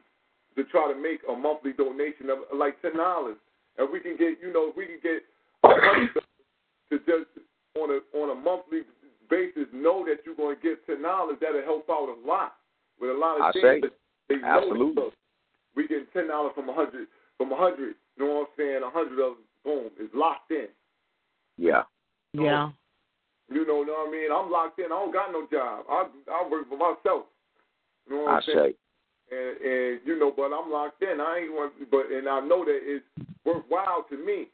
[0.56, 3.36] to try to make a monthly donation of like ten dollars,
[3.78, 5.20] and we can get you know we can get
[5.68, 6.24] a hundred
[6.90, 7.28] to just
[7.76, 8.88] on a on a monthly
[9.30, 11.36] basis know that you're going to get ten dollars.
[11.42, 12.56] That'll help out a lot
[13.02, 13.84] with a lot of I things.
[13.84, 13.90] say,
[14.30, 15.12] they absolutely.
[15.76, 17.08] we get ten dollars from a hundred
[17.38, 17.96] from a hundred.
[18.16, 18.82] You know what I'm saying?
[18.86, 20.70] A hundred of boom is locked in.
[21.58, 21.84] Yeah.
[22.34, 22.70] yeah.
[23.50, 24.30] You know, know what I mean?
[24.32, 24.86] I'm locked in.
[24.86, 25.86] I don't got no job.
[25.90, 27.26] I I work for myself.
[28.08, 28.58] You know what I I'm saying?
[28.58, 28.72] say.
[29.36, 31.20] And and you know, but I'm locked in.
[31.20, 33.06] I ain't want, but and I know that it's
[33.46, 34.50] worthwhile to me.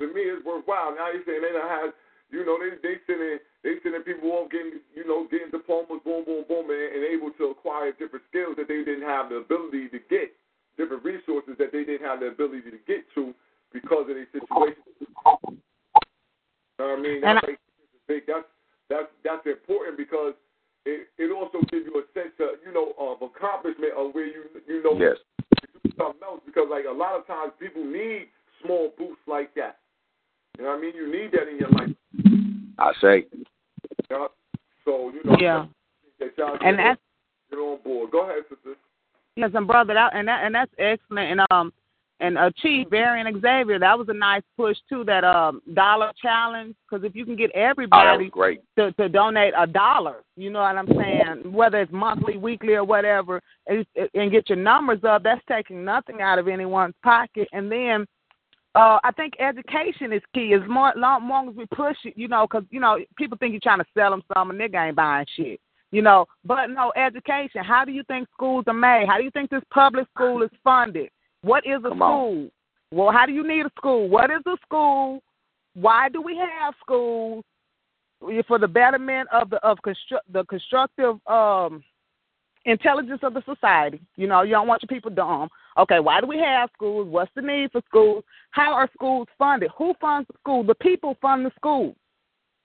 [0.00, 0.96] To me, it's worthwhile.
[0.96, 1.92] Now you saying they don't have,
[2.32, 6.24] you know, they they sending they sending people off getting, you know, getting diplomas, boom,
[6.24, 9.88] boom, boom, and, and able to acquire different skills that they didn't have the ability
[9.94, 10.34] to get,
[10.76, 13.32] different resources that they didn't have the ability to get to
[13.72, 14.82] because of their situation.
[15.00, 15.06] You
[16.78, 17.20] know what I mean?
[17.20, 17.58] That's like,
[18.08, 18.22] big.
[18.26, 18.46] That's
[18.88, 20.34] that's that's important because
[20.84, 24.44] it it also gives you a sense of you know of accomplishment of where you
[24.66, 25.16] you know Yes.
[25.84, 28.28] do something else because like a lot of times people need
[28.64, 29.78] small boosts like that.
[30.58, 30.94] You know what I mean?
[30.94, 31.94] You need that in your life.
[32.78, 33.26] I say.
[33.32, 33.44] You
[34.10, 34.28] know?
[34.84, 35.66] So you know Yeah.
[36.20, 37.00] that y'all And get, that's
[37.50, 38.10] get on board.
[38.10, 38.76] Go ahead, sister.
[39.36, 41.30] Yes, and brother, that and that and that's excellent.
[41.30, 41.72] And um,
[42.22, 45.04] and uh, Chief Barry and Xavier, that was a nice push too.
[45.04, 48.60] That um dollar challenge, because if you can get Oh, everybody great.
[48.78, 52.84] to to donate a dollar, you know what I'm saying, whether it's monthly, weekly, or
[52.84, 53.84] whatever, and,
[54.14, 57.48] and get your numbers up, that's taking nothing out of anyone's pocket.
[57.52, 58.06] And then
[58.74, 60.54] uh, I think education is key.
[60.54, 63.52] As more long, long as we push it, you know, because you know people think
[63.52, 65.60] you're trying to sell them something, nigga ain't buying shit.
[65.90, 67.62] You know, but no education.
[67.62, 69.06] How do you think schools are made?
[69.08, 71.10] How do you think this public school is funded?
[71.42, 72.00] What is a Come school?
[72.00, 72.50] on.
[72.90, 74.08] Well, how do you need a school?
[74.08, 75.22] What is a school?
[75.74, 77.44] Why do we have schools?
[78.46, 81.82] For the betterment of the of construct the constructive um
[82.64, 84.00] intelligence of the society.
[84.16, 85.48] You know, you don't want your people dumb.
[85.78, 87.08] Okay, why do we have schools?
[87.08, 88.22] What's the need for schools?
[88.50, 89.70] How are schools funded?
[89.76, 90.62] Who funds the school?
[90.62, 91.96] The people fund the school.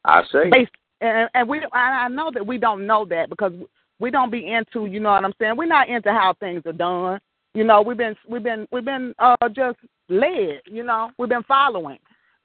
[0.05, 0.49] I see.
[0.51, 0.71] Based,
[1.01, 3.53] and, and we, I I know that we don't know that because
[3.99, 5.57] we don't be into, you know what I'm saying.
[5.57, 7.19] We're not into how things are done.
[7.57, 9.79] You know, we've been, we've been, we've been uh, just
[10.09, 10.61] led.
[10.67, 11.97] You know, we've been following.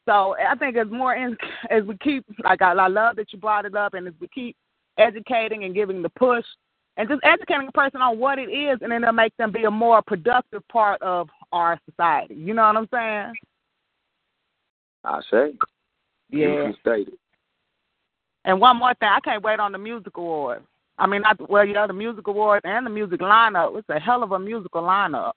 [0.06, 1.36] So I think as more in,
[1.70, 4.28] as we keep, like I, I love that you brought it up, and as we
[4.28, 4.56] keep
[4.96, 6.46] educating and giving the push,
[6.96, 9.64] and just educating a person on what it is, and then it'll make them be
[9.64, 12.34] a more productive part of our society.
[12.34, 13.34] You know what I'm saying?
[15.04, 15.52] I say.
[16.30, 16.46] Yeah.
[16.46, 17.14] Beautifully stated.
[18.46, 20.64] And one more thing, I can't wait on the music awards.
[20.98, 23.78] I mean, not well, yeah, the music awards and the music lineup.
[23.78, 25.32] It's a hell of a musical lineup.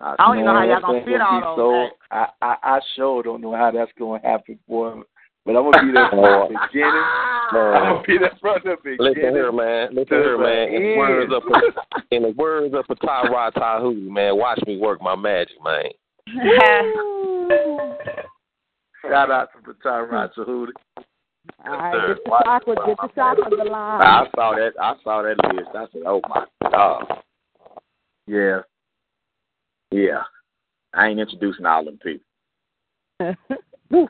[0.00, 1.90] I don't even know how y'all gonna fit all those.
[1.90, 1.96] so.
[2.10, 5.02] I, I I sure don't know how that's gonna happen, boy.
[5.44, 6.90] But I'm gonna be there from the beginning.
[7.52, 9.14] I'm gonna be there from the beginning.
[9.14, 9.88] Listen here, man.
[9.94, 10.74] Listen to here, man.
[10.74, 11.32] In the words end.
[11.32, 15.84] of in the words of Patara Tahu, man, watch me work my magic, man.
[19.02, 20.72] Shout out to Batara Tahuti.
[21.66, 24.02] All right, get the chocolate, get the chocolate the line.
[24.02, 24.72] I saw that.
[24.80, 25.68] I saw that list.
[25.74, 27.22] I said, "Oh my god."
[28.26, 28.60] Yeah.
[29.90, 30.22] Yeah.
[30.94, 32.24] I ain't introducing all them people.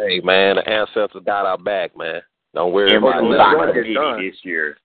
[0.00, 2.22] Hey, man, the ancestors got our back, man.
[2.54, 3.74] Don't worry Everybody about not nothing.
[3.74, 4.76] gonna get it this year.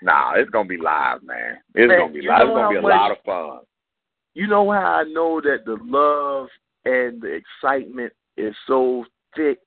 [0.00, 1.58] Nah, it's gonna be live, man.
[1.74, 2.42] It's Man, gonna be live.
[2.42, 3.58] It's gonna be a much- lot of fun.
[4.34, 6.48] You know how I know that the love
[6.84, 9.04] and the excitement is so
[9.34, 9.58] thick?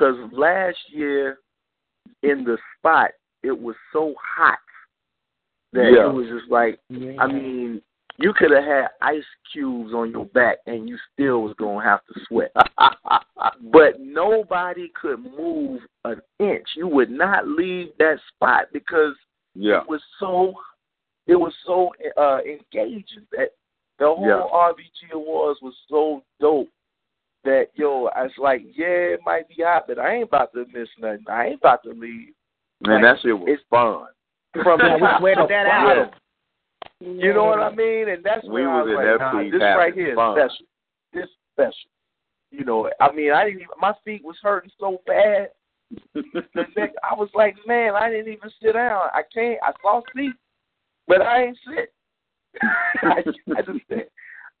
[0.00, 1.38] Because last year
[2.22, 3.10] in the spot,
[3.42, 4.58] it was so hot
[5.74, 6.08] that Yeah.
[6.08, 7.82] it was just like, I mean,
[8.16, 11.84] you could have had ice cubes on your back and you still was going to
[11.84, 12.50] have to sweat.
[13.64, 16.68] but nobody could move an inch.
[16.76, 19.14] You would not leave that spot because
[19.54, 19.82] Yeah.
[19.82, 20.54] it was so
[21.26, 23.50] it was so uh engaging that
[23.98, 24.48] the whole Yeah.
[24.50, 26.70] RBG Awards was so dope
[27.44, 30.66] that yo, I was like, yeah, it might be hot, but I ain't about to
[30.72, 31.24] miss nothing.
[31.28, 32.32] I ain't about to leave.
[32.86, 34.06] Man, Like, that shit was it's- fun.
[34.64, 36.04] From Yeah, we sweated that bottom.
[36.08, 36.14] out.
[37.00, 38.08] You know what I mean?
[38.08, 39.94] And that's We when I was was in like, that nah, piece this having right
[39.94, 40.36] here is fun.
[40.36, 40.66] special.
[41.12, 41.90] This special.
[42.50, 43.68] You know, I mean, I didn't even.
[43.80, 45.50] My feet was hurting so bad.
[46.14, 46.22] the
[46.76, 49.02] next, I was like, man, I didn't even sit down.
[49.14, 49.58] I can't.
[49.62, 50.36] I saw seats,
[51.06, 51.92] but I ain't sit.
[53.02, 53.22] I,
[53.56, 53.78] I just,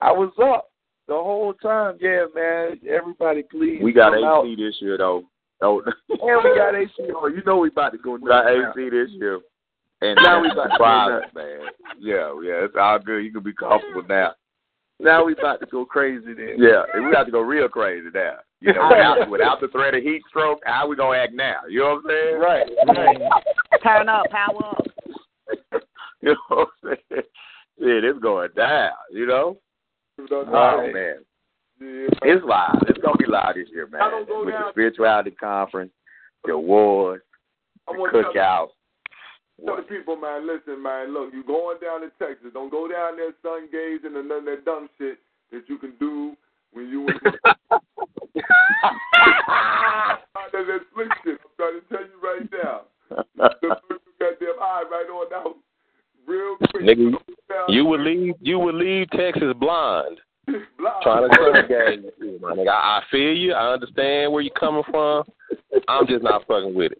[0.00, 0.70] I was up
[1.10, 1.98] the whole time.
[2.00, 2.78] Yeah, man.
[2.88, 3.80] Everybody, please.
[3.82, 4.46] We got come out.
[4.46, 5.24] AC this year though.
[5.60, 7.34] Oh, And we got AC on.
[7.34, 8.82] You know we about to go we got nuts now.
[8.82, 9.40] AC this year.
[10.02, 11.60] And Now we about to surprise, go man.
[11.98, 13.24] Yeah, yeah, it's all good.
[13.24, 14.32] You can be comfortable now.
[14.98, 16.54] Now we about to go crazy then.
[16.56, 18.36] Yeah, and we have to go real crazy now.
[18.60, 21.60] You know, without, without the threat of heat stroke, how we gonna act now?
[21.68, 22.40] You know what I'm saying?
[22.40, 23.82] Right, right.
[23.82, 24.86] Turn up, power up.
[26.22, 27.22] You know what I'm saying?
[27.78, 28.90] Shit, it's going down.
[29.10, 29.56] You know?
[30.32, 31.24] Oh man,
[31.80, 32.82] Yeah, it's live.
[32.88, 34.02] It's gonna be live this year, man.
[34.02, 35.92] I don't go With down- the spirituality conference,
[36.44, 37.22] the awards,
[37.88, 38.68] I the cookout.
[39.64, 42.48] Tell the people, man, listen, man, look, you going down to Texas.
[42.54, 45.18] Don't go down there sun gazing and none of that dumb shit
[45.52, 46.34] that you can do
[46.72, 47.14] when you in
[50.52, 51.38] There's that slick shit.
[51.44, 52.82] I'm trying to tell you right now.
[53.60, 55.56] The goddamn eye right on out.
[56.30, 56.84] Real quick.
[56.84, 57.18] Nigga,
[57.68, 60.18] you would leave you would leave Texas blind.
[61.02, 62.68] Trying to sun game, my nigga.
[62.68, 63.52] I, I feel you.
[63.52, 65.24] I understand where you're coming from.
[65.88, 66.98] I'm just not fucking with it.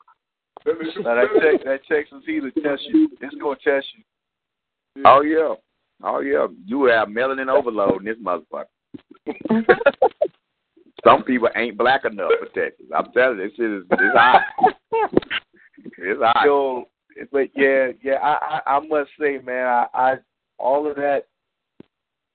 [0.66, 3.08] Now that Tex, that Texas heat will test you.
[3.20, 5.02] It's gonna test you.
[5.06, 5.54] Oh yeah,
[6.02, 6.48] oh yeah.
[6.66, 8.64] You will have melanin overload in this motherfucker.
[11.04, 12.86] Some people ain't black enough for Texas.
[12.94, 14.42] I'm telling you, this shit is it's hot.
[15.96, 16.44] It's hot.
[16.44, 16.84] Yo,
[17.32, 18.14] but yeah, yeah.
[18.22, 20.14] I, I, I must say, man, I, I,
[20.58, 21.22] all of that.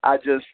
[0.03, 0.45] I just,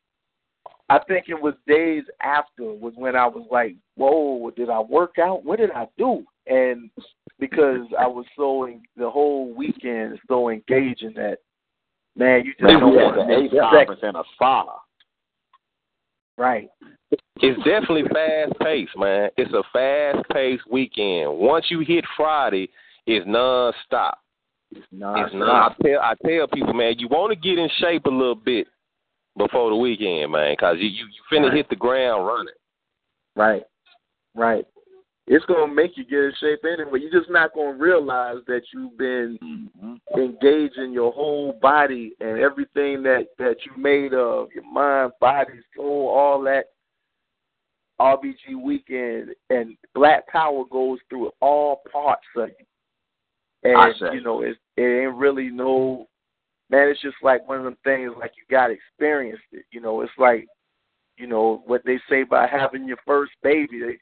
[0.90, 5.18] I think it was days after was when I was like, whoa, did I work
[5.20, 5.44] out?
[5.44, 6.24] What did I do?
[6.48, 6.90] And
[7.40, 11.38] because I was so in, the whole weekend so engaged in that,
[12.16, 14.10] man, you just Man, don't we had want to the miss a second.
[14.10, 14.76] in a sauna.
[16.38, 16.70] Right.
[17.38, 19.30] It's definitely fast paced, man.
[19.38, 21.38] It's a fast paced weekend.
[21.38, 22.70] Once you hit Friday,
[23.08, 24.18] it's non stop.
[24.72, 25.18] It's non.
[25.18, 28.68] I tell I tell people, man, you want to get in shape a little bit
[29.38, 32.54] before the weekend, man, because you you, you finna hit the ground running.
[33.36, 33.64] Right.
[34.36, 34.66] Right.
[35.28, 37.00] it's gonna make you get in shape anyway.
[37.02, 40.20] You're just not gonna realize that you've been Mm-hmm.
[40.20, 46.08] engaging your whole body and everything that that you made of your mind, body, soul,
[46.10, 46.66] all that.
[48.00, 52.66] RBG weekend and Black Power goes through all parts of you,
[53.64, 56.08] and you know it's it ain't really no
[56.70, 56.88] man.
[56.90, 59.66] It's just like one of them things like you got to experience it.
[59.72, 60.48] You know, it's like
[61.18, 63.78] you know what they say about having your first baby.
[63.78, 63.96] You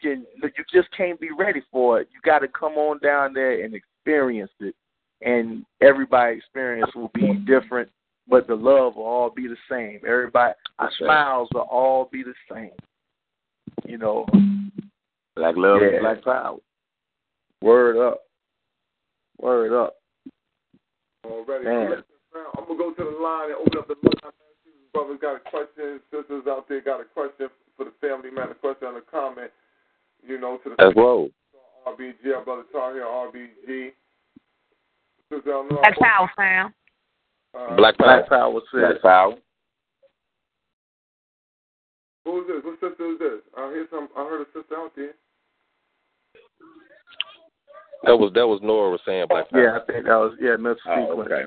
[0.00, 2.08] can you just can't be ready for it.
[2.12, 4.74] You got to come on down there and experience it,
[5.20, 7.90] and everybody' experience will be different,
[8.28, 10.00] but the love will all be the same.
[10.06, 12.70] Everybody, I smiles will all be the same.
[13.84, 14.26] You know,
[15.34, 16.00] Black love Yeah.
[16.00, 16.58] black power.
[17.62, 18.22] word up,
[19.42, 19.96] word up.
[21.26, 21.64] Already.
[21.64, 22.02] Man.
[22.56, 24.32] I'm gonna go to the line and open up the line.
[24.94, 26.00] Brothers got a question.
[26.10, 28.50] Sisters out there got a question for the family man.
[28.50, 29.50] A question and a comment.
[30.26, 31.30] You know, to the Let's roll.
[31.86, 32.34] RBG.
[32.34, 33.92] Our brother Tar here, RBG.
[35.32, 36.74] Sister Black Power, fam.
[37.54, 38.18] Uh, Black Power.
[38.18, 38.80] Black Power says.
[38.80, 39.34] Black power.
[42.24, 42.62] Who is this?
[42.62, 43.40] What sister is this?
[43.56, 44.08] I hear some.
[44.16, 45.14] I heard a sister out there.
[48.04, 49.62] That was that was Nora was saying Black Power.
[49.62, 51.30] Yeah, I think that was yeah, Miss Oh, Sequence.
[51.30, 51.44] okay.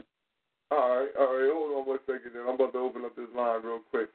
[0.72, 1.52] All right, all right.
[1.53, 2.32] Hold on one second.
[2.34, 4.10] Then I'm about to open up this line real quick.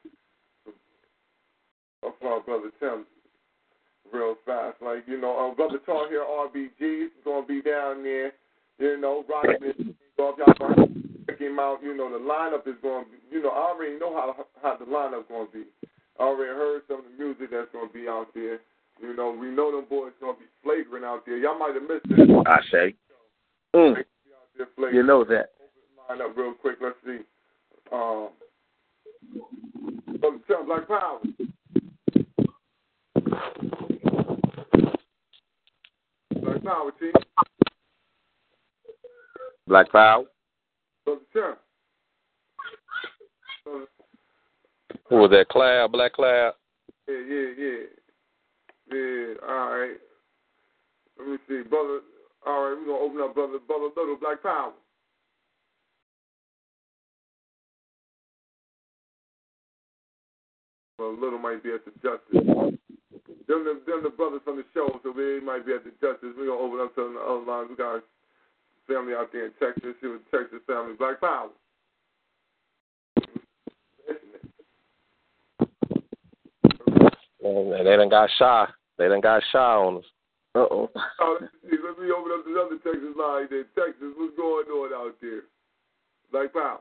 [2.07, 3.05] Up for our brother Tim,
[4.13, 4.81] real fast.
[4.81, 8.33] Like you know, our brother Tar here, RBG, is gonna be down there.
[8.79, 9.77] You know, rocking this.
[10.17, 10.89] So y'all gonna
[11.29, 13.19] check him out, you know the lineup is gonna be.
[13.31, 15.65] You know, I already know how how the lineup gonna be.
[16.19, 18.61] I already heard some of the music that's gonna be out there.
[19.03, 21.39] You know, we know them boys gonna be flagrant out there.
[21.39, 22.47] Y'all might have missed it.
[22.47, 22.95] I say.
[23.75, 24.05] Mm, Out
[24.81, 25.51] there you know that.
[26.09, 26.77] line up real quick.
[26.83, 27.21] Let's see.
[27.93, 28.29] Um,
[30.21, 31.21] Brother Tim, Black Power.
[36.43, 37.11] Black Power, T.
[39.67, 40.25] Black power.
[41.05, 41.55] Brother Tim.
[45.09, 45.49] Who was that?
[45.49, 46.53] Cloud, Black Cloud.
[47.09, 47.77] yeah, yeah, yeah.
[48.93, 49.97] Yeah, all right.
[51.19, 51.63] Let me see.
[51.69, 52.01] Brother,
[52.47, 54.73] all right, we're to open up Brother, Brother Little, Black Power.
[60.99, 62.79] Well, Little might be at the Justice.
[63.49, 66.35] Them, them, them the brothers from the show, so they might be at the Justice.
[66.37, 67.69] We're to open up to the other lines.
[67.71, 68.03] We got
[68.87, 69.95] family out there in Texas.
[70.01, 71.51] See what Texas family, Black Power.
[77.43, 78.67] And they done got shy.
[79.01, 80.05] They done got shy on us.
[80.55, 80.91] Uh oh.
[81.21, 81.79] Oh, let's see.
[81.83, 83.65] Let me open up this other Texas line there.
[83.75, 85.41] Texas, what's going on out there?
[86.31, 86.81] Black Power.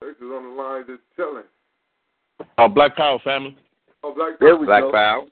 [0.00, 1.42] Texas on the line just chilling.
[2.56, 3.56] Oh, Black Power family.
[4.04, 4.58] Oh, Black There Power.
[4.60, 4.92] we Black go.
[4.92, 5.22] power.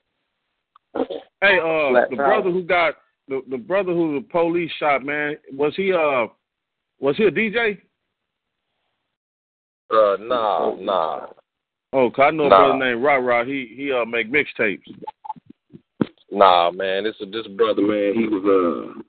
[1.41, 2.27] Hey, uh, Black the Power.
[2.43, 2.95] brother who got
[3.29, 6.27] the the brother who the police shot, man, was he uh
[6.99, 7.79] was he a DJ?
[9.93, 11.27] Uh, nah, nah.
[11.97, 13.45] Oh, 'cause I know a brother named Ra Ra.
[13.45, 14.83] He he uh make mixtapes.
[16.31, 17.05] Nah, man.
[17.05, 18.15] This this brother, man.
[18.15, 19.01] He was uh,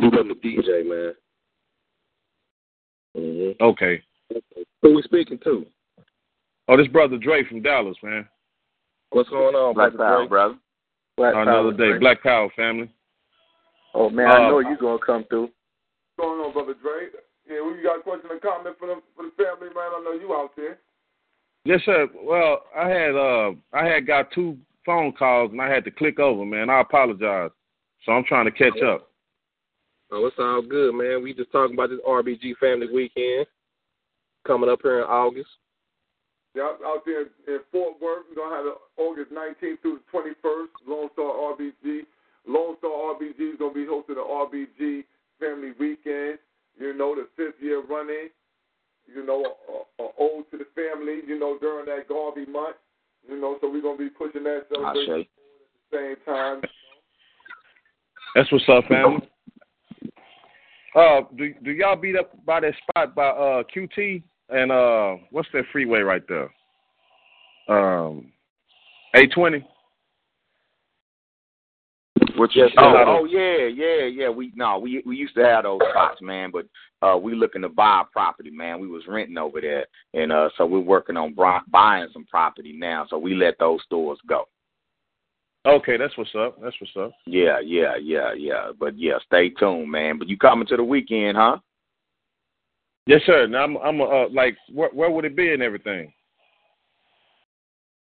[0.00, 1.14] he wasn't a DJ, man.
[3.16, 3.62] Mm-hmm.
[3.62, 4.02] Okay.
[4.82, 5.66] Who we speaking to?
[6.68, 8.26] Oh, this brother Dre from Dallas, man.
[9.10, 10.28] What's going on, Black brother power, Dre?
[10.28, 10.54] brother.
[11.16, 11.92] Black Another Power.
[11.92, 11.98] day.
[11.98, 12.90] Black Power family.
[13.94, 15.42] Oh man, I Uh, know you're gonna come through.
[16.16, 17.08] What's going on, Brother Dre?
[17.48, 19.92] Yeah, we got a question or comment for the, for the family, man.
[19.94, 20.78] I know you out there.
[21.66, 22.08] Yes, sir.
[22.22, 26.20] Well, I had uh I had got two phone calls and I had to click
[26.20, 26.70] over, man.
[26.70, 27.50] I apologize.
[28.04, 29.10] So I'm trying to catch up.
[30.12, 31.24] Oh, it's all good, man.
[31.24, 33.46] We just talking about this RBG family weekend
[34.46, 35.48] coming up here in August.
[36.54, 40.18] Yeah, out there in Fort Worth, we're going to have it August 19th through the
[40.18, 42.06] 21st, Lone Star RBG.
[42.46, 45.04] Lone Star RBG is going to be hosting the RBG
[45.40, 46.38] Family Weekend,
[46.78, 48.30] you know, the fifth year running,
[49.12, 52.76] you know, a, a ode to the family, you know, during that Garvey month,
[53.28, 55.26] you know, so we're going to be pushing that I celebration at
[55.90, 56.62] the same time.
[58.34, 59.28] That's what's up, family.
[60.94, 65.48] Uh, do do y'all beat up by that spot by uh QT and uh what's
[65.52, 66.50] that freeway right there?
[67.68, 68.32] Um,
[69.14, 69.66] A twenty.
[72.36, 73.04] What you Yes, oh, sir.
[73.06, 74.28] oh yeah, yeah, yeah.
[74.28, 76.66] We no, we we used to have those spots, man, but
[77.06, 78.80] uh we looking to buy a property, man.
[78.80, 81.34] We was renting over there, and uh so we're working on
[81.70, 83.06] buying some property now.
[83.08, 84.48] So we let those stores go.
[85.66, 86.60] Okay, that's what's up.
[86.62, 87.12] That's what's up.
[87.26, 88.70] Yeah, yeah, yeah, yeah.
[88.78, 90.18] But yeah, stay tuned, man.
[90.18, 91.58] But you coming to the weekend, huh?
[93.06, 93.46] Yes, sir.
[93.46, 96.12] Now I'm I'm uh like where where would it be and everything?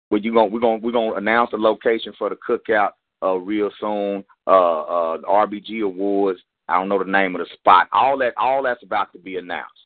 [0.09, 2.91] But you gonna we're gonna we're gonna announce the location for the cookout
[3.23, 4.23] uh real soon.
[4.45, 6.39] Uh uh the RBG Awards.
[6.69, 7.87] I don't know the name of the spot.
[7.91, 9.85] All that all that's about to be announced.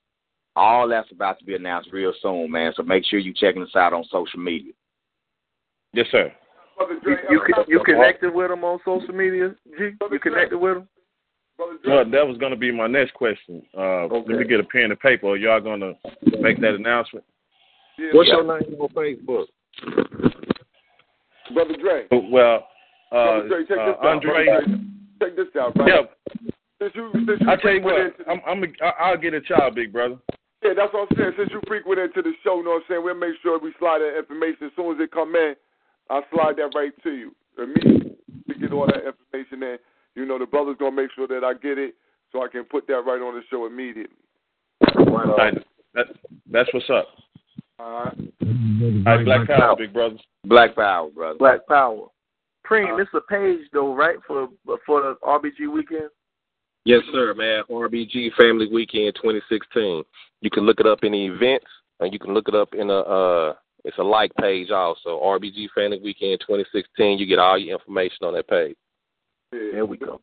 [0.56, 2.74] All that's about to be announced real soon, man.
[2.76, 4.74] So make sure you checking us out on social media.
[5.94, 6.32] Yes, sir.
[7.06, 9.92] You you, you connected with them on social media, G?
[10.12, 10.88] You connected with them?
[11.86, 13.62] Well, that was going to be my next question.
[13.78, 15.28] Uh, Let me get a pen and paper.
[15.28, 15.94] Are y'all going to
[16.40, 17.24] make that announcement?
[18.00, 18.36] Yeah, What's yeah.
[18.38, 19.46] your name on Facebook?
[21.54, 22.08] Brother Dre.
[22.32, 22.68] Well,
[23.12, 24.08] uh, Brother Dre, check uh, this out.
[24.08, 24.46] Andre.
[25.20, 25.88] Check this out, right?
[25.88, 29.34] Yeah, Since you, since you I tell you frequent what, I'm, I'm a, I'll get
[29.34, 30.18] a child, big brother.
[30.64, 31.34] Yeah, that's what I'm saying.
[31.38, 33.04] Since you frequent into the show, you know what I'm saying?
[33.04, 35.56] We'll make sure we slide that information as soon as it come in.
[36.10, 38.16] I'll slide that right to you immediately.
[38.48, 39.78] We get all that information in.
[40.16, 41.96] You know, the brother's gonna make sure that I get it
[42.32, 44.16] so I can put that right on the show immediately.
[44.96, 45.54] All right,
[45.94, 46.08] that,
[46.52, 47.08] that's what's up.
[47.80, 48.18] All right.
[48.42, 50.18] All right, Black Power, big brother.
[50.46, 51.38] Black Power, brother.
[51.40, 52.08] Black Power.
[52.72, 54.18] Preem, Uh, this is a page though, right?
[54.26, 54.48] For
[54.86, 56.10] for the RBG weekend.
[56.86, 57.64] Yes, sir, man.
[57.70, 60.04] RBG Family Weekend 2016.
[60.40, 61.68] You can look it up in the events,
[62.00, 63.54] and you can look it up in a uh,
[63.84, 65.20] it's a like page also.
[65.20, 67.20] RBG Family Weekend 2016.
[67.20, 68.78] You get all your information on that page.
[69.52, 69.72] Yeah.
[69.74, 70.22] There we go.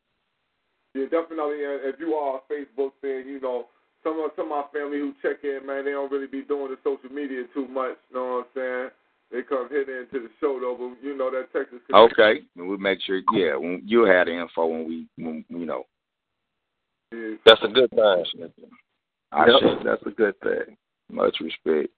[0.94, 1.64] Yeah, definitely.
[1.64, 3.66] And if you are a Facebook fan, you know,
[4.02, 6.70] some of some of my family who check in, man, they don't really be doing
[6.70, 7.98] the social media too much.
[8.10, 8.90] You know what I'm saying?
[9.30, 11.80] They come hitting into the show though, but you know that Texas.
[11.92, 13.20] Okay, and we'll make sure.
[13.34, 15.84] Yeah, when, you had the info when we, when, you know.
[17.12, 17.36] Yeah.
[17.44, 18.24] That's a good thing.
[19.32, 20.76] I Yep, share that's a good thing.
[21.10, 21.92] much respect.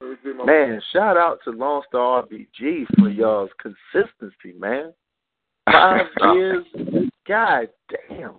[0.00, 4.92] Let me Man, shout out to Lone Star RBG for y'all's consistency, man.
[5.66, 6.34] Five oh.
[6.34, 6.64] years,
[7.26, 7.68] god
[8.08, 8.36] damn.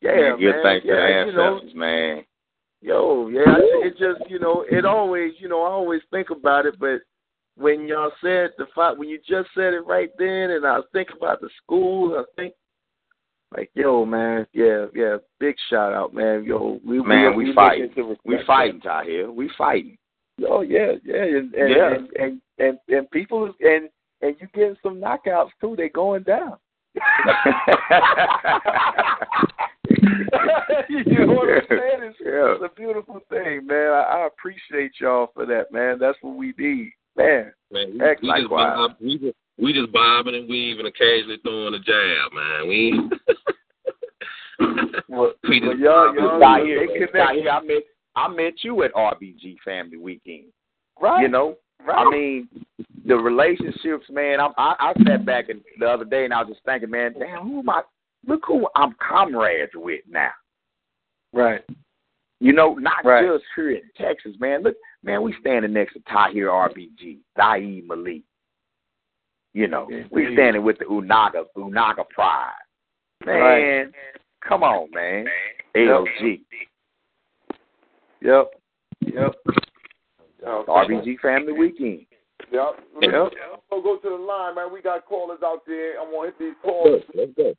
[0.00, 0.62] Yeah, man, give man.
[0.62, 2.24] thanks to the yeah, you know, man.
[2.82, 6.78] Yo, yeah, it just you know, it always you know, I always think about it,
[6.78, 7.00] but
[7.56, 11.16] when y'all said the fight, when you just said it right then, and I thinking
[11.16, 12.52] about the school, I think
[13.56, 17.54] like, yo, man, yeah, yeah, big shout out, man, yo, we Man, we, we we
[17.54, 17.90] fighting.
[18.24, 19.30] We fighting out here.
[19.30, 19.96] We fighting.
[20.46, 21.94] Oh yeah, yeah, and and, Yeah.
[21.94, 23.88] and and and and people and
[24.20, 25.74] and you getting some knockouts too.
[25.76, 26.58] They going down.
[30.88, 32.02] you know what I'm saying?
[32.02, 32.54] It's, Yeah.
[32.54, 33.90] it's a beautiful thing, man.
[33.92, 35.98] I, I appreciate y'all for that, man.
[35.98, 37.52] That's what we need, man.
[37.72, 41.74] Man, we, Heck, we just bob, we just we just bobbing and weaving, occasionally throwing
[41.74, 42.68] a jab, man.
[42.68, 43.12] We ain't-
[45.08, 46.24] Well, we well just y'all, bobbing.
[46.24, 47.82] y'all, Tahir, they connect, Tahir, I met
[48.16, 50.44] I met you at RBG Family Weekend.
[51.00, 51.22] right?
[51.22, 51.56] You know,
[51.86, 52.06] right?
[52.06, 52.48] I mean,
[53.06, 54.40] the relationships, man.
[54.40, 57.14] I'm, I I sat back and the other day and I was just thinking, man,
[57.18, 57.82] damn, who am I?
[58.26, 60.30] Look who I'm comrades with now.
[61.32, 61.62] right,
[62.40, 63.24] You know, not Right.
[63.24, 64.62] just here in Texas, man.
[64.62, 68.22] Look, man, we standing next to Tahir RBG, Zaid Malik.
[69.54, 70.04] You know, Yeah.
[70.10, 72.52] we standing with the Unaga Unaga Pride.
[73.24, 73.94] Man, Right.
[74.42, 75.26] come on, man.
[75.74, 76.44] ALG,
[78.20, 78.52] yep,
[79.00, 79.34] yep.
[80.44, 82.06] Oh, RBG Family Weekend.
[82.52, 82.84] Yep.
[83.00, 83.32] Yep.
[83.70, 84.72] So go to the line, man.
[84.72, 86.00] We got callers out there.
[86.00, 87.02] I'm gonna hit these calls.
[87.14, 87.54] Let's go.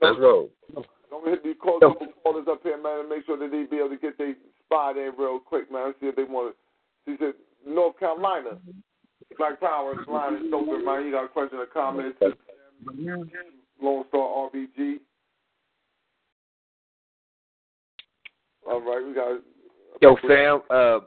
[0.00, 0.48] Let's go.
[0.76, 1.82] I'm gonna hit these calls,
[2.22, 4.96] callers up here, man, and make sure that they be able to get their spot
[4.96, 5.92] in real quick, man.
[6.00, 7.10] See if they want to.
[7.10, 7.34] She said
[7.66, 8.58] North Carolina.
[9.36, 11.04] Black Power line is open, man.
[11.04, 12.16] You got a question or comment?
[13.82, 14.96] Lone Star RBG.
[18.68, 19.40] All right, we got.
[20.00, 21.00] Yo, fam, uh,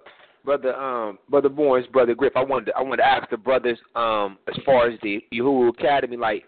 [0.44, 2.34] brother, um, brother Bourne's brother Griff.
[2.36, 5.70] I wanted, to, I wanted to ask the brothers, um, as far as the Uhuru
[5.70, 6.44] Academy, like,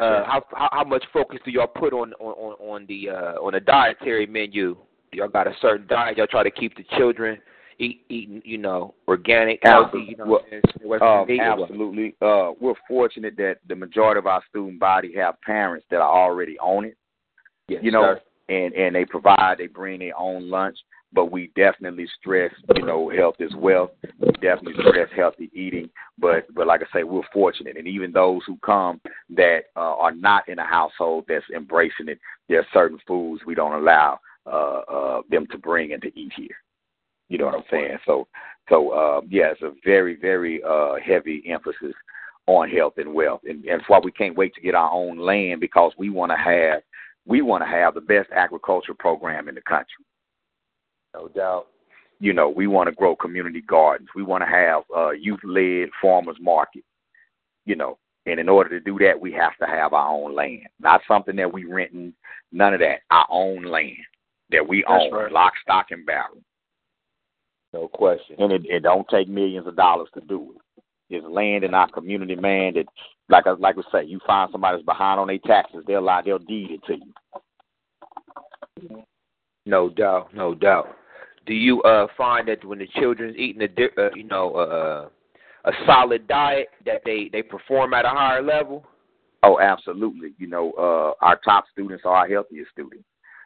[0.00, 3.52] uh, how, how how much focus do y'all put on on on, the uh, on
[3.52, 4.76] the dietary menu?
[5.12, 6.16] Y'all got a certain diet.
[6.16, 7.38] Y'all try to keep the children
[7.82, 10.06] eat eating, you know, organic, healthy.
[10.08, 11.70] You know, I'm Um, diet or what?
[11.70, 12.14] absolutely.
[12.20, 16.58] Uh, we're fortunate that the majority of our student body have parents that are already
[16.58, 16.96] on it.
[17.68, 18.20] Yes, you know, sir.
[18.48, 20.78] and and they provide, they bring their own lunch.
[21.14, 23.90] But we definitely stress, you know, health is wealth.
[24.18, 25.90] We definitely stress healthy eating.
[26.18, 29.00] But but like I say, we're fortunate, and even those who come
[29.36, 32.18] that uh, are not in a household that's embracing it,
[32.48, 36.32] there are certain foods we don't allow uh, uh, them to bring and to eat
[36.36, 36.56] here.
[37.28, 37.98] You know what I'm saying?
[38.06, 38.26] So
[38.68, 41.94] so uh, yeah, it's a very very uh, heavy emphasis
[42.46, 45.18] on health and wealth, and, and that's why we can't wait to get our own
[45.18, 46.82] land because we want to have
[47.26, 50.04] we want to have the best agriculture program in the country.
[51.14, 51.66] No doubt.
[52.20, 54.08] You know, we want to grow community gardens.
[54.14, 56.84] We want to have uh, youth-led farmers market.
[57.64, 60.68] You know, and in order to do that, we have to have our own land,
[60.80, 62.12] not something that we renting.
[62.52, 63.00] None of that.
[63.10, 63.96] Our own land
[64.50, 65.32] that we That's own, right.
[65.32, 66.38] lock, stock, and barrel.
[67.72, 68.36] No question.
[68.38, 71.14] And it, it don't take millions of dollars to do it.
[71.14, 71.18] it.
[71.18, 72.74] is land in our community, man.
[72.74, 72.86] That
[73.28, 76.22] like I like we say, you find somebody that's behind on their taxes, they'll lie,
[76.22, 76.96] they'll deed it to
[78.90, 79.04] you.
[79.64, 80.96] No doubt, no doubt.
[81.46, 85.08] Do you uh find that when the children's eating a di- uh, you know uh,
[85.64, 88.84] a solid diet that they they perform at a higher level?
[89.42, 90.34] Oh, absolutely.
[90.38, 93.04] You know, uh, our top students are our healthiest students.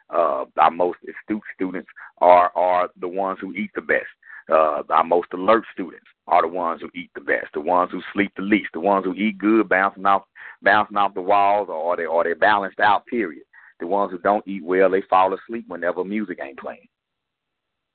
[0.09, 4.05] Uh, our most astute students are are the ones who eat the best.
[4.49, 8.01] Uh, our most alert students are the ones who eat the best, the ones who
[8.13, 10.23] sleep the least, the ones who eat good, bouncing off
[10.61, 13.05] bouncing off the walls, or they or they're balanced out.
[13.07, 13.43] Period.
[13.79, 16.87] The ones who don't eat well, they fall asleep whenever music ain't playing.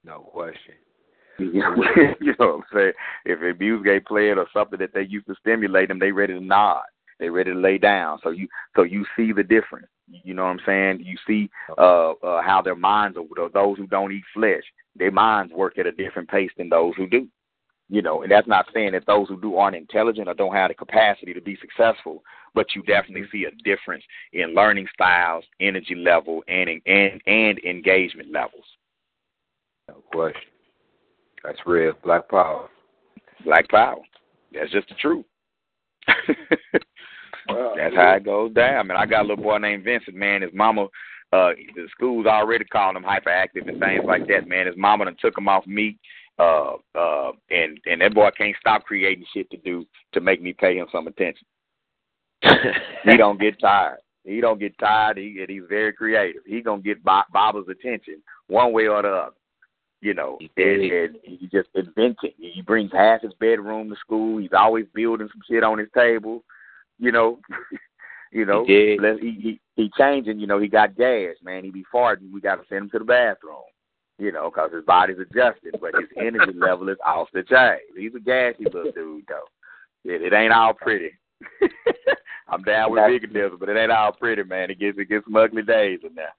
[0.04, 0.74] No question.
[1.38, 1.74] You know,
[2.36, 2.92] what I'm saying?
[3.24, 6.34] If a music ain't playing or something that they used to stimulate them, they ready
[6.34, 6.82] to nod.
[7.18, 8.18] They ready to lay down.
[8.22, 9.86] So you so you see the difference.
[10.08, 11.00] You know what I'm saying?
[11.04, 13.48] You see uh, uh how their minds are.
[13.48, 14.62] Those who don't eat flesh,
[14.96, 17.28] their minds work at a different pace than those who do.
[17.88, 20.70] You know, and that's not saying that those who do aren't intelligent or don't have
[20.70, 22.22] the capacity to be successful,
[22.54, 28.32] but you definitely see a difference in learning styles, energy level, and and and engagement
[28.32, 28.64] levels.
[29.88, 30.40] No question.
[31.44, 31.92] That's real.
[32.04, 32.68] Black power.
[33.44, 34.00] Black power.
[34.52, 35.24] That's just the truth.
[37.48, 38.96] That's how it goes down, man.
[38.96, 40.42] I got a little boy named Vincent, man.
[40.42, 40.84] His mama,
[41.32, 44.66] uh, the school's already calling him hyperactive and things like that, man.
[44.66, 45.98] His mama done took him off me,
[46.38, 50.52] uh, uh, and and that boy can't stop creating shit to do to make me
[50.52, 51.46] pay him some attention.
[53.04, 53.98] he don't get tired.
[54.24, 55.18] He don't get tired.
[55.18, 56.42] He and he's very creative.
[56.46, 59.34] He gonna get Bob, Bob's attention one way or the other.
[60.02, 62.32] You know, and, and he just inventing.
[62.36, 64.38] He brings half his bedroom to school.
[64.38, 66.42] He's always building some shit on his table.
[66.98, 67.38] You know,
[68.32, 70.40] you know, he, he he he changing.
[70.40, 71.62] You know, he got gas, man.
[71.62, 72.32] He be farting.
[72.32, 73.62] We got to send him to the bathroom.
[74.18, 77.78] You know, because his body's adjusted, but his energy level is off the chain.
[77.96, 79.46] He's a gassy little dude, though.
[80.04, 81.12] It, it ain't all pretty.
[82.48, 84.70] I'm down with veganism, but it ain't all pretty, man.
[84.72, 86.34] It gets it gets some ugly days in there.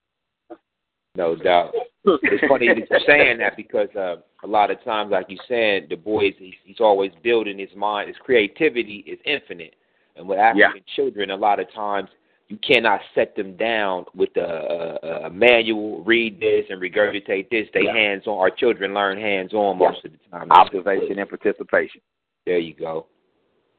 [1.15, 1.73] No doubt.
[2.06, 5.88] It's funny that you're saying that because uh, a lot of times, like you said,
[5.90, 8.07] the boys he's, he's always building his mind.
[8.07, 9.76] His creativity is infinite,
[10.15, 10.95] and with African yeah.
[10.95, 12.10] children, a lot of times
[12.49, 16.03] you cannot set them down with a, a, a manual.
[16.03, 17.68] Read this and regurgitate this.
[17.73, 17.95] They Yeah.
[17.95, 18.38] hands on.
[18.38, 19.90] Our children learn hands on Yeah.
[19.90, 20.52] most of the time.
[20.52, 22.02] Observation and participation.
[22.45, 23.07] There you go.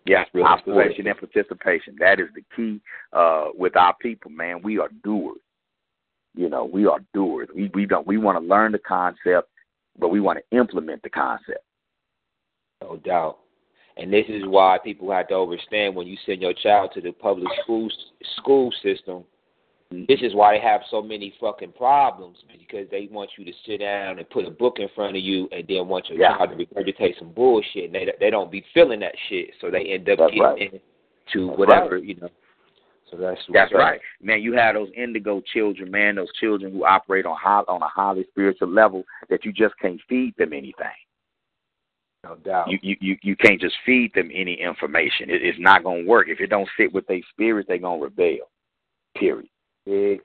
[0.07, 1.97] Yeah, That's real observation and participation.
[1.99, 2.81] That is the key
[3.13, 4.61] uh, with our people, man.
[4.63, 5.39] We are doers.
[6.35, 7.49] You know, we are doers.
[7.55, 9.49] We we don't we want to learn the concept,
[9.99, 11.65] but we want to implement the concept.
[12.83, 13.39] No doubt.
[13.97, 17.13] And this is why people have to understand when you send your child to the
[17.13, 17.89] public school
[18.39, 19.25] school system.
[20.09, 23.79] This is why they have so many fucking problems because they want you to sit
[23.79, 26.37] down and put a book in front of you, and then want your Yeah.
[26.37, 27.85] child to regurgitate some bullshit.
[27.85, 30.83] And they they don't be feeling that shit, so they end up That's getting right.
[31.27, 32.29] into That's whatever you know.
[33.17, 34.43] So that's That's right, man.
[34.43, 36.17] You have those indigo children, man.
[36.17, 40.01] Those children who operate on high on a highly spiritual level that you just can't
[40.09, 40.75] feed them anything.
[42.25, 42.71] No doubt.
[42.71, 45.31] You you you, you can't just feed them any information.
[45.31, 47.67] It, it's not gonna work if it don't fit with their spirit.
[47.69, 48.49] They're gonna rebel.
[49.17, 49.49] Period.
[49.87, 50.21] Big.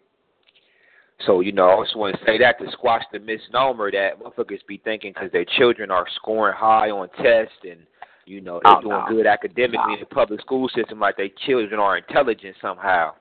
[1.26, 4.66] So, you know, I just want to say that to squash the misnomer that motherfuckers
[4.68, 7.82] be thinking because their children are scoring high on tests and,
[8.30, 9.06] you know, they're Oh, doing no.
[9.10, 13.14] good academically in the public school system like their children are intelligent somehow.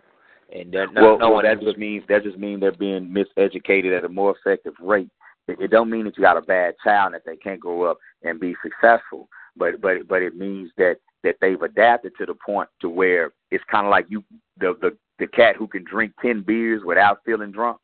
[0.52, 3.96] And they're not well, no well, that just means that just means they're being miseducated
[3.96, 5.10] at a more effective rate.
[5.46, 7.98] It, it don't mean that you got a bad child that they can't grow up
[8.22, 12.68] and be successful, but but but it means that that they've adapted to the point
[12.80, 14.24] to where it's kind of like you
[14.58, 17.78] the the the cat who can drink ten beers without feeling drunk.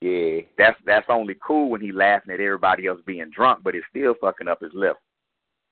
[0.00, 3.84] Yeah, that's that's only cool when he laughing at everybody else being drunk, but it's
[3.90, 4.96] still fucking up his liver.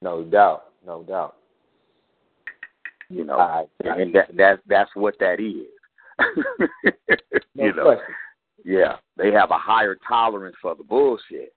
[0.03, 1.37] No doubt, no doubt.
[3.11, 5.67] You know, and, and that that's that's what that is.
[7.55, 8.15] No you know, question.
[8.65, 11.53] yeah, they have a higher tolerance for the bullshit.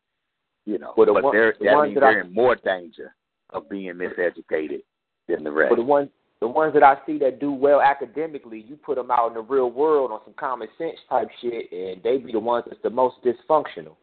[0.65, 3.13] You know, Well, the but one- they're the that means that they're in more danger
[3.51, 4.81] of being miseducated
[5.27, 5.69] than the rest.
[5.69, 9.11] But the ones the ones that I see that do well academically, you put them
[9.11, 12.39] out in the real world on some common sense type shit, and they be the
[12.39, 13.95] ones that's the most dysfunctional.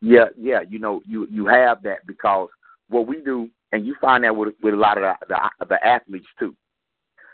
[0.00, 0.60] Yeah, yeah.
[0.68, 2.48] You know, you you have that because
[2.88, 5.14] what we do, and you find that with with a lot of the
[5.58, 6.56] the, the athletes too.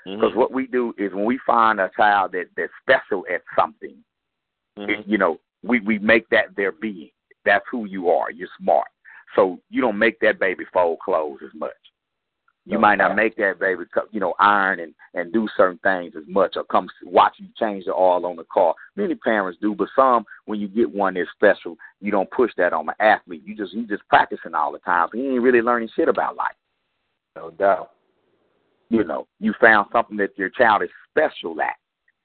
[0.07, 0.21] Mm-hmm.
[0.21, 3.97] Because what we do is when we find a child that that's special at something,
[4.79, 4.91] mm-hmm.
[4.91, 7.11] it, you know, we we make that their being.
[7.45, 8.31] That's who you are.
[8.31, 8.89] You're smart,
[9.37, 11.71] so you don't make that baby fold clothes as much.
[12.65, 13.83] You might not make that baby,
[14.13, 17.49] you know, iron and and do certain things as much, or come s- watch you
[17.59, 18.75] change the oil on the car.
[18.95, 22.73] Many parents do, but some, when you get one that's special, you don't push that
[22.73, 23.43] on the athlete.
[23.45, 25.09] You just you just practicing all the time.
[25.11, 26.55] So he ain't really learning shit about life.
[27.35, 27.91] No doubt.
[28.91, 31.75] You know, you found something that your child is special at,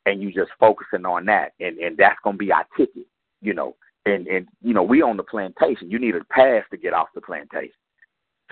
[0.06, 3.08] and you just focusing on that, and and that's gonna be our ticket.
[3.42, 5.90] You know, and and you know we on the plantation.
[5.90, 7.72] You need a pass to get off the plantation.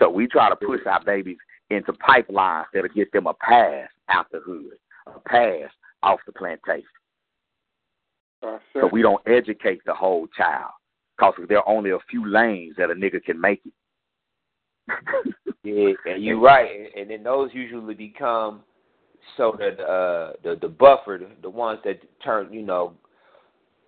[0.00, 1.38] So we try to push our babies
[1.70, 5.70] into pipelines that'll get them a pass out the hood, a pass
[6.02, 6.84] off the plantation.
[8.42, 10.70] Uh, So we don't educate the whole child
[11.16, 13.72] because there are only a few lanes that a nigga can make it.
[15.64, 16.70] Yeah, and you're right.
[16.70, 18.62] And, and then those usually become
[19.36, 22.92] so that uh the the buffer, the, the ones that turn, you know,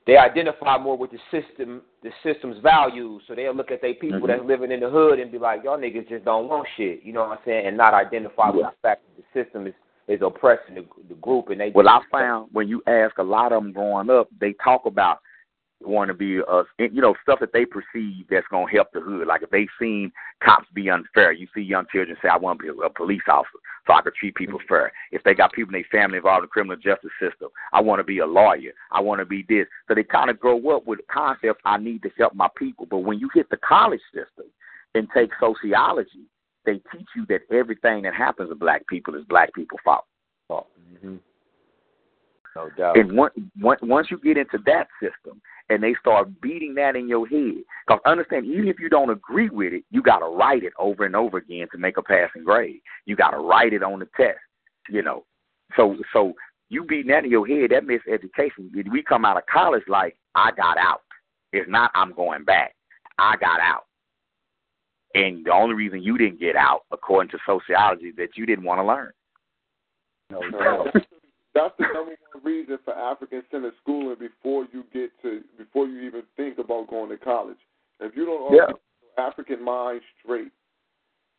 [0.09, 3.21] they identify more with the system, the system's values.
[3.29, 4.27] So they'll look at their people Mhm.
[4.29, 7.03] that's living in the hood and be like, y'all niggas just don't want shit.
[7.03, 7.67] You know what I'm saying?
[7.67, 9.75] And not identify with the fact that the system is
[10.07, 11.51] is oppressing the, the group.
[11.51, 14.55] And they Well, I found when you ask a lot of them growing up, they
[14.55, 15.21] talk about
[15.81, 19.01] wanting to be, uh, you know, stuff that they perceive that's going to help the
[19.01, 19.27] hood.
[19.27, 22.73] Like if they seen cops be unfair, you see young children say, I want to
[22.73, 24.93] be a police officer so I can treat people fair.
[25.13, 28.01] If they got people in their family involved in the criminal justice system, I want
[28.01, 28.73] to be a lawyer.
[28.91, 29.67] I want to be this.
[29.87, 32.87] So they kind of grow up with the concept, I need to help my people.
[32.87, 34.47] But when you hit the college system
[34.95, 36.27] and take sociology,
[36.67, 40.05] they teach you that everything that happens to black people is black people's fault.
[40.51, 41.17] Mm-hmm.
[42.59, 42.99] No doubt.
[42.99, 47.09] And once once once you get into that system and they start beating that in
[47.09, 50.65] your head, because understand, even if you don't agree with it, you got to write
[50.65, 52.81] it over and over again to make a passing grade.
[53.07, 54.41] You got to write it on the test,
[54.91, 55.25] you know.
[55.77, 56.33] So so
[56.69, 58.73] you beating that in your head, that miseducation.
[58.91, 61.03] We come out of college like I got out.
[61.53, 62.75] If not, I'm going back.
[63.21, 63.85] I got out.
[65.15, 68.65] And the only reason you didn't get out, according to sociology, is that you didn't
[68.65, 69.13] want to learn.
[70.31, 70.41] No
[71.59, 76.03] That's the number one reason for African centered schooling before you get to before you
[76.03, 77.59] even think about going to college.
[78.01, 78.73] If you don't Yeah.
[79.17, 80.53] African mind straight,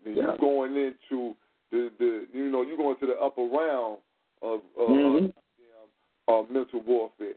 [0.03, 0.23] then Yeah.
[0.23, 1.35] you're going into
[1.71, 3.99] the the you know you're going to the upper round
[4.41, 5.33] of uh, Mhm.
[6.27, 7.35] uh, mental warfare.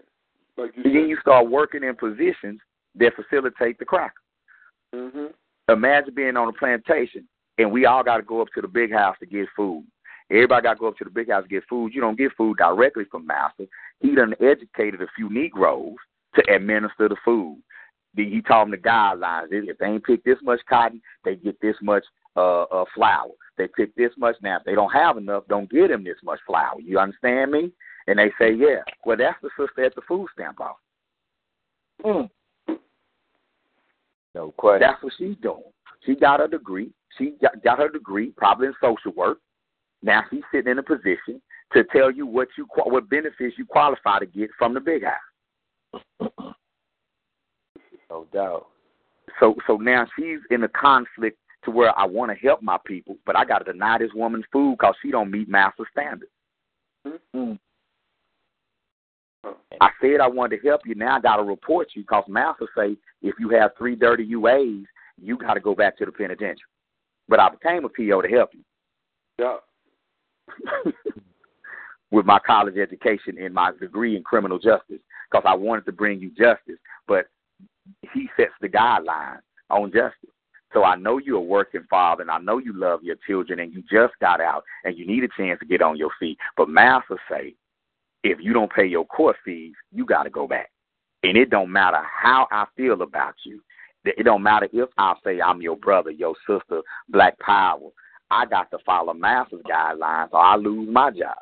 [0.57, 1.09] Like you And then said.
[1.11, 2.61] you start working in positions
[2.97, 4.15] that facilitate the crack.
[4.93, 5.29] hmm
[5.69, 7.27] Imagine being on a plantation
[7.59, 9.87] and we all got to go up to the big house to get food.
[10.31, 11.95] Everybody got to go up to the big house to get food.
[11.95, 13.67] You don't get food directly from master.
[14.01, 15.97] He done educated a few Negroes
[16.35, 17.63] to administer the food.
[18.15, 19.49] Then He taught them the guidelines.
[19.51, 22.05] If they ain't pick this much cotton, they get this much
[22.37, 23.31] uh, uh, flour.
[23.59, 24.59] They pick this much now.
[24.59, 26.81] If they don't have enough, don't get them this much flour.
[26.81, 27.73] You understand me?
[28.07, 28.83] And they say, yeah.
[29.05, 30.77] Well, that's the sister at the food stamp office.
[32.05, 32.31] Mm.
[34.35, 34.81] No question.
[34.81, 35.63] That's what she's doing.
[36.05, 36.91] She got her degree.
[37.19, 39.39] She got, got her degree, probably in social work.
[40.03, 41.41] Now she's sitting in a position
[41.73, 46.03] to tell you what you what benefits you qualify to get from the big house.
[48.11, 48.67] No doubt.
[49.41, 53.17] So so now she's in a conflict to where I want to help my people,
[53.25, 56.31] but I got to deny this woman food because she don't meet master standards.
[57.35, 57.59] Mm.
[59.81, 60.95] I said I wanted to help you.
[60.95, 64.85] Now I got to report you because master say if you have three dirty UAs,
[65.21, 66.59] you got to go back to the penitentiary.
[67.29, 68.61] But I became a PO to help you.
[69.39, 69.57] Yeah.
[72.11, 75.01] with my college education and my degree in criminal justice
[75.31, 76.79] because I wanted to bring you justice.
[77.09, 77.27] But
[78.13, 79.41] he sets the guidelines
[79.71, 80.31] on justice.
[80.73, 83.73] So I know you're a working father and I know you love your children and
[83.73, 86.39] you just got out and you need a chance to get on your feet.
[86.57, 87.55] But Master say,
[88.23, 90.71] if you don't pay your court fees, you got to go back.
[91.23, 93.63] And it don't matter how I feel about you.
[94.05, 97.91] It don't matter if I say I'm your brother, your sister, Black Power.
[98.33, 101.37] I got to follow Master's guidelines or I lose my job.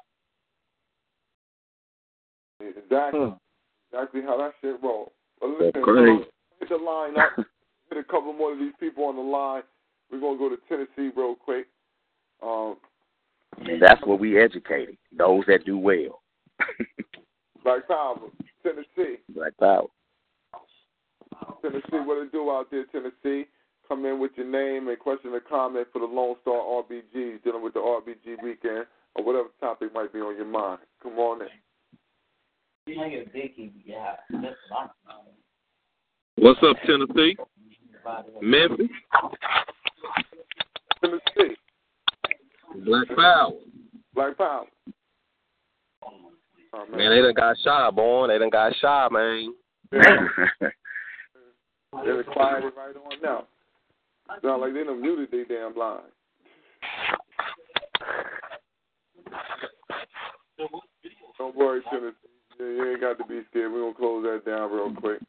[2.60, 3.32] Exactly.
[3.92, 5.12] Exactly how that shit roll.
[5.40, 6.26] But listen, Great.
[6.58, 7.30] hit the line up.
[7.88, 9.62] hit a couple more of these people on the line.
[10.10, 11.66] We're gonna go to Tennessee real quick.
[12.42, 12.76] Um,
[13.58, 14.96] And that's what we educated.
[15.16, 16.22] Those that do well.
[17.64, 18.16] Black Power,
[18.62, 19.16] Tennessee.
[19.34, 19.86] Black Power.
[21.62, 23.46] Tennessee, what it do out there, Tennessee?
[23.90, 27.60] Come in with your name and question or comment for the Lone Star RBGs, dealing
[27.60, 28.86] with the RBG weekend
[29.16, 30.78] or whatever topic might be on your mind.
[31.02, 31.48] Come on in.
[36.36, 37.36] What's up, Tennessee?
[38.40, 38.86] Memphis?
[41.02, 41.56] Tennessee,
[42.84, 43.50] Black Power.
[44.14, 44.66] Black Power.
[46.04, 48.28] Oh, Man, they done got shy, boy.
[48.28, 49.52] They done got shy, man.
[52.04, 53.48] They're quiet it right on now.
[54.42, 56.02] Sound like they done muted they damn blind.
[61.38, 62.16] Don't worry, Tennessee.
[62.58, 63.72] You ain't got to be scared.
[63.72, 65.20] We're going to close that down real quick.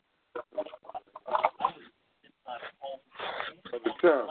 [3.73, 4.28] At the time,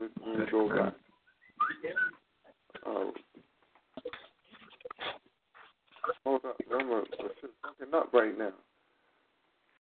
[0.00, 0.94] let me go back.
[2.86, 3.12] Um,
[6.24, 6.56] hold up.
[6.72, 7.04] I'm, a, I'm
[7.62, 8.52] fucking right now.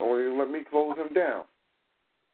[0.01, 1.45] Only let me close him down.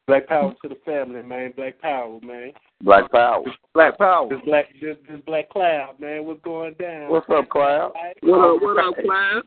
[0.05, 1.53] Black power to the family, man.
[1.55, 2.51] Black power, man.
[2.83, 3.45] Black Power.
[3.73, 4.27] Black Power.
[4.29, 6.25] This black, this, this black cloud, man.
[6.25, 7.09] What's going down?
[7.09, 7.93] What's up, Cloud?
[8.21, 9.43] What up, what up, Cloud?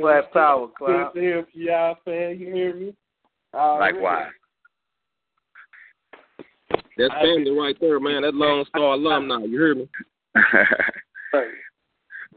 [0.00, 1.12] Black Power, Cloud.
[1.12, 2.38] Good to hear from y'all, fan.
[2.38, 2.94] You hear me?
[3.52, 3.92] All right.
[3.92, 4.30] Likewise.
[6.96, 8.22] That's family right there, man.
[8.22, 9.44] That Lone Star alumni.
[9.44, 9.88] You hear me?
[11.30, 11.44] Hey,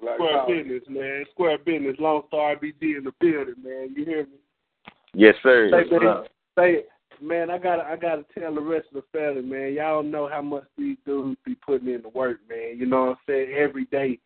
[0.02, 0.48] Black Square Power.
[0.48, 1.24] business, man.
[1.32, 1.96] Square business.
[1.98, 3.94] Lone Star RBG in the building, man.
[3.96, 4.34] You hear me?
[5.14, 5.70] Yes, sir.
[5.72, 6.26] Say, man,
[6.58, 6.84] say,
[7.22, 9.74] man, I gotta, I gotta tell the rest of the family, man.
[9.74, 12.78] Y'all know how much these dudes be putting in the work, man.
[12.78, 13.54] You know what I'm saying?
[13.58, 14.20] Every day,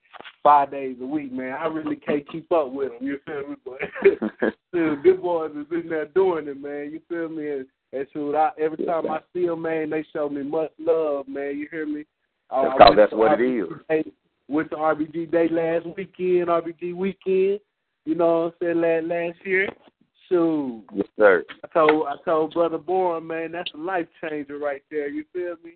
[0.44, 1.54] five days a week, man.
[1.54, 3.08] I really can't keep up with them.
[3.08, 3.56] You feel me?
[4.42, 6.92] But dude, good boys is in there doing it, man.
[6.92, 7.50] You feel me?
[7.50, 11.28] And, and shoot, I, every time I see them, man, they show me much love,
[11.28, 11.58] man.
[11.58, 12.06] You hear me?
[12.52, 13.80] That's oh, 'cause that's what it RBG is.
[13.90, 14.12] Day,
[14.48, 17.60] went to RBG Day last weekend, RBG weekend.
[18.06, 18.82] You know what I'm saying?
[18.82, 19.70] Last last year.
[20.30, 20.84] Shoot.
[20.94, 21.44] Yes, sir.
[21.64, 25.08] I told I told brother Bourne, man, that's a life changer right there.
[25.08, 25.74] You feel me?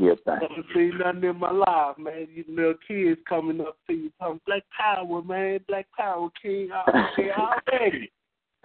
[0.00, 0.40] Yes, I sir.
[0.48, 2.28] haven't seen nothing in my life, man.
[2.34, 6.70] These little kids coming up to you talking Black Power, man, Black Power King.
[6.88, 8.10] Okay, already.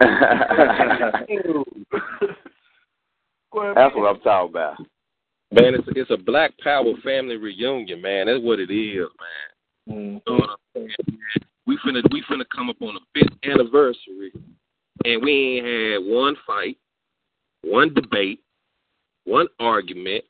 [3.74, 4.78] That's what I'm talking about.
[5.52, 8.26] Man, it's it's a Black Power family reunion, man.
[8.26, 9.06] That's what it is,
[9.86, 9.96] man.
[9.96, 10.02] Mm-hmm.
[10.02, 10.88] You know what I'm saying?
[11.66, 14.32] We finna we finna come up on the fifth anniversary,
[15.04, 16.78] and we ain't had one fight,
[17.62, 18.40] one debate,
[19.24, 20.24] one argument,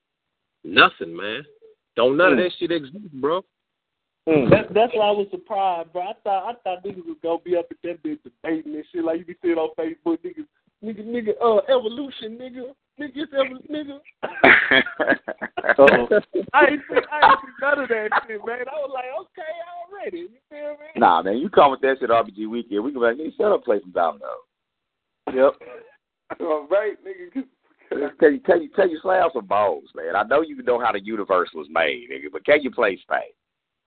[0.64, 1.44] nothing, man.
[1.94, 3.42] Don't none of that shit exist, bro.
[4.26, 6.02] That, that's why I was surprised, bro.
[6.02, 9.04] I thought I thought niggas was gonna be up at that bitch debating and shit
[9.04, 10.46] like you be seeing on Facebook, niggas,
[10.82, 14.00] nigga, nigga, uh, evolution, nigga, nigga, it's evol- nigga.
[16.52, 18.64] I ain't see, I ain't see none of that shit, man.
[18.68, 19.52] I was like, okay,
[19.90, 20.18] already.
[20.18, 20.86] You feel me?
[20.96, 22.84] nah, man, you come with that shit RBG weekend.
[22.84, 24.46] We can be like, nigga, shut up, play some dominoes.
[25.32, 25.54] Yep.
[26.40, 27.44] All right, nigga.
[28.18, 30.16] Can you can you can you slam some balls, man?
[30.16, 33.36] I know you know how the universe was made, nigga, but can you play spades?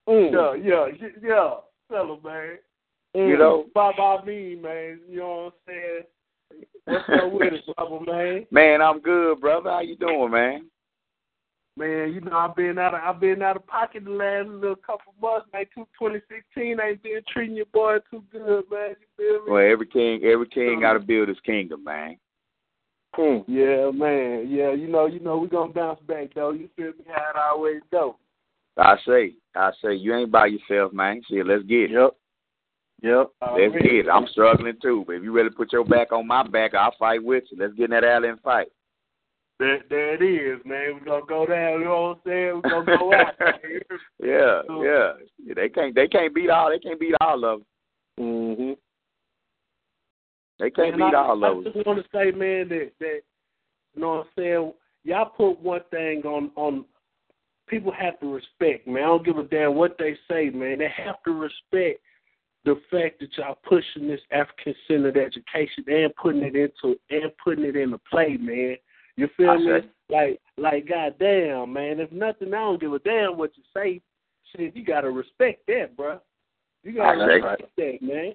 [0.07, 0.31] Mm.
[0.31, 1.53] Yeah, yeah, y- yeah,
[1.89, 2.57] fella, man.
[3.13, 3.39] You mm.
[3.39, 3.65] know?
[3.73, 4.99] by by me, man.
[5.09, 6.03] You know what I'm saying?
[6.85, 8.45] What's up with it, brother, man?
[8.51, 9.69] Man, I'm good, brother.
[9.69, 10.69] How you doing, man?
[11.77, 14.75] Man, you know I've been out of I've been out of pocket the last little
[14.75, 15.63] couple months, man.
[15.73, 18.95] Two twenty sixteen ain't been treating your boy too good, man.
[18.99, 19.51] You feel me?
[19.51, 22.17] Well, every king, every king got to build his kingdom, man.
[23.15, 23.39] Hmm.
[23.47, 24.47] Yeah, man.
[24.49, 26.51] Yeah, you know, you know, we gonna bounce back though.
[26.51, 27.05] You feel me?
[27.07, 28.17] How it always go.
[28.77, 31.21] I say, I say, you ain't by yourself, man.
[31.29, 31.91] See, let's get it.
[31.91, 32.15] Yep.
[33.01, 33.31] Yep.
[33.41, 34.09] Let's get it.
[34.09, 36.95] I'm struggling too, but if you ready to put your back on my back, I'll
[36.99, 37.57] fight with you.
[37.59, 38.67] Let's get in that alley and fight.
[39.57, 40.93] There, there it is, man.
[40.93, 41.79] We're gonna go down.
[41.79, 42.61] You know what I'm saying?
[42.63, 43.33] We're gonna go out.
[44.21, 45.13] Yeah, yeah.
[45.45, 45.53] yeah.
[45.55, 46.69] They can't, they can't beat all.
[46.69, 47.65] They can't beat all of them.
[48.19, 48.77] Mhm.
[50.59, 51.73] They can't Man, beat I, all I of them.
[51.73, 53.21] I just want to say, man, that that
[53.95, 54.73] you know what I'm saying.
[55.03, 56.85] Y'all put one thing on on.
[57.67, 59.03] People have to respect, man.
[59.03, 60.79] I don't give a damn what they say, man.
[60.79, 62.01] They have to respect
[62.69, 67.65] the fact that y'all pushing this African centered education and putting it into and putting
[67.65, 68.75] it into play, man.
[69.15, 69.65] You feel I me?
[69.65, 69.87] say.
[70.09, 71.99] Like, like, goddamn, man.
[71.99, 74.01] If nothing, I don't give a damn what you say.
[74.55, 76.19] Shit, you gotta respect that, bro.
[76.83, 77.41] You gotta I say.
[77.41, 78.33] respect that, man.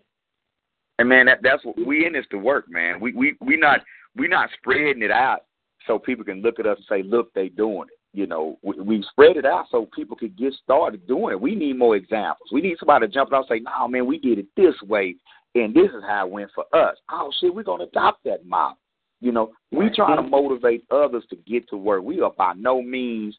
[0.99, 2.99] And man, that that's what we in this to work, man.
[2.99, 3.81] We we we not
[4.17, 5.45] we not spreading it out
[5.87, 7.99] so people can look at us and say, look, they doing it.
[8.15, 11.41] You know, we, we spread it out so people could get started doing it.
[11.41, 12.49] We need more examples.
[12.53, 15.17] We need somebody to jump out and say, no, man, we did it this way,
[15.57, 16.97] and this is how it went for us.
[17.11, 18.79] Oh shit, we're gonna adopt that model.
[19.21, 22.81] You know, we trying to motivate others to get to where we are by no
[22.81, 23.37] means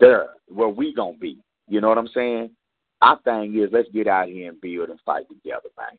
[0.00, 1.38] there where we gonna be.
[1.68, 2.50] You know what I'm saying?
[3.02, 5.98] Our thing is let's get out here and build and fight together, man.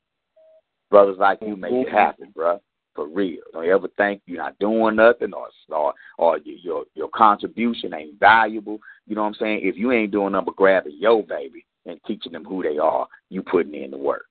[0.90, 2.60] Brothers like you make it happen, bruh.
[2.96, 3.42] For real.
[3.52, 8.20] Don't ever think you're not doing nothing or or, or your, your your contribution ain't
[8.20, 8.80] valuable.
[9.06, 9.62] You know what I'm saying?
[9.64, 13.08] If you ain't doing nothing but grabbing your baby and teaching them who they are,
[13.30, 14.26] you putting in the work.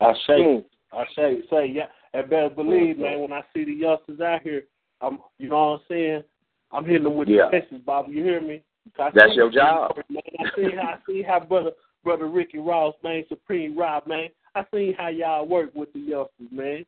[0.00, 0.96] I say, hmm.
[0.96, 1.86] I say, say, yeah.
[2.14, 3.02] And better believe, hmm.
[3.02, 4.62] man, when I see the youngsters out here,
[5.00, 6.22] I'm, you know what I'm saying?
[6.72, 7.48] I'm hitting them with Yeah.
[7.50, 8.06] the message, Bob.
[8.08, 8.62] You hear me?
[8.98, 9.92] I That's your job.
[10.08, 11.72] Man, I see how I see how brother
[12.04, 14.28] brother Ricky Ross, man, Supreme Rob, man.
[14.54, 16.84] I seen how y'all work with the youngsters, man.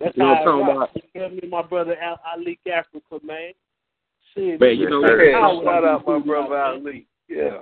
[0.00, 0.96] That's You know how what I'm talking about.
[0.96, 1.40] You feel me?
[1.48, 3.52] My brother Al Ali Africa, man.
[4.34, 5.10] Shit, Man, you know what?
[5.10, 6.86] Power Shout out my brother guys, man.
[6.86, 7.06] Ali.
[7.28, 7.60] Yeah.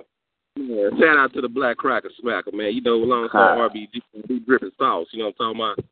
[0.56, 2.74] Yeah, shout out to the Black Cracker Smacker, man.
[2.74, 5.06] You know, alongside RBG, we dripping sauce.
[5.12, 5.85] You know what I'm talking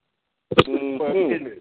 [0.56, 0.66] about?
[0.66, 0.96] Mm-hmm.
[0.96, 1.58] For business.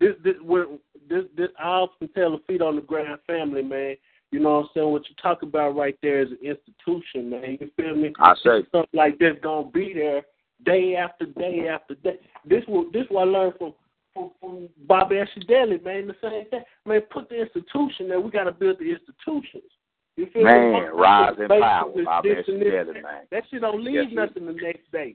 [0.00, 0.66] This, this, we're,
[1.08, 3.96] this, this, I often tell the feet on the ground family, man.
[4.30, 4.90] You know what I'm saying?
[4.90, 7.56] What you talk about right there is an institution, man.
[7.60, 8.12] You feel me?
[8.18, 8.66] I say.
[8.72, 10.22] Something like this gonna be there
[10.64, 12.18] day after day after day.
[12.44, 13.74] This will this what I learned from
[14.14, 16.08] from, from Bobby Ashideli, man.
[16.08, 17.00] The same thing, man.
[17.10, 18.20] Put the institution there.
[18.20, 19.70] We got to build the institutions.
[20.16, 20.80] You feel Man, me?
[20.94, 23.22] rise in power, is Bobby this and man.
[23.30, 25.14] That shit don't leave Yes, nothing the next day.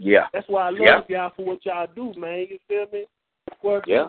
[0.00, 0.26] Yeah.
[0.32, 1.02] That's why I love Yeah.
[1.08, 2.46] y'all for what y'all do, man.
[2.50, 3.04] You feel me?
[3.62, 4.08] Work Yeah.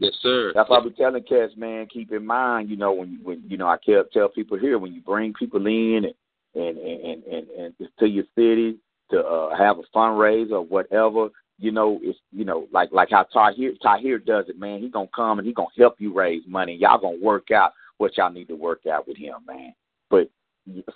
[0.00, 0.52] Yes, sir.
[0.54, 3.44] That's why I be telling cats, man, keep in mind, you know, when you when
[3.48, 6.14] you know, I tell tell people here when you bring people in and
[6.54, 8.78] and and and, and to your city
[9.10, 11.28] to uh have a fundraiser or whatever,
[11.58, 14.80] you know, it's you know, like like how Tahir Tahir does it, man.
[14.80, 16.74] He gonna come and he gonna help you raise money.
[16.74, 19.74] Y'all gonna work out what y'all need to work out with him, man.
[20.08, 20.30] But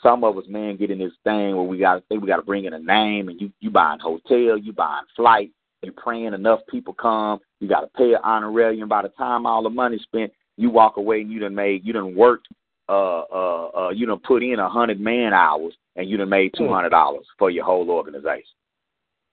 [0.02, 2.64] some of us, man, get in this thing where we gotta think we gotta bring
[2.64, 5.50] in a name and you you buying hotel, you buying flight,
[5.82, 8.88] you praying enough people come, you gotta pay an honorarium.
[8.88, 11.92] By the time all the money's spent, you walk away and you done made you
[11.92, 12.48] done worked
[12.88, 16.52] uh uh uh you done put in a hundred man hours and you done made
[16.56, 18.44] two hundred dollars for your whole organization.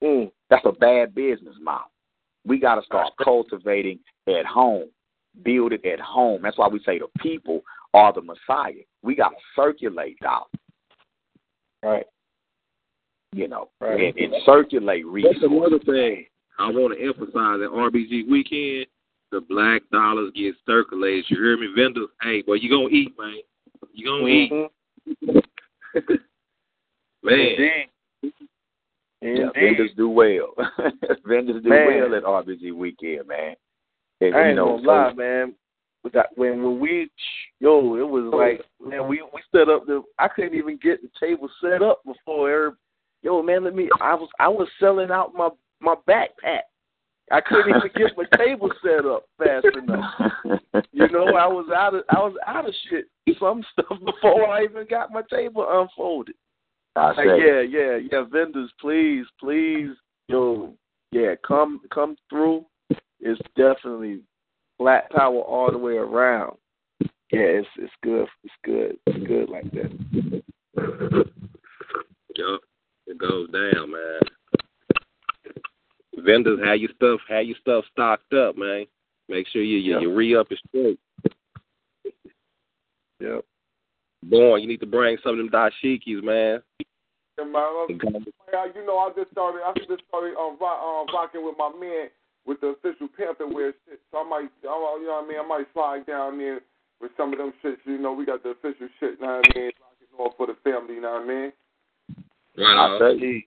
[0.04, 0.32] Mm.
[0.50, 1.92] That's a bad business model.
[2.46, 4.90] We gotta start cultivating at home.
[5.44, 6.42] Build it at home.
[6.42, 7.62] That's why we say the people
[7.94, 8.84] are the Messiah.
[9.04, 10.48] We gotta circulate dollars.
[11.84, 12.06] Right.
[13.32, 14.16] You know, Right.
[14.16, 16.26] and, and circulate That's another thing
[16.58, 18.88] I want to emphasize at RBG weekend.
[19.32, 21.26] The black dollars get circulated.
[21.30, 22.10] You hear me, vendors?
[22.22, 23.36] Hey, boy, you gonna eat, man.
[23.94, 24.52] You gonna eat,
[25.22, 25.38] Mm-hmm.
[27.24, 27.86] man.
[29.22, 30.54] Yeah, vendors do well.
[31.26, 31.88] vendors do Man.
[31.88, 33.56] well at RBG weekend, man.
[34.22, 35.56] And, I you ain't know, gonna lie, man.
[36.04, 37.10] With that, when when we,
[37.60, 40.02] yo, it was like, man, we we set up the.
[40.18, 42.50] I couldn't even get the table set up before.
[42.50, 42.78] Every,
[43.22, 43.90] yo, man, let me.
[44.00, 45.50] I was I was selling out my
[45.82, 46.62] my backpack.
[47.32, 50.32] I couldn't even get my table set up fast enough.
[50.92, 53.06] You know, I was out of I was out of shit.
[53.40, 56.36] Some stuff before I even got my table unfolded.
[56.96, 58.24] I Like, yeah, yeah, yeah.
[58.30, 59.92] Vendors, please, please,
[60.28, 60.74] yo,
[61.12, 62.66] yeah, come come through.
[63.20, 64.22] It's definitely
[64.80, 66.58] black power all the way around.
[67.32, 68.28] Yeah, it's it's good.
[68.44, 68.98] It's good.
[69.06, 69.92] It's good like that.
[72.36, 72.62] Yup,
[73.08, 74.20] it goes down, man.
[76.24, 78.86] Vendors, have your stuff, have your stuff stocked up, man.
[79.28, 81.00] Make sure you you, you re up is straight.
[83.20, 83.46] Yep.
[84.24, 86.62] Boy, you need to bring some of them dashikis, man.
[87.38, 87.94] And my, uh,
[88.76, 89.62] you know, I just started.
[89.64, 92.10] I just started um, rock, um, rocking with my man
[92.46, 94.00] with the official Panther wear shit.
[94.12, 95.40] So I might, I, you know what I mean?
[95.40, 96.60] I might slide down there
[97.00, 97.78] with some of them shits.
[97.86, 99.20] You know, we got the official shit.
[99.20, 99.72] You know what I mean?
[99.80, 100.96] Rocking off for the family.
[100.96, 101.52] You know what I mean?
[102.58, 103.20] Right I on.
[103.20, 103.46] say,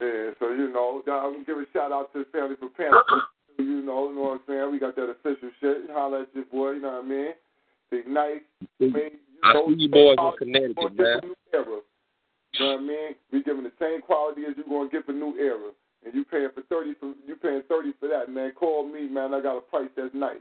[0.00, 0.30] Yeah.
[0.38, 3.02] So you know, I'm gonna give a shout out to the family for Panther.
[3.58, 4.72] you know, you know what I'm saying?
[4.72, 5.90] We got that official shit.
[5.90, 6.72] Holla at your boy.
[6.72, 7.32] You know what I mean?
[7.90, 8.42] Big night.
[8.80, 11.20] I mean, you I know, see you boys in Connecticut, man.
[11.52, 11.64] era.
[12.54, 13.14] You know what I mean?
[13.32, 15.70] We giving the same quality as you gonna get for new era,
[16.04, 18.52] and you paying for thirty for you paying thirty for that, man.
[18.52, 19.34] Call me, man.
[19.34, 20.36] I got a price that's nice.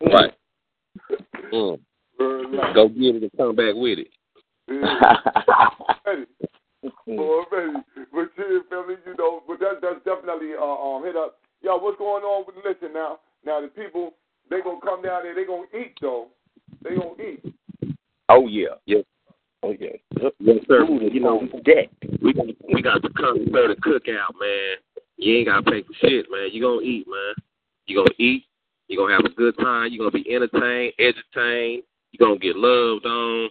[0.00, 0.32] Right.
[1.52, 2.74] Mm.
[2.74, 4.08] Go get it and come back with it.
[7.08, 7.78] Already.
[8.12, 11.38] But yeah, family, you know, but that that's definitely uh um hit up.
[11.62, 13.18] Yo, what's going on with listen now?
[13.44, 14.14] Now the people
[14.50, 16.28] they gonna come down there, they gonna eat though.
[16.82, 17.54] They gonna eat.
[18.28, 19.04] oh yeah, Yes,
[19.62, 19.96] Oh yeah.
[20.38, 20.86] yes, sir.
[20.86, 21.88] Food You know, deck.
[22.22, 24.76] we got we got the concert the cookout, man.
[25.16, 26.50] You ain't gotta pay for shit, man.
[26.52, 27.34] You gonna eat, man.
[27.86, 28.44] You gonna eat.
[28.88, 29.90] You gonna have a good time.
[29.90, 31.82] You gonna be entertained, entertained.
[32.12, 33.48] You gonna get loved on.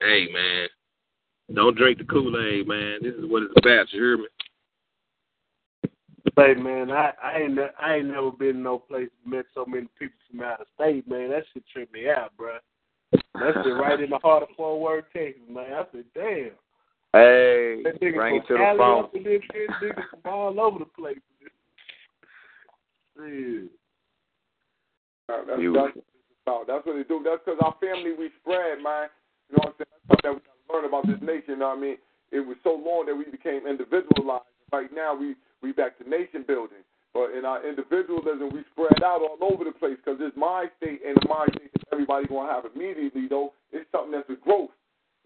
[0.00, 0.68] Hey, man.
[1.54, 2.98] Don't drink the Kool Aid, man.
[3.02, 3.92] This is what it's about.
[3.92, 4.26] You hear me?
[6.36, 9.88] Hey man, I I ain't I ain't never been in no place met so many
[9.98, 11.30] people from out of state, man.
[11.30, 12.58] That shit tripped me out, bro.
[13.12, 15.72] That shit right in the heart of Fort Worth, Texas, man.
[15.72, 16.50] I said, damn.
[17.14, 19.04] hey, That nigga bring it to the Cali phone.
[19.04, 21.18] up in this shit, niggas from all over the place.
[23.16, 23.66] Yeah.
[25.34, 26.66] Uh, That's, You- that's what it's.
[26.66, 27.22] That's what they do.
[27.24, 29.08] That's because our family we spread, man.
[29.50, 29.92] You know what I'm saying?
[30.08, 31.56] That's something that we got to learn about this nation.
[31.56, 31.98] You know what I mean?
[32.30, 34.44] It was so long that we became individualized.
[34.72, 36.84] Right now, we we back to nation building.
[37.14, 41.00] But in our individualism, we spread out all over the place because it's my state
[41.06, 43.26] and the mind state that everybody gonna have immediately.
[43.28, 44.70] Though it's something that's a growth.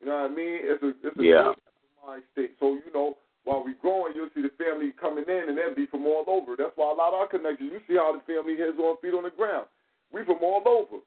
[0.01, 0.59] You know what I mean?
[0.63, 1.43] It's a it's a Yeah.
[1.43, 1.59] growth
[2.07, 2.55] mind state.
[2.61, 5.87] So you know, while we growing, you'll see the family coming in and they'll be
[5.87, 6.55] from all over.
[6.55, 7.73] That's why a lot of our connections.
[7.73, 9.67] You see how the family heads on feet on the ground.
[10.13, 11.03] We from all over.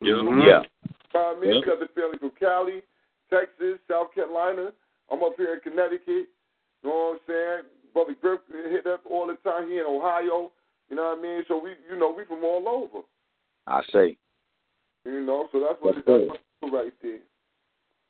[0.00, 0.14] Yeah.
[0.14, 0.14] Yeah.
[0.14, 0.62] You know
[1.10, 1.54] what I mean?
[1.54, 1.66] Yeah.
[1.66, 2.82] Got the family from Cali,
[3.30, 4.70] Texas, South Carolina.
[5.10, 6.28] I'm up here in Connecticut.
[6.82, 7.62] You know what I'm saying?
[7.92, 8.40] Brother Griff
[8.70, 9.68] hit up all the time.
[9.68, 10.52] He in Ohio.
[10.88, 11.42] You know what I mean?
[11.48, 13.04] So we, you know, we from all over.
[13.66, 14.18] I see.
[15.04, 16.28] You know, so that's what That's that's good.
[16.28, 17.18] what we do right there.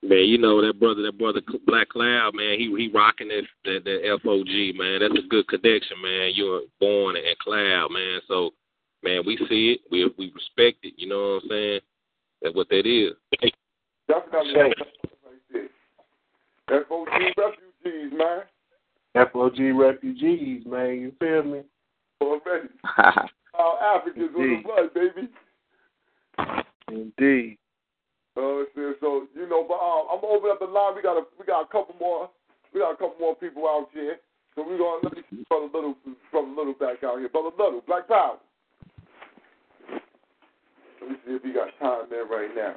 [0.03, 2.59] Man, you know that brother, that brother Black Cloud, man.
[2.59, 5.01] He he rocking that that, that FOG, man.
[5.01, 6.33] That's a good connection, man.
[6.35, 8.21] You're born at Cloud, man.
[8.27, 8.51] So,
[9.03, 10.95] man, we see it, we we respect it.
[10.97, 11.81] You know what I'm saying?
[12.41, 13.13] That's what that is.
[14.09, 14.73] Definitely.
[16.71, 18.43] FOG refugees, man.
[19.33, 21.01] FOG refugees, man.
[21.01, 21.63] You feel me?
[22.21, 22.69] Already.
[23.59, 25.29] All Africans on the blood, baby.
[26.89, 27.59] Indeed.
[28.37, 30.95] Uh, so, so you know, but um, I'm gonna open up the line.
[30.95, 32.31] We got a we got a couple more
[32.73, 34.17] we got a couple more people out here.
[34.55, 35.97] So we're gonna let me see brother Little
[36.31, 37.29] brother Little back out here.
[37.29, 38.39] Brother Little, Black Power.
[41.01, 42.77] Let me see if he got time there right now.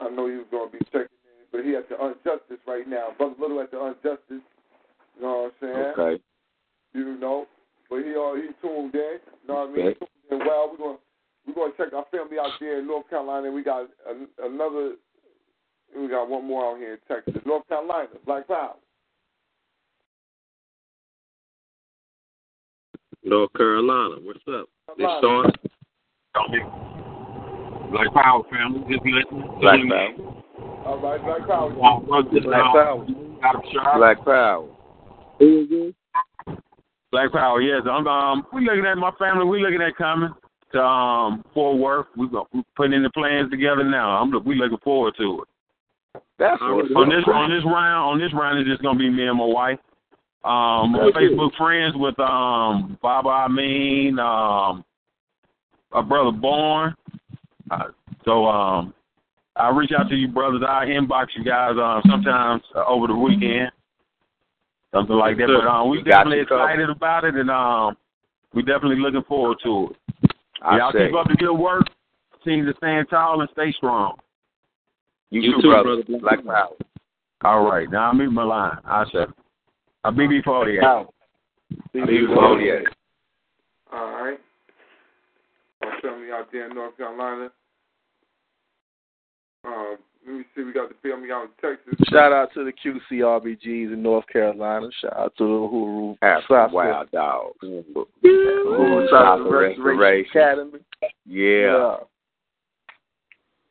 [0.00, 1.21] I know he was gonna be checking in,
[1.52, 3.08] but he at the Unjustice right now.
[3.18, 4.40] Brother Little at the Unjustice.
[5.16, 5.92] You know what I'm saying?
[5.98, 6.22] Okay.
[6.94, 7.46] You know,
[7.88, 9.18] but he uh, he tuned in.
[9.20, 9.86] You know what I mean?
[9.88, 10.70] He tuned in well.
[10.72, 10.98] We're gonna
[11.46, 13.46] we're gonna check our family out there in North Carolina.
[13.46, 14.94] And we got an, another.
[15.96, 18.76] We got one more out here in Texas, North Carolina, Black Power.
[23.24, 24.68] North Carolina, what's up?
[24.96, 25.52] They Carolina.
[26.30, 26.62] started.
[27.92, 29.60] Black Power family, just listening.
[29.60, 30.41] Black Power.
[30.82, 30.88] In.
[30.88, 31.70] All right, Black Power.
[32.00, 33.06] Brother, Black Power.
[33.40, 33.98] Got a.
[33.98, 34.68] Black Power.
[37.12, 37.82] Black Power, yes.
[37.88, 40.30] I'm um we looking at my family, we looking at coming
[40.72, 42.06] to um Fort Worth.
[42.16, 44.20] We go we putting in the plans together now.
[44.20, 45.48] I'm look- we looking forward to it.
[46.38, 49.38] That's on this on this round on this round it's just gonna be me and
[49.38, 49.78] my wife.
[50.44, 54.84] Um we're Facebook friends with um Baba Amin, um
[55.92, 56.94] our brother Born.
[57.70, 57.88] Uh,
[58.24, 58.94] so um
[59.56, 63.14] I reach out to you brothers, I inbox you guys um sometimes uh, over the
[63.14, 63.70] weekend.
[64.94, 65.46] Something like that.
[65.48, 66.64] But um we We got definitely you covered.
[66.64, 67.96] excited about it and um
[68.54, 70.30] we definitely looking forward to it.
[70.62, 71.06] I Y'all say.
[71.08, 71.84] keep up the good work.
[72.42, 74.16] Continue to stand tall and stay strong.
[75.30, 76.02] You, You too, too, brother.
[76.02, 76.20] brother.
[76.20, 76.74] Black Power.
[77.44, 77.90] All right.
[77.90, 78.78] Now I'm in my line.
[78.84, 79.28] I said
[80.04, 81.06] a BB forty eight.
[81.92, 82.80] Beautiful, yeah.
[83.92, 84.38] All right.
[85.82, 87.50] Our family out there in North Carolina.
[89.64, 90.62] Um, let me see.
[90.62, 91.94] We got the family out in Texas.
[92.10, 94.88] Shout out to the QCRBGs in North Carolina.
[95.00, 97.58] Shout out to the Uhuru African Wild Dogs.
[97.62, 100.30] Uhuru Uhuru South South Restoration Restoration.
[100.30, 100.78] Academy.
[101.26, 101.96] Yeah.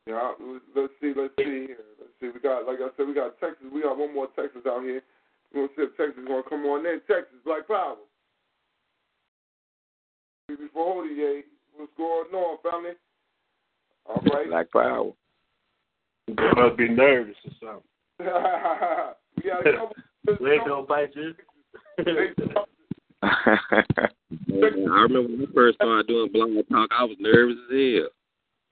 [0.08, 0.32] Yeah,
[0.76, 1.78] let's see, let's see here.
[2.00, 2.30] Let's see.
[2.34, 3.68] We got, like I said, we got Texas.
[3.72, 5.02] We got one more Texas out here.
[5.54, 7.00] We're gonna see if Texas is gonna come on in.
[7.08, 7.96] Texas, Black Power.
[10.48, 11.44] Before Hodier,
[11.78, 12.98] what's going on, family?
[14.06, 14.50] All right.
[14.50, 15.12] Black Power.
[16.38, 17.84] You must be nervous or something.
[19.38, 19.95] we got a couple.
[20.40, 21.34] Red don't bite you.
[23.22, 28.10] I remember when I first started doing blog talk, I was nervous as hell.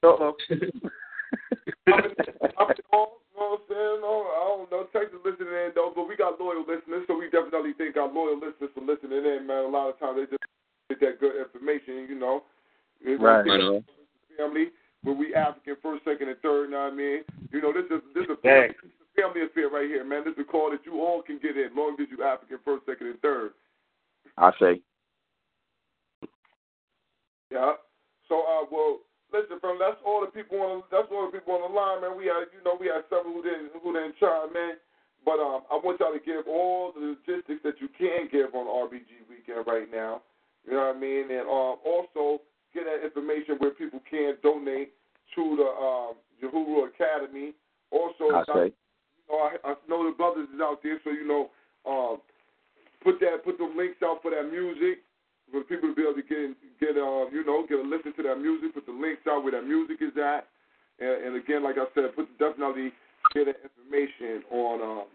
[0.04, 0.36] Uh-oh.
[1.88, 4.00] I'm, I'm, you know what I'm saying?
[4.02, 4.88] No, I don't know.
[4.94, 8.36] Texas listening in though, but we got loyal listeners, so we definitely thank our loyal
[8.36, 9.66] listeners for listening in, man.
[9.66, 10.44] A lot of times they just
[10.90, 12.44] get that good information, you know.
[13.02, 13.46] It's Right.
[13.46, 13.84] Right.
[14.38, 14.72] Family,
[15.04, 16.72] where we African first, second, and third.
[16.72, 17.24] Know what I mean?
[17.52, 20.04] You know, this is this is a family, this is a family affair right here,
[20.04, 20.24] man.
[20.26, 22.86] This is a call that you all can get in, long as you African first,
[22.86, 23.52] second, and third.
[24.38, 24.82] I say.
[27.52, 27.74] Yeah.
[28.28, 29.02] So, uh, well,
[29.34, 32.18] listen, from that's all the people on that's all the people on the line, man.
[32.18, 34.78] We had, you know, we had several who didn't who didn't chime man.
[35.26, 38.70] but um, I want y'all to give all the logistics that you can give on
[38.70, 40.22] RBG weekend right now.
[40.68, 41.32] You know what I mean?
[41.32, 44.94] And um, also get that information where people can donate
[45.36, 47.54] to the um, Academy.
[47.92, 48.74] Also, I you
[49.30, 51.50] know, I, I know the brothers is out there, so you know,
[51.86, 52.18] um,
[53.04, 55.00] put that put the links out for that music
[55.52, 58.24] for people to be able to get get uh you know get a listen to
[58.24, 58.74] that music.
[58.74, 60.48] Put the links out where that music is at,
[61.00, 62.92] and, and again, like I said, put definitely
[63.34, 65.08] get that information on um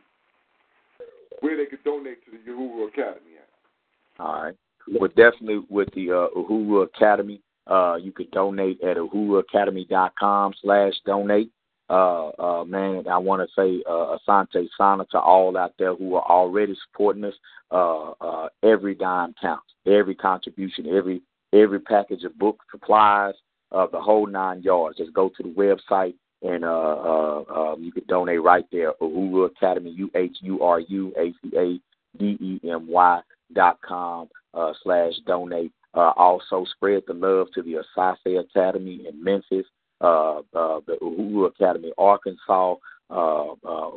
[1.41, 4.23] where they could donate to the Uhuru Academy at.
[4.25, 4.57] All right.
[4.89, 11.51] Well, definitely with the uh, Uhuru Academy, uh, you could donate at uhuruacademy.com slash donate.
[11.91, 16.15] Uh, uh, man, I want to say uh, Asante Sana to all out there who
[16.15, 17.35] are already supporting us.
[17.71, 19.67] Uh, uh, every dime counts.
[19.87, 21.23] Every contribution, every
[21.53, 23.35] every package of book supplies,
[23.73, 24.99] uh, the whole nine yards.
[24.99, 26.15] Just go to the website
[26.45, 28.93] and uh, uh, um, you can donate right there.
[29.01, 33.21] Uhuru Academy, U H U R U A C A D E M Y
[33.55, 35.73] dot com uh, slash donate.
[35.95, 39.67] Uh, also spread the love to the Asase Academy in Memphis,
[40.01, 42.75] uh, uh, the Uhuru Academy, Arkansas.
[43.11, 43.91] Uh, uh,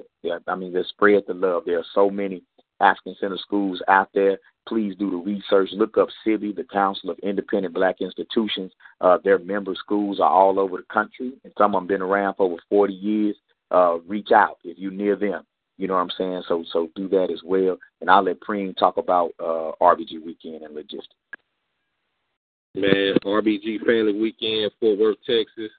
[0.47, 1.63] I mean, just spread the love.
[1.65, 2.43] There are so many
[2.79, 4.37] African Center schools out there.
[4.67, 5.69] Please do the research.
[5.73, 8.71] Look up CIBI, the Council of Independent Black Institutions.
[9.01, 12.35] Uh, their member schools are all over the country, and some of them been around
[12.35, 13.35] for over 40 years.
[14.05, 15.43] Reach out if you're near them.
[15.77, 16.43] You know what I'm saying?
[16.47, 17.77] So so do that as well.
[18.01, 21.15] And I'll let Preem talk about RBG weekend and logistics.
[22.75, 25.71] Man, RBG Family Weekend, Fort Worth, Texas.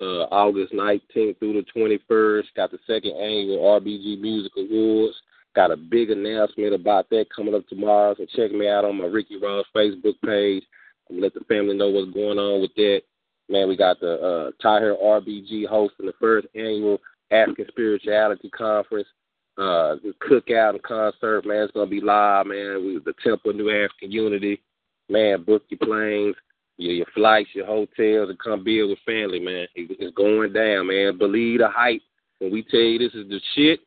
[0.00, 2.44] Uh, August 19th through the 21st.
[2.56, 5.14] Got the second annual RBG Music Awards.
[5.54, 8.14] Got a big announcement about that coming up tomorrow.
[8.16, 10.64] So check me out on my Ricky Ross Facebook page.
[11.08, 13.02] I'm let the family know what's going on with that.
[13.48, 16.98] Man, we got the uh, Tahir RBG hosting the first annual
[17.30, 19.08] African Spirituality Conference.
[19.56, 22.84] Uh, the cookout and concert, man, it's gonna be live, man.
[22.84, 24.60] We the Temple New African Unity,
[25.08, 25.42] man.
[25.42, 26.36] Book your planes,
[26.76, 29.66] your, your flights, your hotels, and come build with family, man.
[29.74, 31.18] It, it's going down, man.
[31.18, 32.02] Believe the hype.
[32.38, 33.80] When we tell you this is the shit,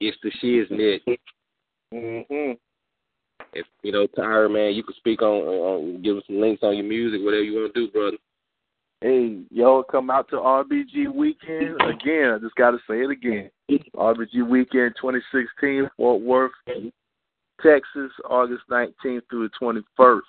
[0.00, 1.18] it's the shiznit.
[1.92, 2.52] Mm-hmm.
[3.52, 6.76] If you know, Tahir, man, you can speak on, on give us some links on
[6.76, 8.16] your music, whatever you want to do, brother.
[9.00, 12.32] Hey, y'all come out to RBG Weekend again.
[12.34, 13.50] I just got to say it again.
[13.96, 16.52] RBG Weekend 2016, Fort Worth,
[17.62, 20.20] Texas, August 19th through the 21st.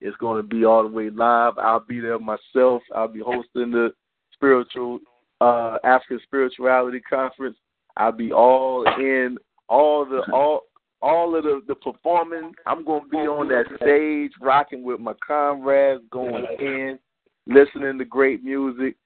[0.00, 1.58] It's going to be all the way live.
[1.58, 2.82] I'll be there myself.
[2.94, 3.92] I'll be hosting the
[4.32, 4.98] spiritual
[5.40, 7.56] uh, African Spirituality Conference.
[7.96, 9.38] I'll be all in
[9.68, 10.62] all the all
[11.00, 12.52] all of the, the performing.
[12.66, 16.98] I'm going to be on that stage, rocking with my comrades, going in
[17.46, 18.96] listening to great music,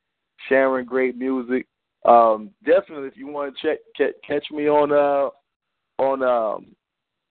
[0.48, 1.66] sharing great music.
[2.06, 5.30] Um, definitely, if you want to check catch, catch me on uh
[6.02, 6.66] on um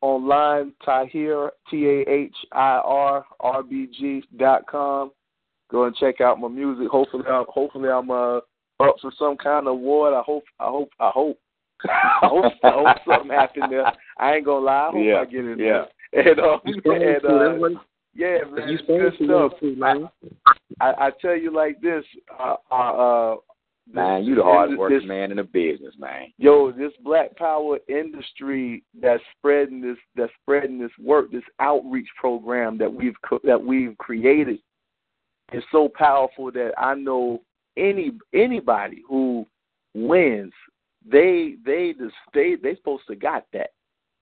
[0.02, 5.12] online Tahir T A H I R R B G dot com.
[5.70, 6.88] Go and check out my music.
[6.90, 8.38] Hopefully, I'm, hopefully I'm uh,
[8.80, 10.14] up for some kind of award.
[10.14, 10.44] I hope.
[10.60, 10.90] I hope.
[11.00, 11.40] I hope.
[11.90, 12.54] I hope.
[12.64, 13.92] I hope something happens there.
[14.18, 14.88] I ain't gonna lie.
[14.88, 15.86] I hope Yeah, I get in yeah.
[16.14, 16.30] there.
[16.30, 17.80] And, um, and uh,
[18.16, 19.60] yeah, man, You it's supposed good to want stuff.
[19.60, 20.10] to, man.
[20.80, 22.04] I, I tell you like this,
[22.40, 23.36] uh, uh, uh
[23.94, 26.32] Man, you the hardest working this- man in the business, man.
[26.38, 32.78] Yo, this Black Power industry that's spreading this that's spreading this work, this outreach program
[32.78, 34.60] that we've that we've created
[35.54, 37.42] is so powerful that I know
[37.78, 39.48] any anybody who
[39.94, 40.54] wins,
[41.06, 43.70] they they just they they supposed to got that,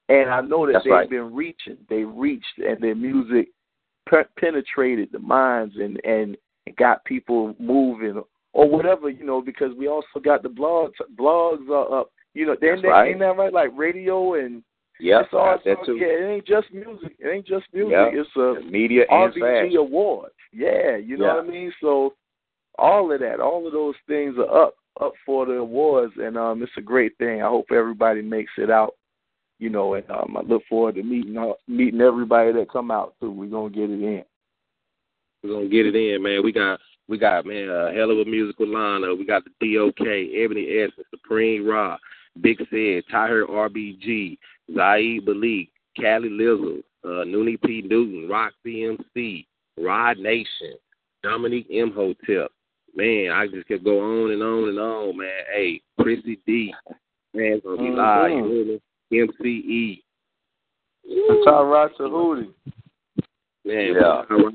[0.10, 1.10] and I know that That's they've right.
[1.10, 3.50] been reaching, they reached, and their music
[4.08, 6.38] pe- penetrated the minds and and
[6.78, 8.22] got people moving
[8.56, 10.94] or whatever, you know, because we also got the blogs.
[11.20, 12.10] Blogs are up.
[12.34, 13.10] You know, That's then right.
[13.10, 13.52] ain't that right?
[13.54, 14.64] Like radio and
[15.00, 15.98] yeah, it's all got that too.
[15.98, 16.08] yeah.
[16.08, 17.16] It ain't just music.
[17.20, 17.92] It ain't just music.
[17.92, 18.14] Yep.
[18.14, 19.78] It's a Media and RBG fashion.
[19.78, 20.34] awards.
[20.54, 21.36] Yeah, you know Yeah.
[21.36, 21.74] what I mean.
[21.82, 22.14] So
[22.80, 26.64] all of that, all of those things are up up for the awards, and um,
[26.64, 27.42] it's a great thing.
[27.42, 28.94] I hope everybody makes it out.
[29.60, 33.16] You know, and um, I look forward to meeting all, meeting everybody that come out
[33.20, 33.32] too.
[33.32, 34.24] We're gonna get it in.
[35.44, 36.42] We're gonna get it in, man.
[36.44, 39.18] We got we got man a hell of a musical lineup.
[39.18, 41.98] We got the DOK, Ebony Essence, Supreme Raw,
[42.42, 44.38] Big Said, Tahir RBG,
[44.74, 47.82] Zaid Malik, Cali Lizzle, uh, Noonie P.
[47.82, 49.46] Newton, Rock CMC,
[49.78, 50.74] Rod Nation,
[51.24, 51.92] Dominique M.
[51.94, 52.48] Hotel.
[52.96, 55.28] Man, I just could go on and on and on, man.
[55.54, 56.74] Hey, Chrissy D.
[57.34, 58.32] Man, gonna be live.
[58.32, 58.82] You hear me?
[59.12, 60.02] MCE.
[62.10, 62.54] Hootie.
[63.66, 63.94] Man,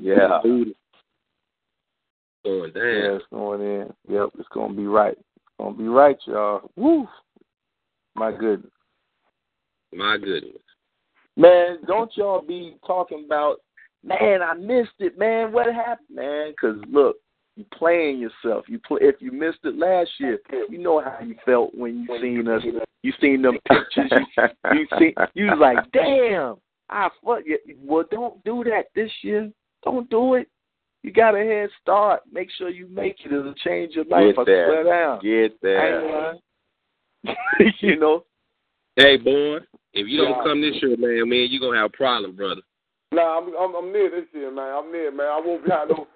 [0.01, 0.15] Yeah,
[0.57, 0.71] yeah.
[2.43, 2.83] Going down.
[2.83, 3.93] Yeah, it's going in.
[4.09, 5.17] Yep, it's gonna be right.
[5.17, 6.71] It's gonna be right, y'all.
[6.75, 7.07] Woo!
[8.15, 8.71] My goodness.
[9.93, 10.61] My goodness.
[11.37, 13.57] Man, don't y'all be talking about,
[14.03, 15.51] man, I missed it, man.
[15.51, 16.51] What happened, man?
[16.51, 17.17] Because look,
[17.55, 18.65] you playing yourself.
[18.67, 18.99] You play.
[19.01, 20.39] If you missed it last year,
[20.69, 22.63] you know how you felt when you seen us.
[23.03, 24.11] You seen them pictures.
[24.37, 26.57] You, you see, you was like, damn.
[26.89, 27.57] I fuck you.
[27.81, 29.49] Well, don't do that this year.
[29.83, 30.49] Don't do it.
[31.03, 32.21] You got a head start.
[32.31, 33.31] Make sure you make it.
[33.31, 34.35] It'll change your life.
[34.35, 34.67] Get I there.
[34.67, 35.19] swear down.
[35.21, 36.41] Get I ain't
[37.23, 37.73] there.
[37.79, 38.25] you know.
[38.95, 39.57] Hey, boy,
[39.93, 40.43] if you don't Yeah.
[40.43, 42.61] come this year, man, man, you gonna have a problem, brother.
[43.11, 44.73] Nah, I'm, I'm I'm near this year, man.
[44.73, 45.27] I'm near, man.
[45.27, 46.07] I won't be out no,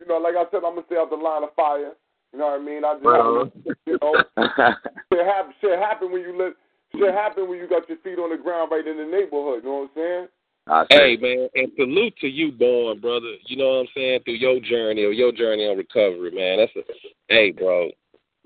[0.00, 1.92] you know, like I said, I'm gonna stay out the line of fire.
[2.32, 2.84] You know what I mean?
[2.84, 4.14] I just, Right you know,
[5.12, 5.54] shit happen.
[5.60, 6.54] Shit happen when you live.
[6.96, 9.62] Shit happen when you got your feet on the ground right in the neighborhood.
[9.62, 10.26] You know what I'm saying?
[10.70, 13.34] I Hey, man, and salute to you, born brother.
[13.46, 16.58] You know what I'm saying through your journey or your journey on recovery, man.
[16.58, 16.92] That's a,
[17.28, 17.90] hey, bro,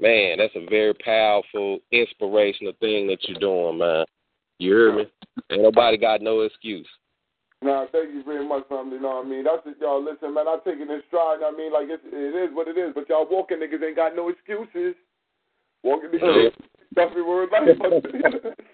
[0.00, 4.06] man, that's a very powerful, inspirational thing that you're doing, man.
[4.58, 5.04] You hear me?
[5.52, 6.88] Ain't nobody got no excuse.
[7.60, 8.90] Nah, thank you very much, man.
[8.90, 9.44] You know what I mean?
[9.44, 10.02] That's it, y'all.
[10.02, 11.44] Listen, man, I take it in stride.
[11.44, 12.92] I mean, like it's, it is what it is.
[12.94, 14.96] But y'all walking niggas ain't got no excuses.
[15.82, 16.52] Walking niggas,
[16.96, 17.68] That's my word life.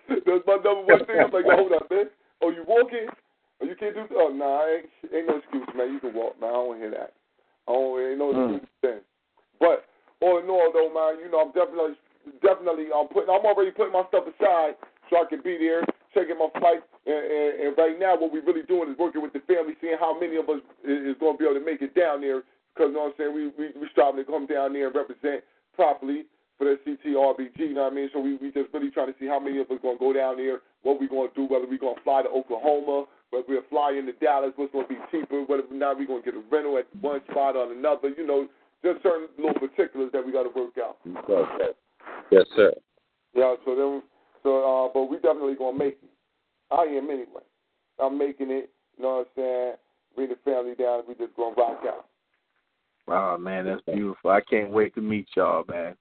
[0.09, 1.19] That's my number one thing.
[1.19, 2.07] I'm like, hold up, man.
[2.43, 3.07] Oh, you walking?
[3.61, 4.09] Oh, you can't do.
[4.17, 5.93] Oh, nah, ain't, ain't no excuse, man.
[5.93, 6.51] You can walk, man.
[6.51, 7.13] I don't hear that.
[7.69, 8.55] I don't ain't no hmm.
[8.57, 9.01] excuse thing.
[9.61, 9.85] But
[10.25, 11.97] all in all, though, man, you know, I'm definitely,
[12.41, 15.85] definitely, I'm putting, I'm already putting my stuff aside so I can be there,
[16.17, 16.81] checking my flight.
[17.05, 20.01] And, and, and right now, what we're really doing is working with the family, seeing
[20.01, 22.43] how many of us is, is going to be able to make it down there.
[22.73, 24.97] Because, you know what I'm saying, we we we striving to come down there and
[24.97, 26.25] represent properly
[26.61, 28.11] for the CTRBG, you know what I mean?
[28.13, 30.13] So we we just really trying to see how many of us going to go
[30.13, 33.45] down there, what we going to do, whether we going to fly to Oklahoma, whether
[33.49, 36.31] we're flying to Dallas, what's going to be cheaper, whether or not we're going to
[36.31, 38.49] get a rental at one spot or another, you know,
[38.83, 40.97] just certain little particulars that we got to work out.
[41.07, 41.73] Okay.
[42.31, 42.73] Yes, sir.
[43.35, 44.03] Yeah, so then,
[44.43, 46.11] so uh, but we definitely gonna make it.
[46.71, 47.43] I am anyway.
[48.03, 48.71] I'm making it.
[48.97, 49.73] You know what I'm saying?
[50.17, 51.03] Bring the family down.
[51.07, 52.07] We just gonna rock out.
[53.07, 54.31] Wow, man, that's beautiful.
[54.31, 55.95] I can't wait to meet y'all, man.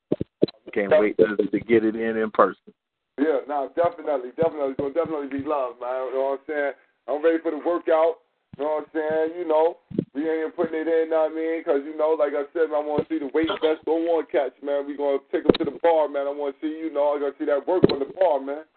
[0.74, 2.74] Can't wait to, to get it in in person.
[3.18, 6.08] Yeah, no, definitely, definitely, it's gonna definitely be love, man.
[6.08, 6.72] You know what I'm saying?
[7.10, 8.22] I'm ready for the workout.
[8.58, 9.40] You know what I'm saying?
[9.40, 9.82] You know,
[10.14, 11.64] we ain't even putting it in, know what I mean?
[11.64, 13.98] Because, you know, like I said, man, I want to see the weight best go
[13.98, 14.86] one catch, man.
[14.86, 16.28] we going to take them to the bar, man.
[16.28, 18.44] I want to see, you know, I got to see that work on the bar,
[18.44, 18.68] man.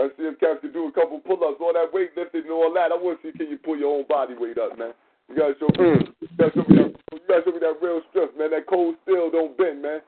[0.00, 2.72] I see if Cats can do a couple pull-ups, all that weight lifting and all
[2.72, 2.90] that.
[2.90, 4.96] I want to see can you pull your own body weight up, man.
[5.28, 7.76] You got to show me, you gotta show me that, you gotta show me that
[7.84, 8.50] real strength, man.
[8.50, 10.00] That cold steel don't bend, man.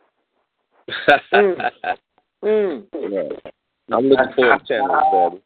[2.42, 2.88] mm.
[2.92, 3.52] Right.
[3.92, 5.42] I'm looking forward to channeling, baby.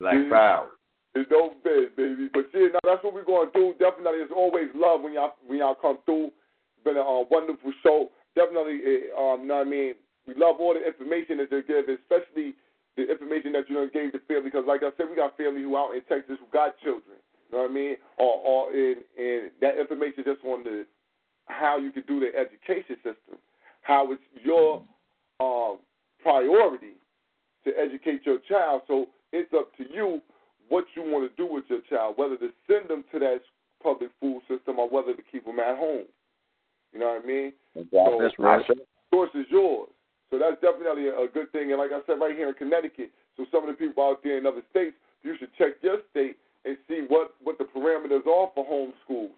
[0.00, 0.68] Like proud.
[1.14, 2.30] It's no bed, baby.
[2.32, 3.74] But shit, now that's what we're gonna do.
[3.78, 6.32] Definitely, it's always love when y'all when y'all come through.
[6.76, 8.10] It's been a uh, wonderful show.
[8.34, 9.94] Definitely, uh, um, you know what I mean.
[10.26, 12.54] We love all the information that they give, especially
[12.96, 14.50] the information that you done gave the family.
[14.50, 17.18] Because, like I said, we got family who out in Texas who got children.
[17.50, 17.96] You know what I mean?
[18.18, 20.86] Or, or in, in that information just on the
[21.46, 23.42] how you can do the education system,
[23.82, 24.84] how it's your
[25.40, 25.78] um,
[26.22, 26.94] priority
[27.64, 28.82] to educate your child.
[28.86, 30.20] So it's up to you
[30.68, 33.40] what you want to do with your child, whether to send them to that
[33.82, 36.04] public school system or whether to keep them at home.
[36.92, 37.52] You know what I mean?
[37.74, 38.00] Exactly.
[38.06, 38.66] So, That's right.
[39.12, 39.88] Choice is yours.
[40.30, 41.70] So that's definitely a, a good thing.
[41.70, 44.38] And like I said, right here in Connecticut, so some of the people out there
[44.38, 48.50] in other states, you should check your state and see what, what the parameters are
[48.54, 49.34] for homeschools.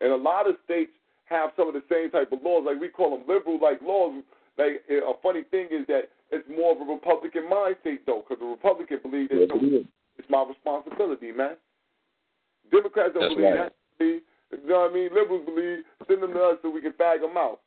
[0.00, 0.92] And a lot of states
[1.26, 2.64] have some of the same type of laws.
[2.66, 4.22] Like we call them liberal like laws.
[4.58, 8.40] Like a funny thing is that it's more of a Republican mind state though, because
[8.40, 9.80] the Republican believe that Yeah,
[10.18, 11.56] it's my responsibility, man.
[12.70, 13.72] Democrats don't That's believe right.
[13.98, 14.22] that.
[14.62, 15.10] You know what I mean?
[15.14, 17.60] Liberals believe send them to us so we can bag them out.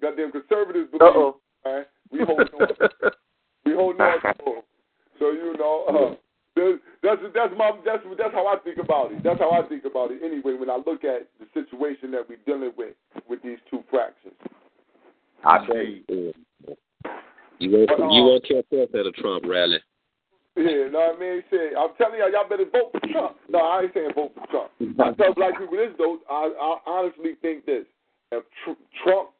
[0.00, 1.38] Goddamn conservatives believe, Uh-oh.
[2.10, 2.66] we hold on.
[3.64, 4.62] we hold on to them.
[5.18, 6.14] So you know, uh,
[7.02, 9.22] that's that's my that's that's how I think about it.
[9.22, 10.54] That's how I think about it anyway.
[10.54, 12.94] When I look at the situation that we're dealing with
[13.28, 14.34] with these two fractions.
[15.44, 16.04] I see.
[16.08, 16.32] You
[17.70, 19.78] won't, But, uh, you won't catch us at a Trump rally.
[20.56, 21.42] Yeah, know what I mean?
[21.48, 23.36] Shit, I'm telling y'all, y'all better vote for Trump.
[23.48, 24.70] No, I ain't saying vote for Trump.
[25.00, 26.18] I tell black people this though.
[26.28, 27.86] I, I honestly think this:
[28.32, 29.30] if tr- Trump,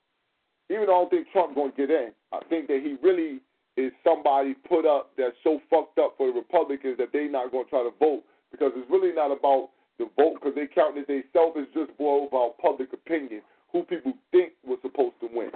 [0.71, 3.41] even though I don't think Trump going to get in, I think that he really
[3.77, 7.65] is somebody put up that's so fucked up for the Republicans that they not going
[7.65, 9.69] to try to vote because it's really not about
[9.99, 11.57] the vote because they count it themselves.
[11.61, 15.51] It's just more about public opinion, who people think was supposed to win.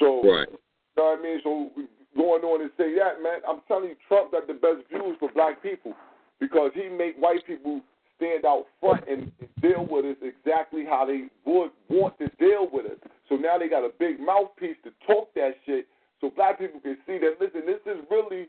[0.00, 0.22] So.
[0.26, 0.48] Right.
[0.96, 1.40] You know what I mean?
[1.44, 1.70] So
[2.16, 5.30] going on and say that, man, I'm telling you, Trump got the best views for
[5.32, 5.92] black people
[6.40, 7.80] because he make white people
[8.16, 9.30] stand out front and,
[9.62, 12.98] deal with us exactly how they would want to deal with us.
[13.28, 15.86] So now they got a big mouthpiece to talk that shit,
[16.20, 17.40] so black people can see that.
[17.40, 18.48] Listen, this is really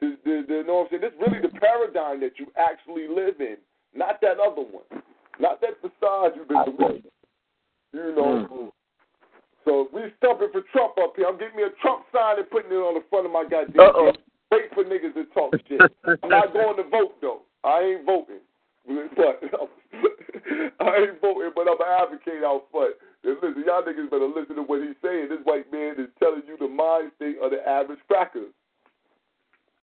[0.00, 1.02] the, the, the you know what I'm saying.
[1.02, 3.56] This is really the paradigm that you actually live in,
[3.94, 5.02] not that other one,
[5.38, 7.02] not that facade you've been.
[7.94, 8.72] You know.
[9.68, 11.26] So we stumping for Trump up here.
[11.28, 13.76] I'm getting me a Trump sign and putting it on the front of my goddamn.
[13.84, 14.12] Uh-oh.
[14.50, 15.76] Wait for niggas to talk shit.
[16.24, 17.42] I'm not going to vote though.
[17.64, 18.40] I ain't voting,
[18.88, 19.44] but
[20.80, 21.52] I ain't voting.
[21.54, 22.96] But I'm an advocate out front.
[23.24, 25.28] And listen, y'all niggas better listen to what he's saying.
[25.28, 28.48] This white man is telling you the mind state of the average cracker.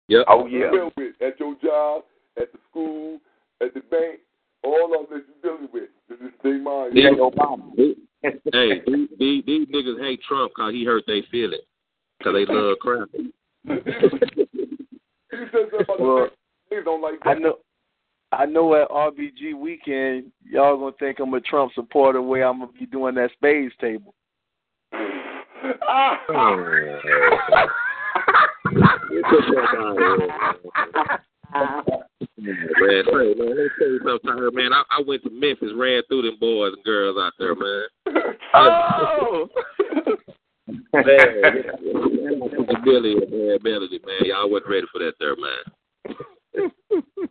[0.09, 0.25] Yep.
[0.29, 0.71] Oh You yeah.
[0.71, 2.05] deal with at your job,
[2.41, 3.21] at the school,
[3.61, 4.21] at the bank,
[4.65, 5.91] all of them that you dealing with.
[6.09, 6.97] This is their mind.
[6.97, 7.77] These- Obama.
[8.23, 11.63] These- hey, these, these, these niggas hate Trump because he hurt their feelings.
[12.19, 13.09] Because they love crap.
[15.33, 16.29] He said something about Well,
[16.71, 17.59] the don't like I know.
[18.33, 22.23] I know at RBG weekend, y'all gonna think I'm a Trump supporter.
[22.23, 24.15] Where I'm gonna be doing that spades table.
[31.55, 32.06] Oh,
[32.39, 34.73] Man, hey, man, let me tell you something, Tyler, man.
[34.73, 38.35] I, I went to Memphis, ran through them boys and girls out there, man.
[38.55, 39.49] Oh.
[40.93, 44.25] Man, man, Billy and Melody, man.
[44.25, 46.71] Y'all wasn't ready for that there, man.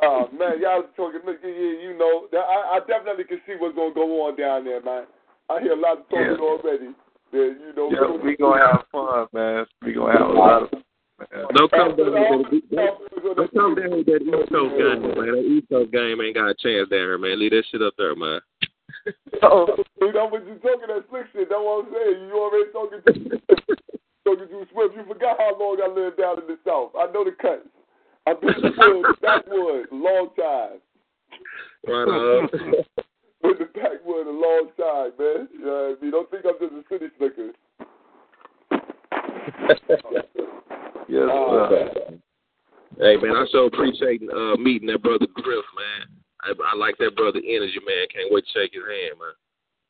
[0.01, 1.21] Oh man, y'all talking.
[1.25, 4.81] Look, yeah, you know, I, I definitely can see what's gonna go on down there,
[4.81, 5.03] man.
[5.49, 6.37] I hear a lot of talking Yeah.
[6.37, 6.89] already.
[7.31, 9.65] That you know, Yeah, we gonna have fun, man.
[9.81, 10.83] We gonna have a lot of man.
[11.19, 12.37] Uh, don't come down here.
[12.37, 15.31] with that- Don't, come down here that East Coast game, man.
[15.31, 17.39] That East Coast game ain't got a chance down here, man.
[17.39, 18.39] Leave that shit up there, man.
[19.43, 19.67] Oh,
[20.01, 21.49] you know what you talking that slick shit.
[21.49, 22.25] That's what I'm saying.
[22.25, 23.13] You already talking to
[24.25, 24.95] talking to Swift.
[24.95, 26.91] You forgot how long I lived down in the South.
[26.97, 27.67] I know the cuts.
[28.25, 30.79] I've been in the woods, backwoods, a long time.
[31.85, 32.49] Right on.
[33.43, 35.47] Been in the backwood a long time, man.
[35.53, 36.11] You know what I mean?
[36.11, 37.51] Don't think I'm just a city slicker.
[41.07, 42.17] Yes, Uh, sir.
[42.97, 46.09] Hey man, I so appreciate uh, meeting that brother Griff, man.
[46.41, 48.09] I, I like that brother energy, man.
[48.09, 49.35] Can't wait to shake his hand, man.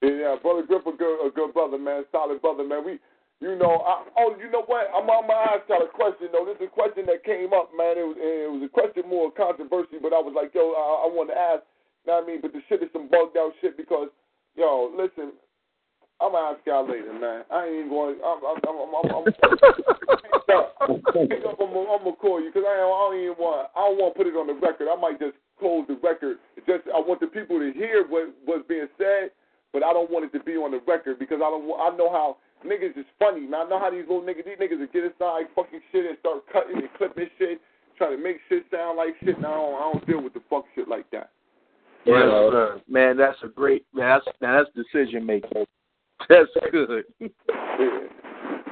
[0.04, 2.84] Yeah, brother Griff, a good, a good brother, man, solid brother, man.
[2.84, 3.00] We,
[3.40, 4.92] you know, I, oh, you know what?
[4.92, 6.44] I'm on my eyes got a question though.
[6.44, 7.96] This is a question that came up, man.
[7.96, 11.08] It was, it was a question more controversy, but I was like, yo, I, I
[11.08, 11.64] want to ask.
[12.04, 12.42] You know what I mean?
[12.44, 14.12] But the shit is some bugged out shit because,
[14.60, 15.32] yo, listen,
[16.22, 17.44] I'm gonna ask y'all later, man.
[17.52, 18.16] I ain't even going.
[18.24, 19.26] I'm, I'm, I'm, I'm, I'm, I'm,
[20.88, 23.70] I'm, I'm gonna call you because I, don't- I don't even want.
[23.76, 24.88] I don't want to put it on the record.
[24.88, 26.38] I might just close the record.
[26.66, 29.32] Just I want the people to hear what what's being said,
[29.74, 31.68] but I don't want it to be on the record because I don't.
[31.76, 33.42] I know how niggas is funny.
[33.42, 34.46] Man, I know how these little niggas.
[34.48, 37.60] These niggas will get inside fucking shit and start cutting and clipping shit,
[38.00, 39.36] trying to make shit sound like shit.
[39.42, 41.30] Now I don't, I don't deal with the fuck shit like that.
[42.06, 42.22] Yes,
[42.52, 42.82] sir.
[42.88, 44.22] Man, that's a great man.
[44.24, 45.66] That's man, that's decision making.
[46.30, 47.06] That's good.
[47.78, 48.08] Yeah.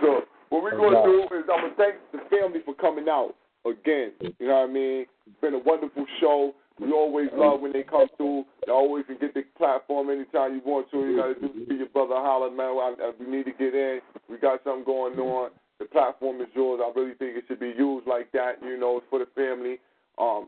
[0.01, 4.13] So what we're gonna do is I'm gonna thank the family for coming out again.
[4.21, 5.05] You know what I mean?
[5.27, 6.53] It's been a wonderful show.
[6.79, 8.45] We always love when they come through.
[8.65, 10.97] You always can get the platform anytime you want to.
[10.99, 12.67] You gotta do be your brother holler, man.
[12.67, 13.99] I, I, we need to get in.
[14.29, 15.51] We got something going on.
[15.79, 16.81] The platform is yours.
[16.83, 18.53] I really think it should be used like that.
[18.63, 19.77] You know, it's for the family.
[20.17, 20.47] Um,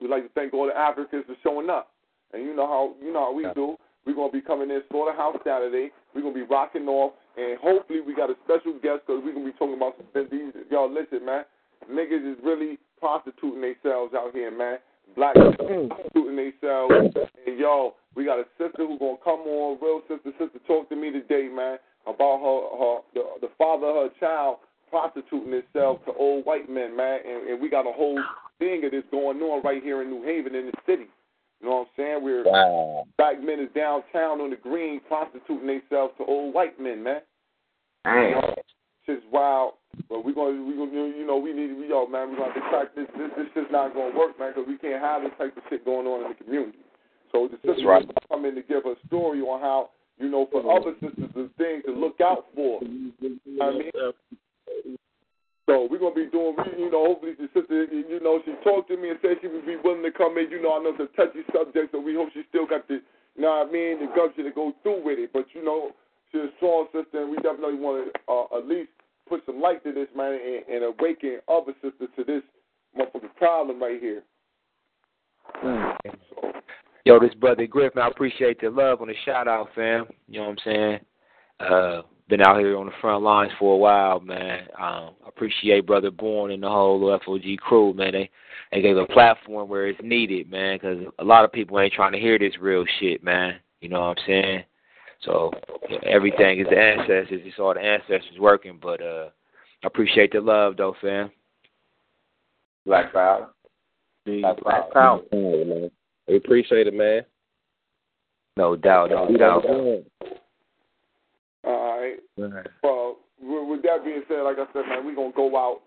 [0.00, 1.90] we'd like to thank all the Africans for showing up.
[2.32, 3.76] And you know how you know how we do.
[4.06, 5.90] We're gonna be coming in Slaughterhouse Saturday.
[6.14, 9.46] We're gonna be rocking off, and hopefully we got a special guest because we're gonna
[9.46, 10.54] be talking about some things.
[10.70, 11.44] Y'all listen, man.
[11.90, 14.78] Niggas is really prostituting themselves out here, man.
[15.16, 17.16] Black prostituting themselves.
[17.46, 20.32] And y'all, we got a sister who gonna come on, real sister.
[20.38, 24.58] Sister, talk to me today, man, about her her the, the father of her child
[24.90, 27.20] prostituting himself to old white men, man.
[27.26, 28.22] And, and we got a whole
[28.58, 31.08] thing of this going on right here in New Haven in the city.
[31.64, 32.22] You know what I'm saying?
[32.22, 33.06] We're Wow.
[33.16, 37.22] black men is downtown on the green prostituting themselves to old white men, man.
[39.06, 39.72] Shit's wild.
[40.10, 42.62] But we're gonna, we gonna, you know, we need, we yo, man, we're gonna have
[42.62, 43.06] to crack this.
[43.16, 45.86] This, this shit's not gonna work, man, because we can't have this type of shit
[45.86, 46.78] going on in the community.
[47.32, 48.04] So the sister right.
[48.28, 51.84] come in to give her story on how, you know, for other sisters, the things
[51.86, 52.82] to look out for.
[52.82, 53.08] Mm-hmm.
[53.22, 54.98] You know what I mean?
[55.66, 58.96] So we're gonna be doing, you know, hopefully the sister, you know, she talked to
[58.96, 60.50] me and said she would be willing to come in.
[60.50, 63.00] You know, I know it's a touchy subject, so we hope she still got the,
[63.34, 65.32] you know what I mean, the gumption to go through with it.
[65.32, 65.92] But you know,
[66.30, 68.90] she's a strong sister, and we definitely want to uh, at least
[69.26, 72.42] put some light to this, man, and, and awaken other sisters to this
[72.98, 74.22] motherfucking problem right here.
[77.04, 80.06] Yo, this brother Griffin, I appreciate the love on the shout out, fam.
[80.28, 80.98] You know what I'm saying?
[81.60, 84.66] Uh, been out here on the front lines for a while, man.
[84.80, 88.12] Um, appreciate brother Born and the whole FOG crew, man.
[88.12, 88.30] They
[88.72, 92.12] they gave a platform where it's needed, man, because a lot of people ain't trying
[92.12, 93.56] to hear this real shit, man.
[93.80, 94.64] You know what I'm saying?
[95.22, 95.52] So
[95.88, 97.42] you everything is the ancestors.
[97.44, 99.28] It's all the ancestors working, but uh,
[99.82, 101.30] I appreciate the love, though, fam.
[102.86, 103.50] Black Power.
[104.26, 105.18] Black Black Power.
[105.30, 105.88] Power.
[106.26, 107.22] We appreciate it, man.
[108.56, 109.64] No doubt, no doubt.
[112.36, 112.66] Right.
[112.82, 115.80] Well, with that being said, like I said, man, we're gonna go out.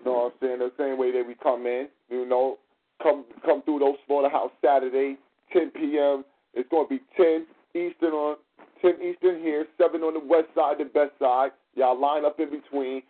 [0.00, 0.58] You know what I'm saying?
[0.58, 1.88] The same way that we come in.
[2.10, 2.58] You know,
[3.02, 5.16] come come through those slaughterhouse Saturday,
[5.52, 6.24] 10 p.m.
[6.52, 8.36] It's gonna be 10 Eastern on
[8.82, 11.50] 10 Eastern here, 7 on the west side, the best side.
[11.74, 13.02] Y'all line up in between.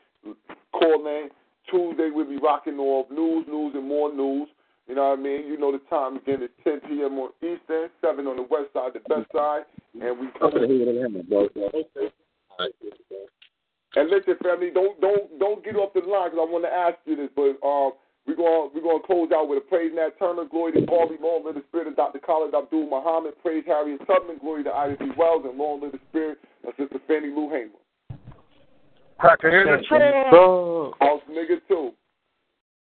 [0.73, 1.28] Call in.
[1.70, 4.48] Tuesday we'll be rocking off news, news, and more news.
[4.86, 5.47] You know what I mean?
[5.47, 6.42] You know the time again.
[6.42, 7.18] It's 10 p.m.
[7.18, 9.62] on Eastern, 7 on the west side, the best side,
[10.00, 10.52] and we come.
[13.97, 16.99] And listen, family, don't don't don't get off the line because I want to ask
[17.07, 17.92] you this, but um,
[18.26, 21.44] we're gonna we're gonna close out with a praise Nat Turner, glory to Garvey, long
[21.44, 22.18] live the spirit of Dr.
[22.18, 25.10] Khalid Abdul Muhammad, praise Harriet Tubman, glory to Ida B.
[25.16, 27.78] Wells, and long live the spirit of Sister Fannie Lou Hamer.
[29.18, 30.02] Cracker in the trunk.
[30.99, 31.92] House nigga too.